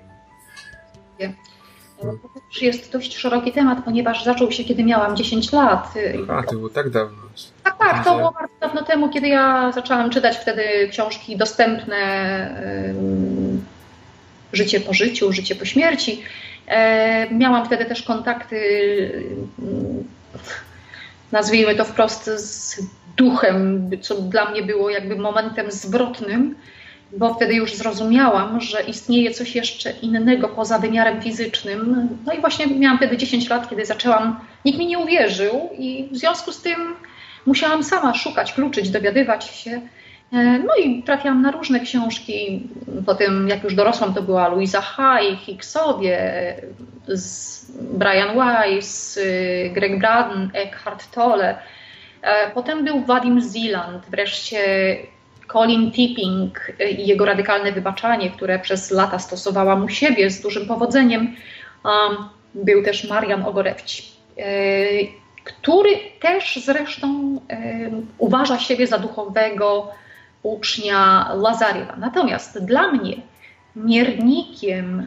To 2.59 2.65
jest 2.65 2.93
dość 2.93 3.17
szeroki 3.17 3.53
temat, 3.53 3.85
ponieważ 3.85 4.25
zaczął 4.25 4.53
się, 4.53 4.65
kiedy 4.65 4.85
miałam 4.85 5.17
10 5.17 5.53
lat. 5.53 5.95
A, 6.29 6.43
to 6.43 6.55
było 6.55 6.69
tak 6.69 6.91
dawno. 6.91 7.23
Tak, 7.85 8.05
to 8.05 8.17
było 8.17 8.33
bardzo 8.33 8.55
dawno 8.61 8.83
temu, 8.83 9.09
kiedy 9.09 9.29
ja 9.29 9.73
zaczęłam 9.73 10.11
czytać 10.11 10.37
wtedy 10.37 10.63
książki 10.91 11.37
dostępne 11.37 11.97
Życie 14.53 14.81
po 14.81 14.95
życiu, 14.95 15.33
Życie 15.33 15.55
po 15.55 15.65
śmierci. 15.65 16.23
E, 16.67 17.35
miałam 17.35 17.67
wtedy 17.67 17.85
też 17.85 18.03
kontakty, 18.03 18.59
nazwijmy 21.33 21.75
to 21.75 21.85
wprost, 21.85 22.25
z 22.25 22.81
duchem, 23.17 23.91
co 24.01 24.15
dla 24.15 24.51
mnie 24.51 24.63
było 24.63 24.91
jakby 24.91 25.17
momentem 25.17 25.73
zwrotnym 25.73 26.55
bo 27.17 27.35
wtedy 27.35 27.55
już 27.55 27.75
zrozumiałam, 27.75 28.61
że 28.61 28.83
istnieje 28.83 29.31
coś 29.31 29.55
jeszcze 29.55 29.91
innego 29.91 30.49
poza 30.49 30.79
wymiarem 30.79 31.23
fizycznym. 31.23 32.09
No 32.27 32.33
i 32.33 32.41
właśnie 32.41 32.67
miałam 32.67 32.99
wtedy 32.99 33.17
10 33.17 33.49
lat, 33.49 33.71
kiedy 33.71 33.87
zaczęłam, 33.87 34.41
nikt 34.65 34.79
mi 34.79 34.87
nie 34.87 34.99
uwierzył 34.99 35.71
i 35.79 36.09
w 36.13 36.17
związku 36.17 36.53
z 36.53 36.63
tym 36.63 36.95
musiałam 37.47 37.85
sama 37.85 38.15
szukać, 38.15 38.53
kluczyć, 38.53 38.91
dowiadywać 38.91 39.45
się. 39.45 39.81
E, 40.33 40.59
no 40.59 40.77
i 40.85 41.03
trafiłam 41.03 41.43
na 41.43 41.51
różne 41.51 41.81
książki. 41.81 42.63
Potem, 43.07 43.49
jak 43.49 43.65
już 43.65 43.75
dorosłam, 43.75 44.15
to 44.15 44.23
była 44.23 44.49
Louisa 44.49 44.81
Hay, 44.81 45.37
Hicksowie, 45.37 46.21
Brian 47.81 48.37
Weiss, 48.37 49.17
y, 49.17 49.71
Greg 49.75 49.99
Braden, 49.99 50.51
Eckhart 50.55 51.11
Tolle. 51.11 51.59
E, 52.23 52.51
potem 52.51 52.85
był 52.85 53.01
Wadim 53.01 53.41
Ziland, 53.41 54.07
wreszcie 54.11 54.97
Colin 55.53 55.93
Tipping 55.93 56.73
i 56.99 57.07
jego 57.07 57.25
radykalne 57.25 57.73
wybaczanie, 57.73 58.31
które 58.31 58.59
przez 58.59 58.91
lata 58.91 59.19
stosowałam 59.19 59.85
u 59.85 59.89
siebie 59.89 60.31
z 60.31 60.41
dużym 60.41 60.67
powodzeniem. 60.67 61.37
Był 62.55 62.83
też 62.83 63.09
Marian 63.09 63.43
Ogorewć, 63.43 64.13
e, 64.39 64.43
który 65.45 65.91
też 66.21 66.61
zresztą 66.65 67.41
uważa 68.19 68.59
siebie 68.59 68.87
za 68.87 68.99
duchowego 68.99 69.91
ucznia 70.43 71.31
Lazariewa. 71.35 71.97
Natomiast 71.97 72.65
dla 72.65 72.93
mnie 72.93 73.17
miernikiem, 73.77 75.07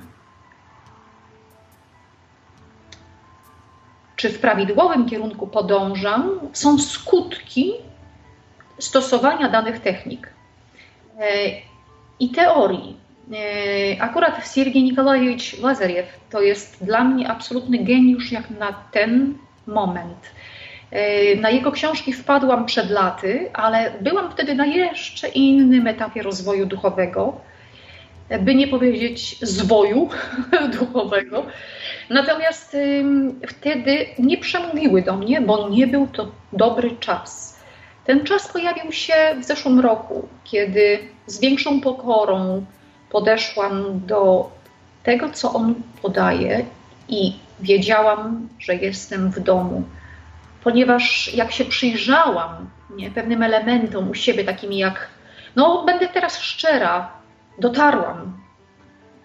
czy 4.16 4.30
w 4.30 4.40
prawidłowym 4.40 5.10
kierunku 5.10 5.48
podążam, 5.48 6.40
są 6.54 6.80
skutki 6.80 7.74
stosowania 8.80 9.50
danych 9.50 9.80
technik 9.80 10.34
e, 11.20 11.26
i 12.20 12.30
teorii. 12.30 12.98
E, 13.34 14.02
akurat 14.02 14.54
Siergiej 14.54 14.84
Nikolajewicz 14.84 15.60
Lazariew 15.60 16.06
to 16.30 16.42
jest 16.42 16.86
dla 16.86 17.04
mnie 17.04 17.30
absolutny 17.30 17.78
geniusz 17.78 18.32
jak 18.32 18.50
na 18.50 18.74
ten 18.92 19.38
moment. 19.68 20.32
E, 20.92 21.36
na 21.36 21.50
jego 21.50 21.72
książki 21.72 22.14
wpadłam 22.14 22.66
przed 22.66 22.90
laty, 22.90 23.50
ale 23.54 23.92
byłam 24.02 24.32
wtedy 24.32 24.56
na 24.56 24.66
jeszcze 24.66 25.28
innym 25.28 25.88
etapie 25.88 26.22
rozwoju 26.22 26.66
duchowego, 26.66 27.42
by 28.40 28.56
nie 28.56 28.68
powiedzieć 28.68 29.38
zwoju 29.42 30.10
duchowego. 30.80 31.46
Natomiast 32.10 32.78
wtedy 33.48 34.06
nie 34.20 34.38
przemówiły 34.38 35.02
do 35.02 35.16
mnie, 35.16 35.42
bo 35.42 35.70
nie 35.70 35.88
był 35.88 36.08
to 36.08 36.32
dobry 36.54 36.92
czas. 37.00 37.60
Ten 38.06 38.24
czas 38.24 38.48
pojawił 38.48 38.92
się 38.92 39.14
w 39.42 39.44
zeszłym 39.44 39.80
roku, 39.80 40.28
kiedy 40.44 41.00
z 41.28 41.40
większą 41.40 41.82
pokorą 41.82 42.66
podeszłam 43.10 44.02
do 44.06 44.52
tego, 45.04 45.30
co 45.30 45.54
on 45.54 45.76
podaje, 46.02 46.66
i 47.10 47.40
wiedziałam, 47.60 48.50
że 48.60 48.76
jestem 48.76 49.32
w 49.32 49.40
domu 49.40 49.84
ponieważ 50.66 51.34
jak 51.34 51.52
się 51.52 51.66
przyjrzałam 51.66 52.70
nie, 52.90 53.12
pewnym 53.12 53.44
elementom 53.44 54.10
u 54.10 54.14
siebie, 54.14 54.44
takimi 54.44 54.78
jak, 54.78 55.08
no 55.56 55.84
będę 55.86 56.08
teraz 56.08 56.40
szczera, 56.40 57.12
dotarłam 57.60 58.38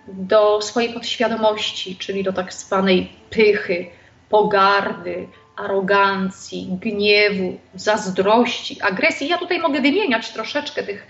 do 0.09 0.62
swojej 0.62 0.93
podświadomości, 0.93 1.97
czyli 1.97 2.24
do 2.24 2.33
tak 2.33 2.53
zwanej 2.53 3.12
pychy, 3.31 3.87
pogardy, 4.28 5.28
arogancji, 5.57 6.78
gniewu, 6.81 7.59
zazdrości, 7.74 8.83
agresji. 8.83 9.28
Ja 9.28 9.39
tutaj 9.39 9.59
mogę 9.61 9.81
wymieniać 9.81 10.31
troszeczkę 10.31 10.83
tych 10.83 11.07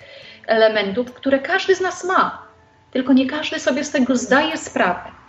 elementów, 0.47 1.13
które 1.13 1.39
każdy 1.39 1.75
z 1.75 1.81
nas 1.81 2.05
ma, 2.05 2.43
tylko 2.91 3.13
nie 3.13 3.27
każdy 3.27 3.61
sobie 3.61 3.85
z 3.85 3.91
tego 3.91 4.17
zdaje 4.17 4.57
sprawę. 4.57 5.20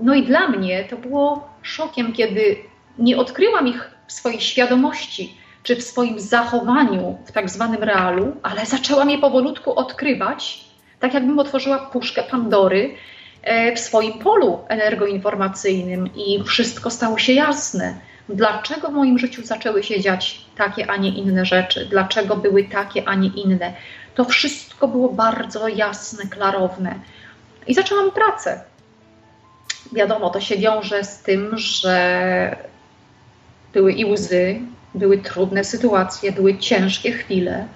No 0.00 0.14
i 0.14 0.22
dla 0.22 0.48
mnie 0.48 0.84
to 0.84 0.96
było 0.96 1.48
szokiem, 1.62 2.12
kiedy 2.12 2.56
nie 2.98 3.16
odkryłam 3.16 3.68
ich 3.68 3.90
w 4.06 4.12
swojej 4.12 4.40
świadomości 4.40 5.36
czy 5.62 5.76
w 5.76 5.82
swoim 5.82 6.20
zachowaniu 6.20 7.18
w 7.24 7.32
tak 7.32 7.50
zwanym 7.50 7.82
realu, 7.82 8.36
ale 8.42 8.66
zaczęłam 8.66 9.10
je 9.10 9.18
powolutku 9.18 9.74
odkrywać, 9.74 10.64
tak 11.00 11.14
jakbym 11.14 11.38
otworzyła 11.38 11.78
puszkę 11.78 12.22
Pandory 12.22 12.94
e, 13.42 13.76
w 13.76 13.78
swoim 13.78 14.12
polu 14.12 14.58
energoinformacyjnym 14.68 16.10
i 16.16 16.44
wszystko 16.44 16.90
stało 16.90 17.18
się 17.18 17.32
jasne. 17.32 17.94
Dlaczego 18.28 18.88
w 18.88 18.92
moim 18.92 19.18
życiu 19.18 19.42
zaczęły 19.42 19.82
się 19.82 20.00
dziać 20.00 20.40
takie, 20.56 20.90
a 20.90 20.96
nie 20.96 21.08
inne 21.08 21.46
rzeczy? 21.46 21.86
Dlaczego 21.90 22.36
były 22.36 22.64
takie, 22.64 23.08
a 23.08 23.14
nie 23.14 23.28
inne? 23.28 23.72
To 24.14 24.24
wszystko 24.24 24.88
było 24.88 25.08
bardzo 25.08 25.68
jasne, 25.68 26.24
klarowne. 26.30 26.94
I 27.66 27.74
zaczęłam 27.74 28.10
pracę. 28.10 28.64
Wiadomo, 29.92 30.30
to 30.30 30.40
się 30.40 30.56
wiąże 30.56 31.04
z 31.04 31.18
tym, 31.18 31.58
że 31.58 32.56
były 33.72 33.92
i 33.92 34.04
łzy, 34.04 34.60
były 34.94 35.18
trudne 35.18 35.64
sytuacje, 35.64 36.32
były 36.32 36.58
ciężkie 36.58 37.12
chwile, 37.12 37.66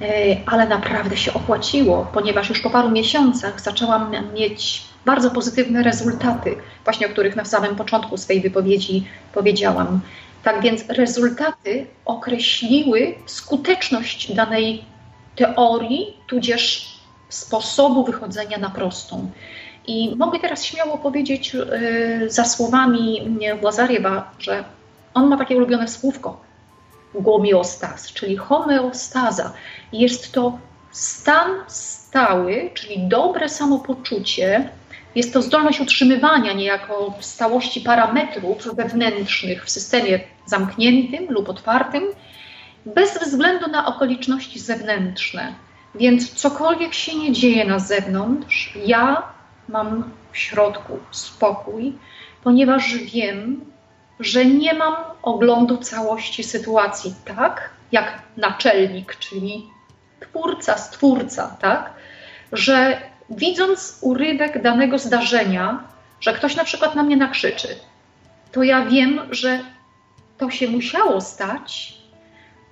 e, 0.00 0.06
ale 0.46 0.66
naprawdę 0.66 1.16
się 1.16 1.34
opłaciło, 1.34 2.10
ponieważ 2.12 2.48
już 2.48 2.60
po 2.60 2.70
paru 2.70 2.90
miesiącach 2.90 3.60
zaczęłam 3.60 4.12
mieć 4.34 4.82
bardzo 5.06 5.30
pozytywne 5.30 5.82
rezultaty, 5.82 6.56
właśnie 6.84 7.06
o 7.06 7.10
których 7.10 7.36
na 7.36 7.44
samym 7.44 7.76
początku 7.76 8.16
swojej 8.16 8.42
wypowiedzi 8.42 9.06
powiedziałam. 9.32 10.00
Tak 10.42 10.62
więc 10.62 10.84
rezultaty 10.88 11.86
określiły 12.04 13.14
skuteczność 13.26 14.34
danej 14.34 14.84
teorii, 15.36 16.16
tudzież 16.26 16.88
sposobu 17.28 18.04
wychodzenia 18.04 18.58
na 18.58 18.70
prostą. 18.70 19.30
I 19.88 20.16
mogę 20.16 20.38
teraz 20.38 20.64
śmiało 20.64 20.98
powiedzieć 20.98 21.54
yy, 21.54 22.30
za 22.30 22.44
słowami 22.44 23.38
Łazariewa, 23.62 24.30
że 24.38 24.64
on 25.14 25.28
ma 25.28 25.36
takie 25.36 25.56
ulubione 25.56 25.88
słówko 25.88 26.40
głomiostas, 27.14 28.12
czyli 28.12 28.36
homeostaza. 28.36 29.52
Jest 29.92 30.32
to 30.32 30.58
stan 30.90 31.50
stały, 31.68 32.70
czyli 32.74 33.08
dobre 33.08 33.48
samopoczucie. 33.48 34.68
Jest 35.14 35.32
to 35.32 35.42
zdolność 35.42 35.80
utrzymywania 35.80 36.52
niejako 36.52 37.14
stałości 37.20 37.80
parametrów 37.80 38.74
wewnętrznych 38.76 39.64
w 39.64 39.70
systemie 39.70 40.20
zamkniętym 40.46 41.26
lub 41.30 41.48
otwartym, 41.48 42.02
bez 42.86 43.18
względu 43.18 43.70
na 43.70 43.86
okoliczności 43.86 44.58
zewnętrzne. 44.60 45.54
Więc 45.94 46.34
cokolwiek 46.34 46.94
się 46.94 47.18
nie 47.18 47.32
dzieje 47.32 47.64
na 47.64 47.78
zewnątrz, 47.78 48.74
ja 48.86 49.22
mam 49.68 50.10
w 50.32 50.38
środku 50.38 50.98
spokój, 51.10 51.92
ponieważ 52.44 52.94
wiem, 52.94 53.64
że 54.20 54.44
nie 54.44 54.74
mam 54.74 54.94
oglądu 55.22 55.76
całości 55.76 56.44
sytuacji, 56.44 57.14
tak? 57.24 57.70
Jak 57.92 58.22
naczelnik, 58.36 59.16
czyli 59.16 59.66
twórca, 60.20 60.78
stwórca, 60.78 61.56
tak? 61.60 61.92
Że 62.52 63.00
widząc 63.30 63.98
urywek 64.00 64.62
danego 64.62 64.98
zdarzenia, 64.98 65.84
że 66.20 66.32
ktoś 66.32 66.56
na 66.56 66.64
przykład 66.64 66.94
na 66.94 67.02
mnie 67.02 67.16
nakrzyczy, 67.16 67.68
to 68.52 68.62
ja 68.62 68.84
wiem, 68.84 69.20
że 69.30 69.60
to 70.38 70.50
się 70.50 70.68
musiało 70.68 71.20
stać, 71.20 71.98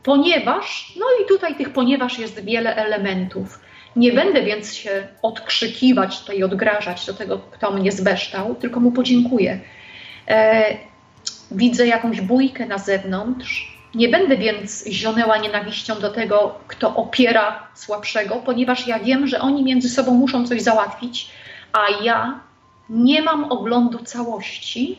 ponieważ, 0.03 0.93
no 0.99 1.07
i 1.23 1.29
tutaj 1.29 1.55
tych 1.55 1.73
ponieważ 1.73 2.19
jest 2.19 2.45
wiele 2.45 2.77
elementów. 2.77 3.61
Nie 3.97 4.13
będę 4.13 4.43
więc 4.43 4.75
się 4.75 5.09
odkrzykiwać 5.23 6.21
tutaj, 6.21 6.43
odgrażać 6.43 7.07
do 7.07 7.15
tego, 7.15 7.39
kto 7.39 7.71
mnie 7.71 7.93
zbeształ, 7.93 8.55
tylko 8.55 8.81
mu 8.81 8.93
podziękuję. 8.93 9.61
E, 10.29 10.77
widzę 11.51 11.87
jakąś 11.87 12.21
bójkę 12.21 12.67
na 12.67 12.79
zewnątrz. 12.79 13.77
Nie 13.95 14.09
będę 14.09 14.37
więc 14.37 14.87
zionęła 14.87 15.39
nienawiścią 15.39 16.01
do 16.01 16.11
tego, 16.11 16.59
kto 16.69 16.97
opiera 16.97 17.69
słabszego, 17.75 18.37
ponieważ 18.37 18.87
ja 18.87 18.99
wiem, 18.99 19.27
że 19.27 19.41
oni 19.41 19.65
między 19.65 19.89
sobą 19.89 20.15
muszą 20.15 20.47
coś 20.47 20.63
załatwić, 20.63 21.31
a 21.73 22.05
ja 22.05 22.41
nie 22.89 23.23
mam 23.23 23.45
oglądu 23.45 23.99
całości. 23.99 24.99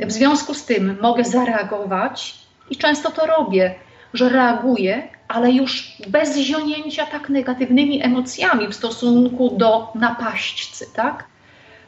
W 0.00 0.12
związku 0.12 0.54
z 0.54 0.64
tym 0.64 0.98
mogę 1.00 1.24
zareagować 1.24 2.34
i 2.70 2.76
często 2.76 3.10
to 3.10 3.26
robię, 3.26 3.74
że 4.14 4.28
reaguję, 4.28 5.08
ale 5.32 5.52
już 5.52 5.96
bez 6.08 6.38
zionięcia 6.38 7.06
tak 7.06 7.28
negatywnymi 7.28 8.04
emocjami 8.04 8.68
w 8.68 8.74
stosunku 8.74 9.56
do 9.56 9.92
napaśćcy, 9.94 10.86
tak? 10.94 11.24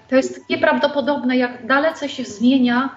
To 0.08 0.16
jest 0.16 0.50
nieprawdopodobne, 0.50 1.36
jak 1.36 1.66
dalece 1.66 2.08
się 2.08 2.24
zmienia 2.24 2.88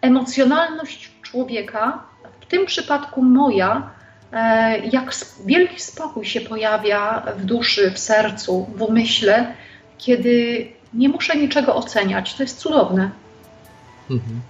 emocjonalność 0.00 1.10
człowieka, 1.22 2.02
w 2.40 2.46
tym 2.46 2.66
przypadku 2.66 3.22
moja, 3.22 3.90
e, 4.32 4.78
jak 4.78 5.14
wielki 5.46 5.80
spokój 5.80 6.24
się 6.24 6.40
pojawia 6.40 7.22
w 7.38 7.44
duszy, 7.44 7.90
w 7.90 7.98
sercu, 7.98 8.66
w 8.74 8.82
umyśle, 8.82 9.54
kiedy 9.98 10.66
nie 10.94 11.08
muszę 11.08 11.36
niczego 11.36 11.74
oceniać. 11.74 12.34
To 12.34 12.42
jest 12.42 12.58
cudowne. 12.58 13.10
Mhm. 14.10 14.40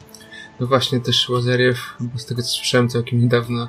No 0.61 0.67
właśnie, 0.67 1.01
też 1.01 1.29
Łazariew, 1.29 1.95
bo 2.01 2.19
z 2.19 2.27
tego 2.27 2.43
co 2.43 2.49
słyszałem 2.49 2.89
całkiem 2.89 3.21
niedawno, 3.21 3.69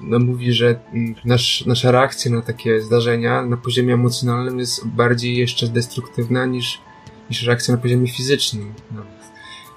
no, 0.00 0.18
mówi, 0.18 0.52
że 0.52 0.80
nasz, 1.24 1.66
nasza 1.66 1.90
reakcja 1.90 2.30
na 2.30 2.42
takie 2.42 2.80
zdarzenia 2.80 3.42
na 3.42 3.56
poziomie 3.56 3.94
emocjonalnym 3.94 4.58
jest 4.58 4.86
bardziej 4.86 5.36
jeszcze 5.36 5.68
destruktywna 5.68 6.46
niż, 6.46 6.80
niż 7.30 7.42
reakcja 7.42 7.74
na 7.74 7.80
poziomie 7.80 8.08
fizycznym. 8.08 8.74
No. 8.90 9.02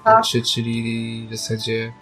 Tak. 0.04 0.24
Czy, 0.24 0.42
czyli 0.42 1.26
w 1.30 1.36
zasadzie 1.36 1.92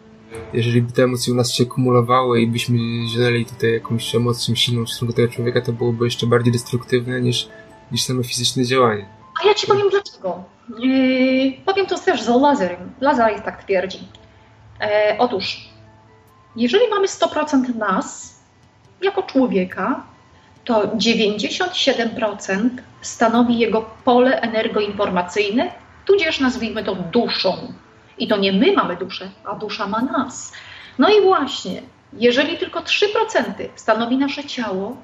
jeżeli 0.52 0.82
by 0.82 0.92
te 0.92 1.02
emocje 1.02 1.32
u 1.32 1.36
nas 1.36 1.52
się 1.52 1.66
kumulowały 1.66 2.40
i 2.40 2.46
byśmy 2.46 2.78
zieleli 3.08 3.46
tutaj 3.46 3.72
jakąś 3.72 4.14
emocją 4.14 4.54
silną 4.54 4.84
w 4.84 4.88
stosunku 4.88 5.14
tego 5.14 5.28
człowieka, 5.28 5.60
to 5.60 5.72
byłoby 5.72 6.04
jeszcze 6.04 6.26
bardziej 6.26 6.52
destruktywne 6.52 7.20
niż, 7.20 7.48
niż 7.92 8.02
same 8.04 8.24
fizyczne 8.24 8.64
działanie. 8.64 9.06
A 9.42 9.46
ja 9.46 9.54
ci 9.54 9.66
powiem 9.66 9.90
dlaczego. 9.90 10.44
Yy, 10.78 11.52
powiem 11.64 11.86
to 11.86 11.98
też 11.98 12.22
za 12.22 12.36
Lazarem. 12.36 12.92
Lazar 13.00 13.40
tak 13.42 13.64
twierdzi. 13.64 13.98
E, 14.80 15.16
otóż, 15.18 15.68
jeżeli 16.56 16.88
mamy 16.90 17.06
100% 17.06 17.76
nas, 17.76 18.38
jako 19.02 19.22
człowieka, 19.22 20.02
to 20.64 20.82
97% 20.86 22.68
stanowi 23.00 23.58
jego 23.58 23.90
pole 24.04 24.40
energoinformacyjne, 24.40 25.72
tudzież 26.04 26.40
nazwijmy 26.40 26.84
to 26.84 26.94
duszą. 26.94 27.72
I 28.18 28.28
to 28.28 28.36
nie 28.36 28.52
my 28.52 28.72
mamy 28.72 28.96
duszę, 28.96 29.30
a 29.44 29.54
dusza 29.54 29.86
ma 29.86 30.00
nas. 30.00 30.52
No 30.98 31.08
i 31.08 31.22
właśnie, 31.22 31.82
jeżeli 32.12 32.58
tylko 32.58 32.80
3% 32.80 33.04
stanowi 33.74 34.16
nasze 34.16 34.44
ciało, 34.44 34.96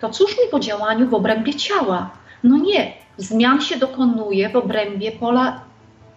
to 0.00 0.10
cóż 0.10 0.30
mi 0.30 0.50
po 0.50 0.60
działaniu 0.60 1.08
w 1.08 1.14
obrębie 1.14 1.54
ciała? 1.54 2.10
No 2.44 2.56
nie, 2.56 2.92
zmian 3.16 3.60
się 3.60 3.76
dokonuje 3.76 4.48
w 4.48 4.56
obrębie 4.56 5.12
pola 5.12 5.60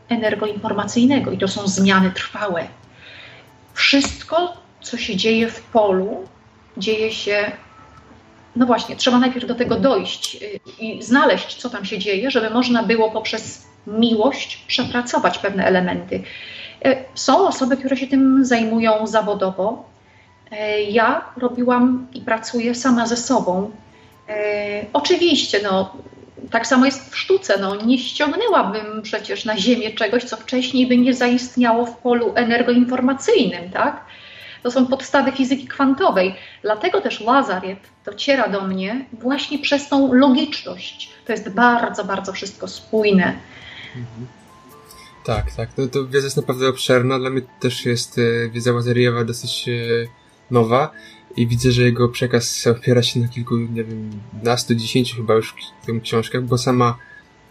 energoinformacyjnego 0.10 1.32
i 1.32 1.38
to 1.38 1.48
są 1.48 1.68
zmiany 1.68 2.12
trwałe. 2.12 2.68
Wszystko, 3.74 4.61
co 4.82 4.98
się 4.98 5.16
dzieje 5.16 5.50
w 5.50 5.62
polu, 5.62 6.28
dzieje 6.78 7.12
się. 7.12 7.52
No 8.56 8.66
właśnie, 8.66 8.96
trzeba 8.96 9.20
najpierw 9.20 9.48
do 9.48 9.56
tego 9.56 9.76
dojść 9.76 10.36
y, 10.36 10.60
i 10.80 11.04
znaleźć, 11.04 11.56
co 11.56 11.70
tam 11.70 11.86
się 11.86 12.00
dzieje, 12.00 12.32
żeby 12.32 12.50
można 12.50 12.84
było 12.84 13.12
poprzez 13.12 13.68
miłość 13.88 14.58
przepracować 14.68 15.38
pewne 15.38 15.66
elementy. 15.66 16.24
E, 16.86 17.04
są 17.16 17.48
osoby, 17.48 17.78
które 17.78 17.98
się 17.98 18.08
tym 18.08 18.46
zajmują 18.46 19.08
zawodowo. 19.08 19.90
E, 20.52 20.82
ja 20.82 21.26
robiłam 21.38 22.08
i 22.14 22.22
pracuję 22.22 22.76
sama 22.76 23.08
ze 23.08 23.18
sobą. 23.18 23.72
Oczywiście, 24.94 25.60
no, 25.64 25.96
tak 26.52 26.68
samo 26.68 26.86
jest 26.86 27.12
w 27.12 27.18
sztuce. 27.18 27.58
No, 27.62 27.76
nie 27.76 27.98
ściągnęłabym 27.98 29.02
przecież 29.02 29.46
na 29.46 29.58
Ziemię 29.58 29.92
czegoś, 29.92 30.24
co 30.24 30.38
wcześniej 30.38 30.88
by 30.88 30.98
nie 30.98 31.14
zaistniało 31.14 31.86
w 31.86 31.98
polu 31.98 32.32
energoinformacyjnym, 32.36 33.70
tak? 33.70 34.06
To 34.64 34.72
są 34.72 34.88
podstawy 34.88 35.32
fizyki 35.32 35.68
kwantowej. 35.68 36.36
Dlatego 36.62 37.02
też 37.02 37.22
Lazarew 37.22 37.80
dociera 38.06 38.50
do 38.50 38.62
mnie 38.62 39.06
właśnie 39.14 39.60
przez 39.60 39.90
tą 39.90 40.14
logiczność. 40.14 41.10
To 41.26 41.32
jest 41.32 41.50
bardzo, 41.50 42.06
bardzo 42.06 42.34
wszystko 42.34 42.68
spójne. 42.68 43.34
Mhm. 43.96 44.28
Tak, 45.24 45.56
tak. 45.56 45.70
No 45.78 45.88
to 45.88 46.08
wiedza 46.08 46.26
jest 46.26 46.38
naprawdę 46.38 46.68
obszerna. 46.68 47.20
Dla 47.20 47.30
mnie 47.30 47.42
też 47.60 47.86
jest 47.86 48.18
e, 48.18 48.50
wiedza 48.50 48.74
Łazariewa 48.74 49.24
dosyć 49.24 49.70
e, 49.70 49.72
nowa 50.52 50.92
i 51.38 51.48
widzę, 51.48 51.72
że 51.72 51.84
jego 51.84 52.10
przekaz 52.10 52.68
opiera 52.68 53.04
się 53.04 53.20
na 53.20 53.28
kilku, 53.28 53.58
nie 53.58 53.84
wiem, 53.84 54.12
nastu, 54.44 54.76
dziesięciu 54.76 55.16
chyba 55.16 55.34
już 55.34 55.56
w 55.82 55.86
tym 55.86 56.02
książkach, 56.02 56.44
bo 56.44 56.58
sama 56.58 56.98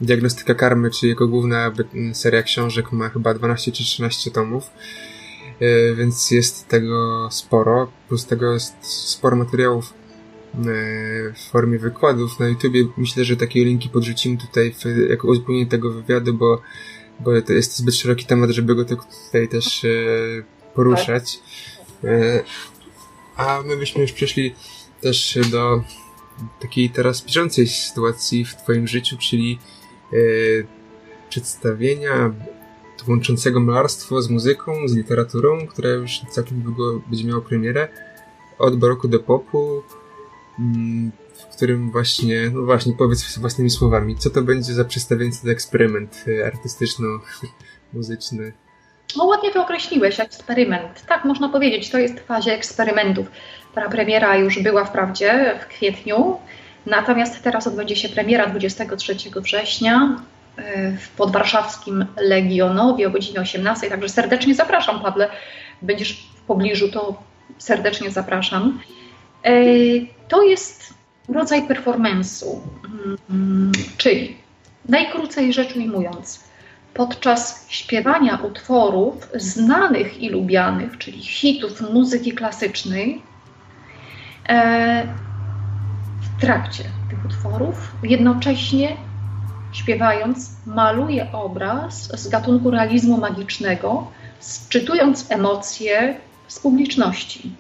diagnostyka 0.01 0.55
karmy, 0.55 0.91
czy 0.91 1.07
jego 1.07 1.29
główna 1.29 1.73
seria 2.13 2.43
książek 2.43 2.93
ma 2.93 3.09
chyba 3.09 3.35
12 3.35 3.73
czy 3.73 3.85
13 3.85 4.31
tomów, 4.31 4.71
więc 5.97 6.31
jest 6.31 6.69
tego 6.69 7.29
sporo, 7.31 7.93
plus 8.09 8.27
tego 8.27 8.53
jest 8.53 8.75
sporo 8.83 9.37
materiałów 9.37 9.95
w 11.35 11.51
formie 11.51 11.79
wykładów 11.79 12.41
na 12.41 12.49
YouTubie. 12.49 12.87
Myślę, 12.97 13.25
że 13.25 13.37
takie 13.37 13.65
linki 13.65 13.89
podrzucimy 13.89 14.37
tutaj 14.37 14.73
w, 14.73 15.11
jako 15.11 15.29
uzupełnienie 15.29 15.67
tego 15.67 15.91
wywiadu, 15.91 16.35
bo, 16.35 16.63
bo 17.21 17.43
to 17.43 17.53
jest 17.53 17.77
zbyt 17.77 17.95
szeroki 17.95 18.27
temat, 18.27 18.51
żeby 18.51 18.75
go 18.75 18.85
tutaj 18.85 19.49
też 19.49 19.85
e, 19.85 19.89
poruszać. 20.75 21.39
E, 22.05 22.43
a 23.37 23.63
my 23.67 23.77
byśmy 23.77 24.03
już 24.03 24.13
przeszli 24.13 24.55
też 25.01 25.39
do 25.51 25.85
takiej 26.61 26.91
teraz 26.91 27.25
bieżącej 27.25 27.69
sytuacji 27.69 28.45
w 28.45 28.57
Twoim 28.57 28.87
życiu, 28.87 29.17
czyli 29.19 29.59
e, 30.13 30.17
przedstawienia 31.29 32.33
łączącego 33.09 33.61
malarstwo 33.61 34.23
z 34.23 34.31
muzyką, 34.31 34.89
z 34.89 34.97
literaturą, 34.97 35.67
która 35.67 35.91
już 35.91 36.21
całkiem 36.31 36.59
niedługo 36.59 37.01
będzie 37.07 37.25
miała 37.25 37.41
premierę. 37.41 37.89
Od 38.59 38.77
baroku 38.77 39.09
do 39.09 39.19
popu, 39.19 39.83
Mm, 40.61 41.13
w 41.35 41.57
którym 41.57 41.91
właśnie, 41.91 42.51
no 42.53 42.63
właśnie, 42.63 42.93
powiedz 42.99 43.39
własnymi 43.39 43.71
słowami, 43.71 44.17
co 44.17 44.31
to 44.31 44.43
będzie 44.43 44.73
za 44.73 44.85
to 44.85 45.51
eksperyment 45.51 46.25
y, 46.29 46.47
artystyczno-muzyczny? 46.47 48.53
No 49.17 49.25
ładnie 49.25 49.53
to 49.53 49.63
określiłeś, 49.63 50.21
eksperyment. 50.21 51.07
Tak, 51.07 51.25
można 51.25 51.49
powiedzieć, 51.49 51.91
to 51.91 51.99
jest 51.99 52.21
w 52.21 52.25
fazie 52.25 52.53
eksperymentów. 52.53 53.27
Ta 53.75 53.89
premiera 53.89 54.37
już 54.37 54.63
była 54.63 54.85
wprawdzie 54.85 55.59
w 55.63 55.67
kwietniu, 55.67 56.39
natomiast 56.87 57.43
teraz 57.43 57.67
odbędzie 57.67 57.97
się 57.97 58.09
premiera 58.09 58.47
23 58.47 59.17
września 59.37 60.23
w 60.99 61.09
podwarszawskim 61.09 62.07
Legionowie 62.17 63.07
o 63.07 63.11
godzinie 63.11 63.41
18, 63.41 63.91
także 63.91 64.09
serdecznie 64.09 64.55
zapraszam, 64.55 65.01
Pawle. 65.01 65.29
Będziesz 65.83 66.13
w 66.13 66.41
pobliżu, 66.41 66.89
to 66.89 67.23
serdecznie 67.59 68.11
zapraszam. 68.11 68.81
E, 69.45 69.53
to 70.29 70.43
jest 70.43 70.95
rodzaj 71.29 71.63
performance'u, 71.69 72.59
mm, 73.31 73.73
czyli 73.97 74.37
najkrócej 74.89 75.53
rzecz 75.53 75.77
ujmując, 75.77 76.45
podczas 76.95 77.67
śpiewania 77.69 78.37
utworów 78.37 79.29
znanych 79.35 80.21
i 80.21 80.29
lubianych, 80.29 80.99
czyli 80.99 81.23
hitów 81.23 81.81
muzyki 81.81 82.33
klasycznej, 82.33 83.23
e, 84.49 85.07
w 86.21 86.41
trakcie 86.41 86.85
tych 87.11 87.25
utworów, 87.25 87.93
jednocześnie 88.03 88.97
śpiewając, 89.73 90.51
maluje 90.67 91.27
obraz 91.33 92.21
z 92.21 92.29
gatunku 92.29 92.71
realizmu 92.71 93.17
magicznego, 93.17 94.07
sczytując 94.41 95.31
emocje 95.31 96.17
z 96.49 96.59
publiczności. 96.59 97.53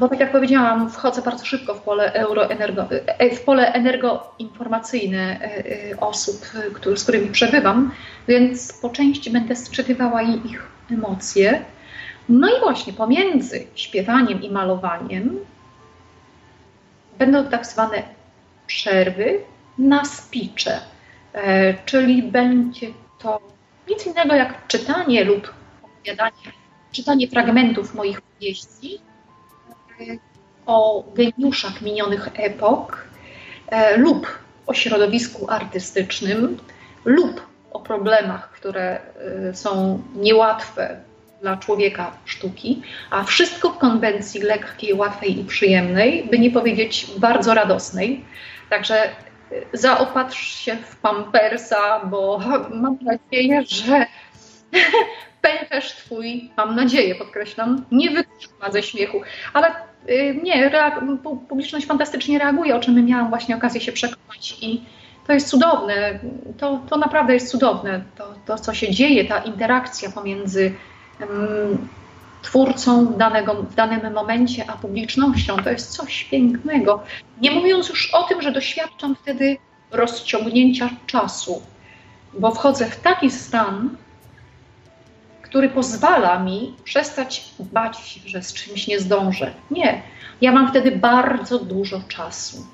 Bo 0.00 0.08
tak 0.08 0.20
jak 0.20 0.32
powiedziałam, 0.32 0.90
wchodzę 0.90 1.22
bardzo 1.22 1.44
szybko 1.44 1.74
w 1.74 1.80
pole, 1.80 2.12
euroenergo, 2.12 2.86
e, 2.90 3.36
w 3.36 3.44
pole 3.44 3.72
energoinformacyjne 3.72 5.40
e, 5.40 5.90
e, 5.90 6.00
osób, 6.00 6.36
z 6.96 7.02
którymi 7.02 7.28
przebywam, 7.28 7.92
więc 8.28 8.72
po 8.72 8.90
części 8.90 9.30
będę 9.30 9.56
sczytywała 9.56 10.22
ich 10.22 10.68
emocje. 10.90 11.64
No 12.28 12.48
i 12.48 12.60
właśnie 12.60 12.92
pomiędzy 12.92 13.66
śpiewaniem 13.74 14.42
i 14.42 14.50
malowaniem 14.50 15.38
będą 17.18 17.44
tak 17.44 17.66
zwane 17.66 18.02
przerwy 18.66 19.40
na 19.78 20.04
spicze, 20.04 20.80
czyli 21.84 22.22
będzie 22.22 22.86
to 23.18 23.40
nic 23.88 24.06
innego 24.06 24.34
jak 24.34 24.66
czytanie 24.66 25.24
lub 25.24 25.54
opowiadanie, 25.82 26.52
czytanie 26.92 27.28
fragmentów 27.28 27.94
moich 27.94 28.20
powieści, 28.20 29.00
o 30.66 31.04
geniuszach 31.14 31.82
minionych 31.82 32.28
epok 32.34 33.04
e, 33.68 33.96
lub 33.96 34.38
o 34.66 34.74
środowisku 34.74 35.50
artystycznym 35.50 36.58
lub 37.04 37.46
o 37.72 37.80
problemach, 37.80 38.50
które 38.50 39.00
e, 39.48 39.54
są 39.54 40.02
niełatwe 40.14 41.00
dla 41.42 41.56
człowieka 41.56 42.16
sztuki, 42.24 42.82
a 43.10 43.24
wszystko 43.24 43.70
w 43.70 43.78
konwencji 43.78 44.40
lekkiej, 44.40 44.94
łatwej 44.94 45.40
i 45.40 45.44
przyjemnej, 45.44 46.28
by 46.30 46.38
nie 46.38 46.50
powiedzieć 46.50 47.06
bardzo 47.18 47.54
radosnej. 47.54 48.24
Także 48.70 49.04
e, 49.04 49.08
zaopatrz 49.72 50.56
się 50.56 50.76
w 50.76 50.96
pampersa, 50.96 52.00
bo 52.04 52.40
mam 52.82 52.98
nadzieję, 53.02 53.62
że 53.66 54.06
pęcherz 55.42 55.92
twój, 55.92 56.50
mam 56.56 56.76
nadzieję, 56.76 57.14
podkreślam, 57.14 57.84
nie 57.92 58.10
wytrzyma 58.10 58.70
ze 58.70 58.82
śmiechu. 58.82 59.20
Ale 59.52 59.68
y, 60.08 60.40
nie, 60.42 60.70
publiczność 61.48 61.86
fantastycznie 61.86 62.38
reaguje, 62.38 62.76
o 62.76 62.80
czym 62.80 63.04
miałam 63.04 63.28
właśnie 63.28 63.56
okazję 63.56 63.80
się 63.80 63.92
przekonać 63.92 64.56
i 64.60 64.84
to 65.26 65.32
jest 65.32 65.48
cudowne. 65.48 66.18
To, 66.58 66.80
to 66.88 66.96
naprawdę 66.96 67.34
jest 67.34 67.50
cudowne. 67.50 68.04
To, 68.16 68.34
to, 68.46 68.58
co 68.58 68.74
się 68.74 68.90
dzieje, 68.90 69.24
ta 69.24 69.38
interakcja 69.38 70.10
pomiędzy 70.10 70.74
um, 71.20 71.88
twórcą 72.44 73.06
danego, 73.06 73.54
w 73.54 73.74
danym 73.74 74.12
momencie, 74.12 74.64
a 74.70 74.72
publicznością, 74.72 75.56
to 75.56 75.70
jest 75.70 75.90
coś 75.90 76.24
pięknego. 76.24 77.02
Nie 77.40 77.50
mówiąc 77.50 77.88
już 77.88 78.14
o 78.14 78.22
tym, 78.22 78.42
że 78.42 78.52
doświadczam 78.52 79.16
wtedy 79.22 79.56
rozciągnięcia 79.90 80.90
czasu, 81.06 81.62
bo 82.38 82.50
wchodzę 82.50 82.86
w 82.86 83.00
taki 83.00 83.30
stan, 83.30 83.96
który 85.42 85.68
pozwala 85.68 86.38
mi 86.38 86.74
przestać 86.84 87.44
bać 87.60 87.98
się, 87.98 88.20
że 88.26 88.42
z 88.42 88.52
czymś 88.52 88.86
nie 88.86 89.00
zdążę. 89.00 89.54
Nie. 89.70 90.02
Ja 90.40 90.52
mam 90.52 90.70
wtedy 90.70 90.92
bardzo 90.92 91.58
dużo 91.58 92.00
czasu. 92.08 92.66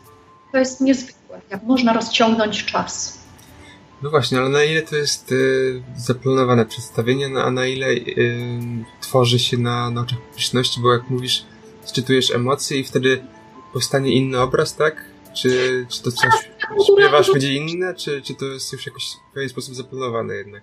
To 0.52 0.58
jest 0.58 0.80
niezwykłe, 0.80 1.40
jak 1.50 1.62
można 1.62 1.92
rozciągnąć 1.92 2.64
czas. 2.64 3.19
No 4.02 4.10
właśnie, 4.10 4.38
ale 4.38 4.48
na 4.48 4.64
ile 4.64 4.82
to 4.82 4.96
jest 4.96 5.32
y, 5.32 5.82
zaplanowane 5.96 6.66
przedstawienie, 6.66 7.28
no, 7.28 7.42
a 7.42 7.50
na 7.50 7.66
ile 7.66 7.86
y, 7.86 8.60
tworzy 9.00 9.38
się 9.38 9.58
na, 9.58 9.90
na 9.90 10.00
oczach 10.00 10.18
publiczności, 10.18 10.80
bo 10.80 10.92
jak 10.92 11.10
mówisz, 11.10 11.44
czytujesz 11.92 12.30
emocje 12.30 12.78
i 12.78 12.84
wtedy 12.84 13.22
powstanie 13.72 14.12
inny 14.12 14.40
obraz, 14.40 14.76
tak? 14.76 15.04
Czy, 15.34 15.86
czy 15.88 16.02
to 16.02 16.12
coś 16.12 16.30
śpiewasz 16.92 17.32
będzie 17.32 17.54
inne, 17.54 17.94
czy, 17.94 18.22
czy 18.22 18.34
to 18.34 18.44
jest 18.44 18.72
już 18.72 18.86
jakoś 18.86 19.04
w 19.30 19.34
pewien 19.34 19.48
sposób 19.48 19.74
zaplanowane 19.74 20.34
jednak? 20.34 20.62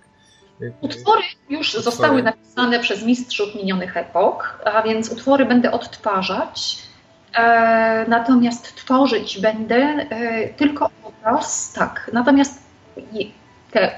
Utwory 0.81 1.21
już 1.49 1.67
utwory. 1.67 1.83
zostały 1.83 2.23
napisane 2.23 2.79
przez 2.79 3.03
mistrzów 3.03 3.55
minionych 3.55 3.97
epok, 3.97 4.59
a 4.65 4.81
więc 4.81 5.11
utwory 5.11 5.45
będę 5.45 5.71
odtwarzać. 5.71 6.77
E, 7.33 8.05
natomiast 8.07 8.75
tworzyć 8.75 9.39
będę 9.39 9.75
e, 9.75 10.49
tylko 10.53 10.89
obraz, 11.03 11.73
tak. 11.73 12.09
Natomiast 12.13 12.66
te 13.71 13.91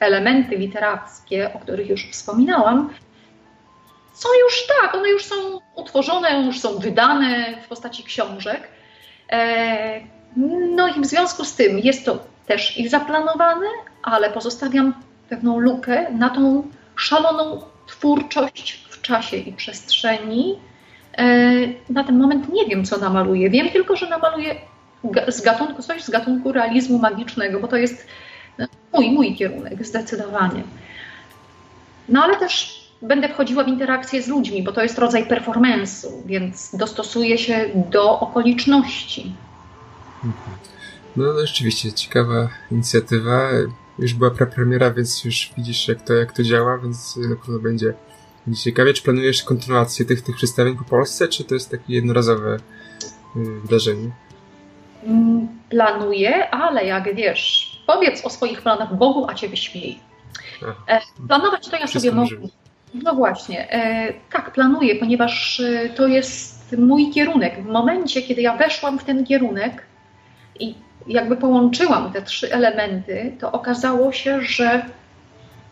elementy 0.00 0.56
literackie, 0.56 1.50
o 1.54 1.58
których 1.58 1.88
już 1.88 2.10
wspominałam, 2.10 2.90
są 4.14 4.28
już 4.44 4.66
tak, 4.66 4.94
one 4.94 5.08
już 5.08 5.24
są 5.24 5.34
utworzone, 5.76 6.42
już 6.46 6.60
są 6.60 6.78
wydane 6.78 7.54
w 7.64 7.68
postaci 7.68 8.04
książek. 8.04 8.68
E, 9.32 10.00
no 10.76 10.88
i 10.88 11.00
w 11.00 11.06
związku 11.06 11.44
z 11.44 11.54
tym 11.54 11.78
jest 11.78 12.04
to 12.04 12.18
też 12.46 12.78
i 12.78 12.88
zaplanowane, 12.88 13.66
ale 14.02 14.30
pozostawiam 14.30 14.94
pewną 15.28 15.58
lukę 15.58 16.12
na 16.12 16.30
tą 16.30 16.68
szaloną 16.96 17.62
twórczość 17.86 18.86
w 18.90 19.02
czasie 19.02 19.36
i 19.36 19.52
przestrzeni. 19.52 20.58
E, 21.18 21.24
na 21.90 22.04
ten 22.04 22.18
moment 22.18 22.52
nie 22.52 22.66
wiem, 22.66 22.84
co 22.84 22.98
namaluję. 22.98 23.50
Wiem 23.50 23.68
tylko, 23.68 23.96
że 23.96 24.08
namaluję 24.08 24.54
z 25.28 25.40
gatunku, 25.40 25.82
coś 25.82 26.02
z 26.02 26.10
gatunku 26.10 26.52
realizmu 26.52 26.98
magicznego, 26.98 27.60
bo 27.60 27.68
to 27.68 27.76
jest 27.76 28.06
mój, 28.94 29.10
mój 29.10 29.36
kierunek, 29.36 29.86
zdecydowanie. 29.86 30.62
No 32.08 32.22
ale 32.22 32.36
też 32.36 32.84
będę 33.02 33.28
wchodziła 33.28 33.64
w 33.64 33.68
interakcję 33.68 34.22
z 34.22 34.28
ludźmi, 34.28 34.62
bo 34.62 34.72
to 34.72 34.82
jest 34.82 34.98
rodzaj 34.98 35.26
performance'u, 35.26 36.08
więc 36.26 36.76
dostosuję 36.76 37.38
się 37.38 37.70
do 37.90 38.20
okoliczności. 38.20 39.34
No, 41.16 41.32
no 41.32 41.46
rzeczywiście, 41.46 41.92
ciekawa 41.92 42.48
inicjatywa. 42.70 43.48
Już 43.98 44.14
była 44.14 44.30
premiera, 44.30 44.90
więc 44.90 45.24
już 45.24 45.52
widzisz, 45.56 45.88
jak 45.88 46.02
to, 46.02 46.12
jak 46.12 46.32
to 46.32 46.42
działa, 46.42 46.78
więc 46.78 47.16
na 47.16 47.36
pewno 47.36 47.58
będzie, 47.58 47.94
będzie 48.46 48.62
ciekawie. 48.62 48.94
Czy 48.94 49.02
planujesz 49.02 49.42
kontynuację 49.42 50.04
tych, 50.04 50.22
tych 50.22 50.36
przedstawień 50.36 50.76
po 50.76 50.84
Polsce, 50.84 51.28
czy 51.28 51.44
to 51.44 51.54
jest 51.54 51.70
takie 51.70 51.94
jednorazowe 51.94 52.56
y, 53.36 53.60
wydarzenie? 53.60 54.10
Mm, 55.06 55.48
planuję, 55.68 56.50
ale 56.50 56.86
jak 56.86 57.14
wiesz, 57.14 57.73
powiedz 57.86 58.24
o 58.24 58.30
swoich 58.30 58.62
planach 58.62 58.94
Bogu, 58.94 59.26
a 59.30 59.34
cię 59.34 59.48
wyśmiej. 59.48 59.98
E, 60.88 61.00
planować 61.28 61.68
to 61.68 61.76
ja 61.76 61.86
sobie 61.86 62.12
mogę. 62.12 62.36
No 62.94 63.14
właśnie, 63.14 63.72
e, 63.72 64.12
tak, 64.32 64.52
planuję, 64.52 64.96
ponieważ 64.96 65.60
e, 65.60 65.88
to 65.88 66.06
jest 66.06 66.76
mój 66.78 67.10
kierunek. 67.10 67.62
W 67.62 67.66
momencie, 67.66 68.22
kiedy 68.22 68.42
ja 68.42 68.56
weszłam 68.56 68.98
w 68.98 69.04
ten 69.04 69.24
kierunek 69.26 69.86
i 70.60 70.74
jakby 71.06 71.36
połączyłam 71.36 72.12
te 72.12 72.22
trzy 72.22 72.52
elementy, 72.52 73.36
to 73.40 73.52
okazało 73.52 74.12
się, 74.12 74.40
że 74.40 74.82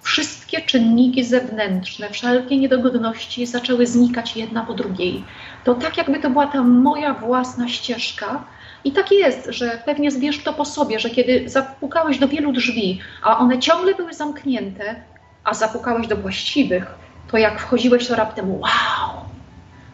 wszystkie 0.02 0.60
czynniki 0.60 1.24
zewnętrzne, 1.24 2.10
wszelkie 2.10 2.58
niedogodności 2.58 3.46
zaczęły 3.46 3.86
znikać 3.86 4.36
jedna 4.36 4.64
po 4.66 4.74
drugiej. 4.74 5.24
To 5.64 5.74
tak, 5.74 5.96
jakby 5.96 6.18
to 6.18 6.30
była 6.30 6.46
ta 6.46 6.62
moja 6.62 7.14
własna 7.14 7.68
ścieżka, 7.68 8.44
i 8.84 8.92
tak 8.92 9.12
jest, 9.12 9.46
że 9.48 9.82
pewnie 9.86 10.10
zbierz 10.10 10.42
to 10.42 10.52
po 10.52 10.64
sobie, 10.64 10.98
że 10.98 11.10
kiedy 11.10 11.48
zapukałeś 11.48 12.18
do 12.18 12.28
wielu 12.28 12.52
drzwi, 12.52 13.00
a 13.22 13.38
one 13.38 13.58
ciągle 13.58 13.94
były 13.94 14.14
zamknięte, 14.14 15.02
a 15.44 15.54
zapukałeś 15.54 16.06
do 16.06 16.16
właściwych, 16.16 16.84
to 17.30 17.38
jak 17.38 17.60
wchodziłeś, 17.60 18.06
to 18.06 18.16
raptem 18.16 18.50
wow, 18.50 19.10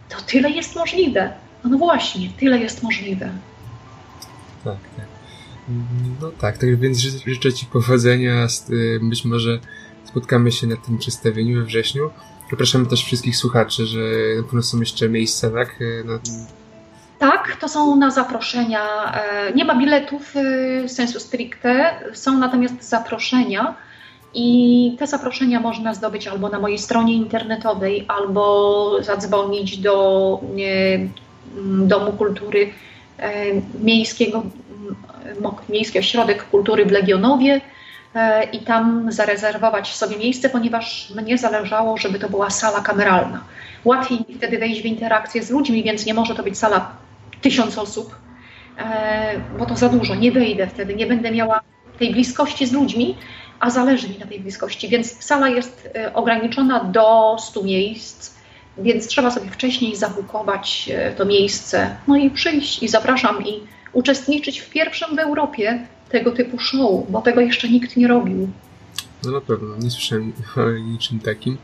to 0.08 0.16
tyle 0.26 0.50
jest 0.50 0.76
możliwe. 0.76 1.32
No, 1.64 1.70
no 1.70 1.78
właśnie, 1.78 2.28
tyle 2.38 2.58
jest 2.58 2.82
możliwe. 2.82 3.30
Tak, 4.64 4.78
tak. 4.96 5.06
No 6.20 6.30
tak, 6.30 6.58
tak 6.58 6.76
więc 6.76 6.98
życzę 6.98 7.52
Ci 7.52 7.66
powodzenia. 7.66 8.46
Y, 8.70 9.00
być 9.02 9.24
może 9.24 9.58
spotkamy 10.04 10.52
się 10.52 10.66
na 10.66 10.76
tym 10.76 10.98
przedstawieniu 10.98 11.60
we 11.60 11.64
wrześniu. 11.64 12.10
Zapraszamy 12.50 12.86
też 12.86 13.04
wszystkich 13.04 13.36
słuchaczy, 13.36 13.86
że 13.86 14.00
na 14.36 14.42
pewno 14.42 14.62
są 14.62 14.80
jeszcze 14.80 15.08
miejsca, 15.08 15.50
tak? 15.50 15.80
Y, 15.80 16.04
na, 16.06 16.18
tak, 17.18 17.56
to 17.60 17.68
są 17.68 17.96
na 17.96 18.10
zaproszenia. 18.10 19.12
E, 19.14 19.52
nie 19.52 19.64
ma 19.64 19.74
biletów 19.74 20.34
e, 20.36 20.88
sensu 20.88 21.20
stricte, 21.20 21.94
są 22.12 22.38
natomiast 22.38 22.88
zaproszenia. 22.88 23.74
I 24.34 24.96
te 24.98 25.06
zaproszenia 25.06 25.60
można 25.60 25.94
zdobyć 25.94 26.28
albo 26.28 26.48
na 26.48 26.58
mojej 26.58 26.78
stronie 26.78 27.14
internetowej, 27.14 28.04
albo 28.08 28.96
zadzwonić 29.00 29.78
do 29.78 30.40
Domu 31.82 32.12
Kultury 32.12 32.72
e, 33.18 33.32
Miejskiego, 33.80 34.42
Miejski 35.68 35.98
Ośrodek 35.98 36.44
Kultury 36.44 36.86
w 36.86 36.90
Legionowie 36.90 37.60
i 38.52 38.58
tam 38.58 39.12
zarezerwować 39.12 39.94
sobie 39.94 40.16
miejsce, 40.16 40.48
ponieważ 40.48 41.10
mnie 41.10 41.38
zależało, 41.38 41.96
żeby 41.96 42.18
to 42.18 42.28
była 42.28 42.50
sala 42.50 42.80
kameralna. 42.80 43.44
Łatwiej 43.84 44.18
wtedy 44.36 44.58
wejść 44.58 44.82
w 44.82 44.84
interakcję 44.84 45.42
z 45.42 45.50
ludźmi, 45.50 45.82
więc 45.82 46.06
nie 46.06 46.14
może 46.14 46.34
to 46.34 46.42
być 46.42 46.58
sala 46.58 46.90
tysiąc 47.40 47.78
osób, 47.78 48.16
e, 48.78 49.40
bo 49.58 49.66
to 49.66 49.76
za 49.76 49.88
dużo, 49.88 50.14
nie 50.14 50.32
wejdę 50.32 50.66
wtedy, 50.66 50.94
nie 50.94 51.06
będę 51.06 51.30
miała 51.30 51.60
tej 51.98 52.12
bliskości 52.12 52.66
z 52.66 52.72
ludźmi, 52.72 53.16
a 53.60 53.70
zależy 53.70 54.08
mi 54.08 54.18
na 54.18 54.26
tej 54.26 54.40
bliskości, 54.40 54.88
więc 54.88 55.24
sala 55.24 55.48
jest 55.48 55.88
e, 55.94 56.14
ograniczona 56.14 56.84
do 56.84 57.36
100 57.38 57.62
miejsc, 57.62 58.34
więc 58.78 59.06
trzeba 59.06 59.30
sobie 59.30 59.50
wcześniej 59.50 59.96
zabukować 59.96 60.90
e, 60.92 61.12
to 61.12 61.24
miejsce, 61.24 61.96
no 62.08 62.16
i 62.16 62.30
przyjść 62.30 62.82
i 62.82 62.88
zapraszam 62.88 63.46
i 63.46 63.60
uczestniczyć 63.92 64.60
w 64.60 64.70
pierwszym 64.70 65.16
w 65.16 65.18
Europie 65.18 65.86
tego 66.08 66.32
typu 66.32 66.58
show, 66.58 67.10
bo 67.10 67.22
tego 67.22 67.40
jeszcze 67.40 67.68
nikt 67.68 67.96
nie 67.96 68.08
robił. 68.08 68.48
No 69.24 69.30
na 69.30 69.40
pewno, 69.40 69.76
nie 69.76 69.90
słyszałem 69.90 70.32
o 70.56 70.70
niczym 70.70 71.20
takim 71.20 71.58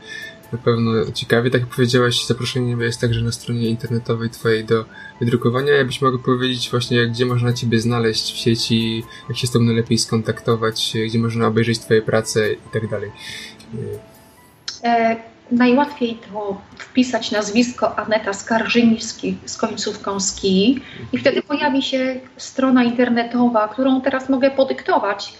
na 0.55 0.61
pewno 0.61 1.11
ciekawie. 1.11 1.51
Tak 1.51 1.61
jak 1.61 1.69
powiedziałaś, 1.69 2.25
zaproszenie 2.25 2.83
jest 2.83 3.01
także 3.01 3.21
na 3.21 3.31
stronie 3.31 3.69
internetowej 3.69 4.29
Twojej 4.29 4.65
do 4.65 4.85
wydrukowania. 5.19 5.73
Jakbyś 5.73 6.01
mogła 6.01 6.19
powiedzieć 6.19 6.69
właśnie, 6.71 7.07
gdzie 7.07 7.25
można 7.25 7.53
Ciebie 7.53 7.79
znaleźć 7.79 8.33
w 8.33 8.37
sieci, 8.37 9.03
jak 9.29 9.37
się 9.37 9.47
z 9.47 9.51
Tobą 9.51 9.65
najlepiej 9.65 9.97
skontaktować, 9.97 10.93
gdzie 11.07 11.19
można 11.19 11.47
obejrzeć 11.47 11.79
Twoje 11.79 12.01
prace 12.01 12.53
i 12.53 12.69
tak 12.73 12.89
dalej. 12.89 13.11
E, 14.83 15.15
najłatwiej 15.51 16.17
to 16.31 16.61
wpisać 16.77 17.31
nazwisko 17.31 17.99
Aneta 17.99 18.33
Skarżyński 18.33 19.37
z 19.45 19.57
końcówką 19.57 20.19
ski 20.19 20.81
i 21.13 21.17
wtedy 21.17 21.41
pojawi 21.41 21.81
się 21.81 22.19
strona 22.37 22.83
internetowa, 22.83 23.67
którą 23.67 24.01
teraz 24.01 24.29
mogę 24.29 24.51
podyktować. 24.51 25.33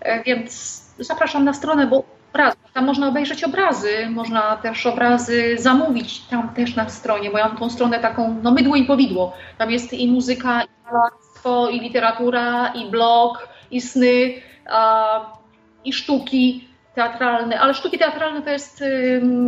E, 0.00 0.22
więc 0.22 0.82
zapraszam 0.98 1.44
na 1.44 1.54
stronę, 1.54 1.86
bo 1.86 2.04
raz, 2.34 2.56
tam 2.74 2.86
można 2.86 3.08
obejrzeć 3.08 3.44
obrazy, 3.44 4.06
można 4.10 4.56
też 4.56 4.86
obrazy 4.86 5.56
zamówić 5.58 6.20
tam 6.20 6.48
też 6.48 6.76
na 6.76 6.88
stronie, 6.88 7.30
bo 7.30 7.38
ja 7.38 7.48
mam 7.48 7.56
tą 7.56 7.70
stronę 7.70 8.00
taką, 8.00 8.40
no 8.42 8.50
mydło 8.50 8.76
i 8.76 8.84
powidło. 8.84 9.32
Tam 9.58 9.70
jest 9.70 9.92
i 9.92 10.10
muzyka, 10.10 10.62
i 10.62 10.68
malarstwo, 10.84 11.27
i 11.72 11.80
literatura, 11.80 12.72
i 12.74 12.90
blog, 12.90 13.48
i 13.70 13.80
sny, 13.80 14.34
a, 14.66 15.36
i 15.84 15.92
sztuki 15.92 16.68
teatralne, 16.94 17.60
ale 17.60 17.74
sztuki 17.74 17.98
teatralne 17.98 18.42
to 18.42 18.50
jest 18.50 18.84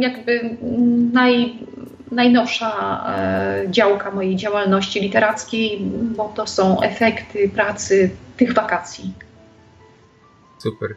jakby 0.01 0.57
naj, 1.13 1.59
najnowsza 2.13 3.05
e, 3.09 3.71
działka 3.71 4.11
mojej 4.11 4.37
działalności 4.37 5.01
literackiej, 5.01 5.81
bo 6.17 6.33
to 6.37 6.47
są 6.47 6.81
efekty 6.81 7.49
pracy 7.49 8.11
tych 8.37 8.55
wakacji. 8.55 9.13
Super. 10.59 10.95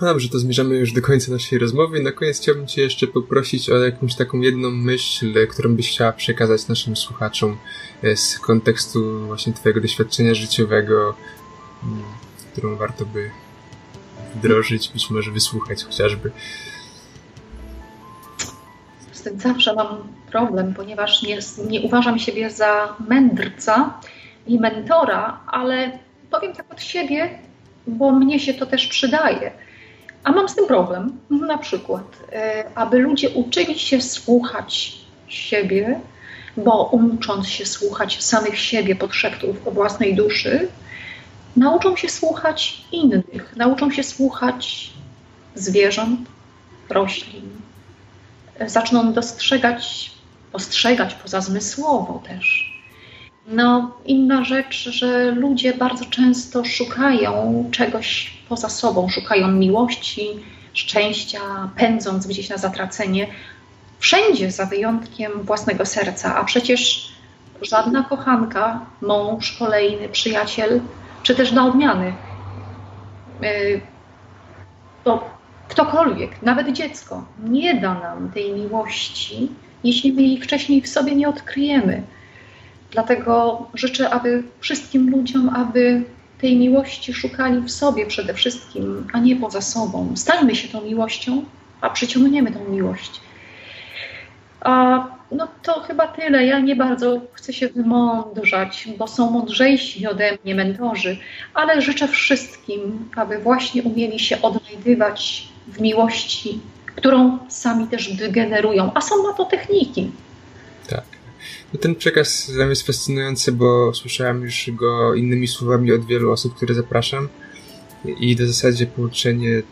Dobrze, 0.00 0.28
to 0.28 0.38
zmierzamy 0.38 0.76
już 0.76 0.92
do 0.92 1.02
końca 1.02 1.32
naszej 1.32 1.58
rozmowy. 1.58 2.02
Na 2.02 2.12
koniec 2.12 2.40
chciałbym 2.40 2.66
Cię 2.66 2.82
jeszcze 2.82 3.06
poprosić 3.06 3.70
o 3.70 3.84
jakąś 3.84 4.14
taką 4.14 4.40
jedną 4.40 4.70
myśl, 4.70 5.46
którą 5.48 5.76
byś 5.76 5.90
chciała 5.90 6.12
przekazać 6.12 6.68
naszym 6.68 6.96
słuchaczom 6.96 7.56
e, 8.02 8.16
z 8.16 8.38
kontekstu 8.38 9.26
właśnie 9.26 9.52
Twojego 9.52 9.80
doświadczenia 9.80 10.34
życiowego, 10.34 11.14
mm, 11.84 12.04
którą 12.52 12.76
warto 12.76 13.06
by 13.06 13.30
wdrożyć, 14.34 14.88
być 14.88 15.10
może 15.10 15.30
wysłuchać 15.30 15.84
chociażby. 15.84 16.30
Z 19.12 19.22
tym 19.22 19.40
zawsze 19.40 19.74
mam 19.74 19.96
problem, 20.30 20.74
ponieważ 20.74 21.22
nie, 21.22 21.38
nie 21.68 21.80
uważam 21.80 22.18
siebie 22.18 22.50
za 22.50 22.96
mędrca 23.08 24.00
i 24.46 24.60
mentora, 24.60 25.40
ale 25.46 25.98
powiem 26.30 26.52
tak 26.52 26.72
od 26.72 26.82
siebie, 26.82 27.38
bo 27.86 28.12
mnie 28.12 28.40
się 28.40 28.54
to 28.54 28.66
też 28.66 28.86
przydaje. 28.86 29.65
A 30.26 30.32
mam 30.32 30.48
z 30.48 30.54
tym 30.54 30.66
problem, 30.66 31.18
na 31.30 31.58
przykład, 31.58 32.02
e, 32.32 32.64
aby 32.74 32.98
ludzie 32.98 33.30
uczyli 33.30 33.78
się 33.78 34.00
słuchać 34.00 34.96
siebie, 35.28 36.00
bo 36.56 36.84
ucząc 36.84 37.48
się 37.48 37.66
słuchać 37.66 38.22
samych 38.22 38.58
siebie, 38.58 38.96
podszeptów 38.96 39.68
o 39.68 39.70
własnej 39.70 40.14
duszy, 40.14 40.68
nauczą 41.56 41.96
się 41.96 42.08
słuchać 42.08 42.84
innych, 42.92 43.56
nauczą 43.56 43.90
się 43.90 44.02
słuchać 44.02 44.92
zwierząt, 45.54 46.20
roślin, 46.90 47.50
zaczną 48.66 49.12
dostrzegać, 49.12 50.12
postrzegać 50.52 51.14
pozazmysłowo 51.14 52.22
też. 52.28 52.72
No, 53.46 53.96
inna 54.04 54.44
rzecz, 54.44 54.88
że 54.90 55.30
ludzie 55.30 55.74
bardzo 55.74 56.04
często 56.04 56.64
szukają 56.64 57.64
czegoś 57.72 58.35
poza 58.48 58.68
sobą, 58.68 59.08
szukają 59.08 59.48
miłości, 59.48 60.28
szczęścia, 60.72 61.40
pędząc 61.76 62.26
gdzieś 62.26 62.48
na 62.48 62.56
zatracenie, 62.56 63.26
wszędzie 63.98 64.50
za 64.50 64.66
wyjątkiem 64.66 65.32
własnego 65.42 65.86
serca, 65.86 66.36
a 66.36 66.44
przecież 66.44 67.12
żadna 67.62 68.02
kochanka, 68.04 68.80
mąż, 69.02 69.52
kolejny 69.58 70.08
przyjaciel 70.08 70.80
czy 71.22 71.34
też 71.34 71.52
na 71.52 71.66
odmiany. 71.66 72.12
To 75.04 75.30
ktokolwiek, 75.68 76.42
nawet 76.42 76.72
dziecko, 76.72 77.24
nie 77.44 77.74
da 77.74 77.94
nam 77.94 78.30
tej 78.32 78.52
miłości, 78.52 79.48
jeśli 79.84 80.12
my 80.12 80.22
jej 80.22 80.40
wcześniej 80.40 80.82
w 80.82 80.88
sobie 80.88 81.14
nie 81.14 81.28
odkryjemy. 81.28 82.02
Dlatego 82.90 83.66
życzę, 83.74 84.10
aby 84.10 84.42
wszystkim 84.60 85.10
ludziom, 85.10 85.48
aby 85.48 86.04
tej 86.40 86.56
miłości 86.56 87.14
szukali 87.14 87.60
w 87.60 87.70
sobie 87.70 88.06
przede 88.06 88.34
wszystkim, 88.34 89.06
a 89.12 89.18
nie 89.18 89.36
poza 89.36 89.60
sobą. 89.60 90.12
Stańmy 90.16 90.54
się 90.54 90.68
tą 90.68 90.80
miłością, 90.80 91.44
a 91.80 91.90
przyciągniemy 91.90 92.52
tą 92.52 92.68
miłość. 92.68 93.20
A 94.60 95.06
no 95.32 95.48
to 95.62 95.80
chyba 95.80 96.06
tyle. 96.06 96.46
Ja 96.46 96.60
nie 96.60 96.76
bardzo 96.76 97.20
chcę 97.32 97.52
się 97.52 97.68
wymądrzać, 97.68 98.88
bo 98.98 99.06
są 99.06 99.30
mądrzejsi 99.30 100.06
ode 100.06 100.38
mnie 100.44 100.54
mentorzy, 100.54 101.16
ale 101.54 101.82
życzę 101.82 102.08
wszystkim, 102.08 103.08
aby 103.16 103.38
właśnie 103.38 103.82
umieli 103.82 104.18
się 104.18 104.42
odnajdywać 104.42 105.48
w 105.68 105.80
miłości, 105.80 106.60
którą 106.96 107.38
sami 107.48 107.86
też 107.86 108.16
wygenerują, 108.16 108.90
a 108.94 109.00
są 109.00 109.22
na 109.22 109.32
to 109.32 109.44
techniki. 109.44 110.10
No 111.72 111.80
ten 111.80 111.94
przekaz 111.94 112.50
dla 112.50 112.64
mnie 112.64 112.70
jest 112.70 112.86
fascynujący, 112.86 113.52
bo 113.52 113.94
słyszałem 113.94 114.42
już 114.42 114.70
go 114.72 115.14
innymi 115.14 115.48
słowami 115.48 115.92
od 115.92 116.06
wielu 116.06 116.32
osób, 116.32 116.54
które 116.54 116.74
zapraszam. 116.74 117.28
I 118.20 118.36
w 118.36 118.40
zasadzie 118.40 118.86
połączenie 118.86 119.62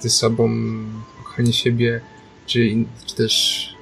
ze 0.00 0.10
sobą, 0.10 0.50
kochanie 1.24 1.52
siebie, 1.52 2.00
czy, 2.46 2.76
czy 3.06 3.14
też 3.14 3.74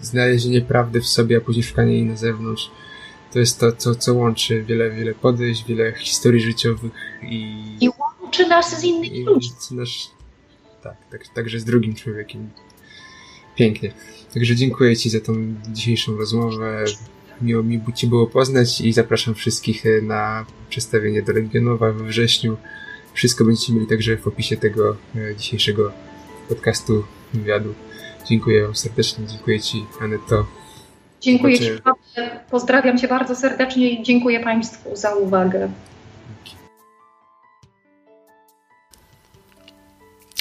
znalezienie 0.00 0.60
prawdy 0.60 1.00
w 1.00 1.06
sobie, 1.06 1.36
a 1.36 1.40
później 1.40 1.62
szukanie 1.62 1.92
jej 1.92 2.04
na 2.04 2.16
zewnątrz. 2.16 2.70
To 3.32 3.38
jest 3.38 3.60
to, 3.60 3.72
co, 3.72 3.94
co 3.94 4.14
łączy 4.14 4.62
wiele, 4.62 4.90
wiele 4.90 5.14
podejść, 5.14 5.64
wiele 5.66 5.92
historii 5.92 6.40
życiowych 6.40 6.92
i... 7.22 7.56
I 7.80 7.88
łączy 8.22 8.46
nas 8.46 8.80
z 8.80 8.84
innymi 8.84 9.24
ludźmi. 9.24 9.56
Tak, 10.82 10.96
tak, 11.10 11.28
także 11.28 11.60
z 11.60 11.64
drugim 11.64 11.94
człowiekiem. 11.94 12.50
Pięknie. 13.56 13.92
Także 14.34 14.56
dziękuję 14.56 14.96
Ci 14.96 15.10
za 15.10 15.20
tą 15.20 15.54
dzisiejszą 15.68 16.16
rozmowę. 16.16 16.84
Miło 17.42 17.62
mi 17.62 17.80
Cię 17.94 18.06
było 18.06 18.26
poznać 18.26 18.80
i 18.80 18.92
zapraszam 18.92 19.34
wszystkich 19.34 19.86
e, 19.86 20.02
na 20.02 20.46
przedstawienie 20.68 21.22
do 21.22 21.32
Legionowa 21.32 21.92
we 21.92 22.04
wrześniu. 22.04 22.56
Wszystko 23.14 23.44
będziecie 23.44 23.72
mieli 23.72 23.86
także 23.86 24.16
w 24.16 24.26
opisie 24.26 24.56
tego 24.56 24.96
e, 25.16 25.36
dzisiejszego 25.36 25.92
podcastu, 26.48 27.04
wywiadu. 27.34 27.74
Dziękuję 28.28 28.62
Wam 28.62 28.76
serdecznie, 28.76 29.26
dziękuję 29.26 29.60
Ci, 29.60 29.84
Aneto. 30.00 30.46
Dziękuję 31.20 31.58
Ci, 31.58 31.70
pozdrawiam 32.50 32.98
Cię 32.98 33.08
bardzo 33.08 33.36
serdecznie 33.36 33.90
i 33.90 34.02
dziękuję 34.02 34.40
Państwu 34.40 34.96
za 34.96 35.14
uwagę. 35.14 35.70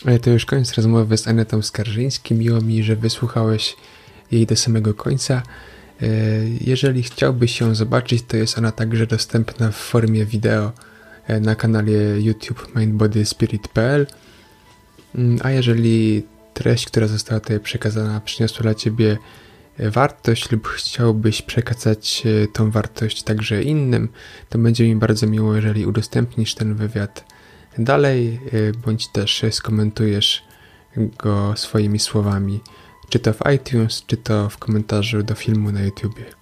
Ale 0.05 0.19
to 0.19 0.29
już 0.29 0.45
koniec 0.45 0.73
rozmowy 0.73 1.17
z 1.17 1.27
Anetą 1.27 1.61
Skarżyńskim. 1.61 2.37
Miło 2.37 2.61
mi, 2.61 2.83
że 2.83 2.95
wysłuchałeś 2.95 3.75
jej 4.31 4.45
do 4.45 4.55
samego 4.55 4.93
końca. 4.93 5.41
E, 6.01 6.07
jeżeli 6.61 7.03
chciałbyś 7.03 7.59
ją 7.59 7.75
zobaczyć, 7.75 8.23
to 8.27 8.37
jest 8.37 8.57
ona 8.57 8.71
także 8.71 9.07
dostępna 9.07 9.71
w 9.71 9.75
formie 9.75 10.25
wideo 10.25 10.71
e, 11.27 11.39
na 11.39 11.55
kanale 11.55 12.21
YouTube 12.21 12.75
mindbodyspirit.pl. 12.75 14.07
Mm, 15.15 15.39
a 15.43 15.51
jeżeli 15.51 16.23
treść, 16.53 16.85
która 16.85 17.07
została 17.07 17.39
tutaj 17.39 17.59
przekazana, 17.59 18.21
przyniosła 18.21 18.61
dla 18.61 18.75
Ciebie 18.75 19.17
e, 19.77 19.89
wartość 19.89 20.51
lub 20.51 20.67
chciałbyś 20.67 21.41
przekazać 21.41 22.23
tą 22.53 22.71
wartość 22.71 23.23
także 23.23 23.63
innym, 23.63 24.09
to 24.49 24.57
będzie 24.57 24.87
mi 24.87 24.95
bardzo 24.95 25.27
miło, 25.27 25.55
jeżeli 25.55 25.85
udostępnisz 25.85 26.55
ten 26.55 26.75
wywiad 26.75 27.25
dalej, 27.77 28.39
e, 28.51 28.71
bądź 28.71 29.07
też 29.07 29.45
skomentujesz 29.51 30.43
go 30.97 31.53
swoimi 31.55 31.99
słowami, 31.99 32.59
czy 33.09 33.19
to 33.19 33.33
w 33.33 33.39
iTunes, 33.55 34.03
czy 34.07 34.17
to 34.17 34.49
w 34.49 34.57
komentarzu 34.57 35.23
do 35.23 35.35
filmu 35.35 35.71
na 35.71 35.81
YouTubie. 35.81 36.38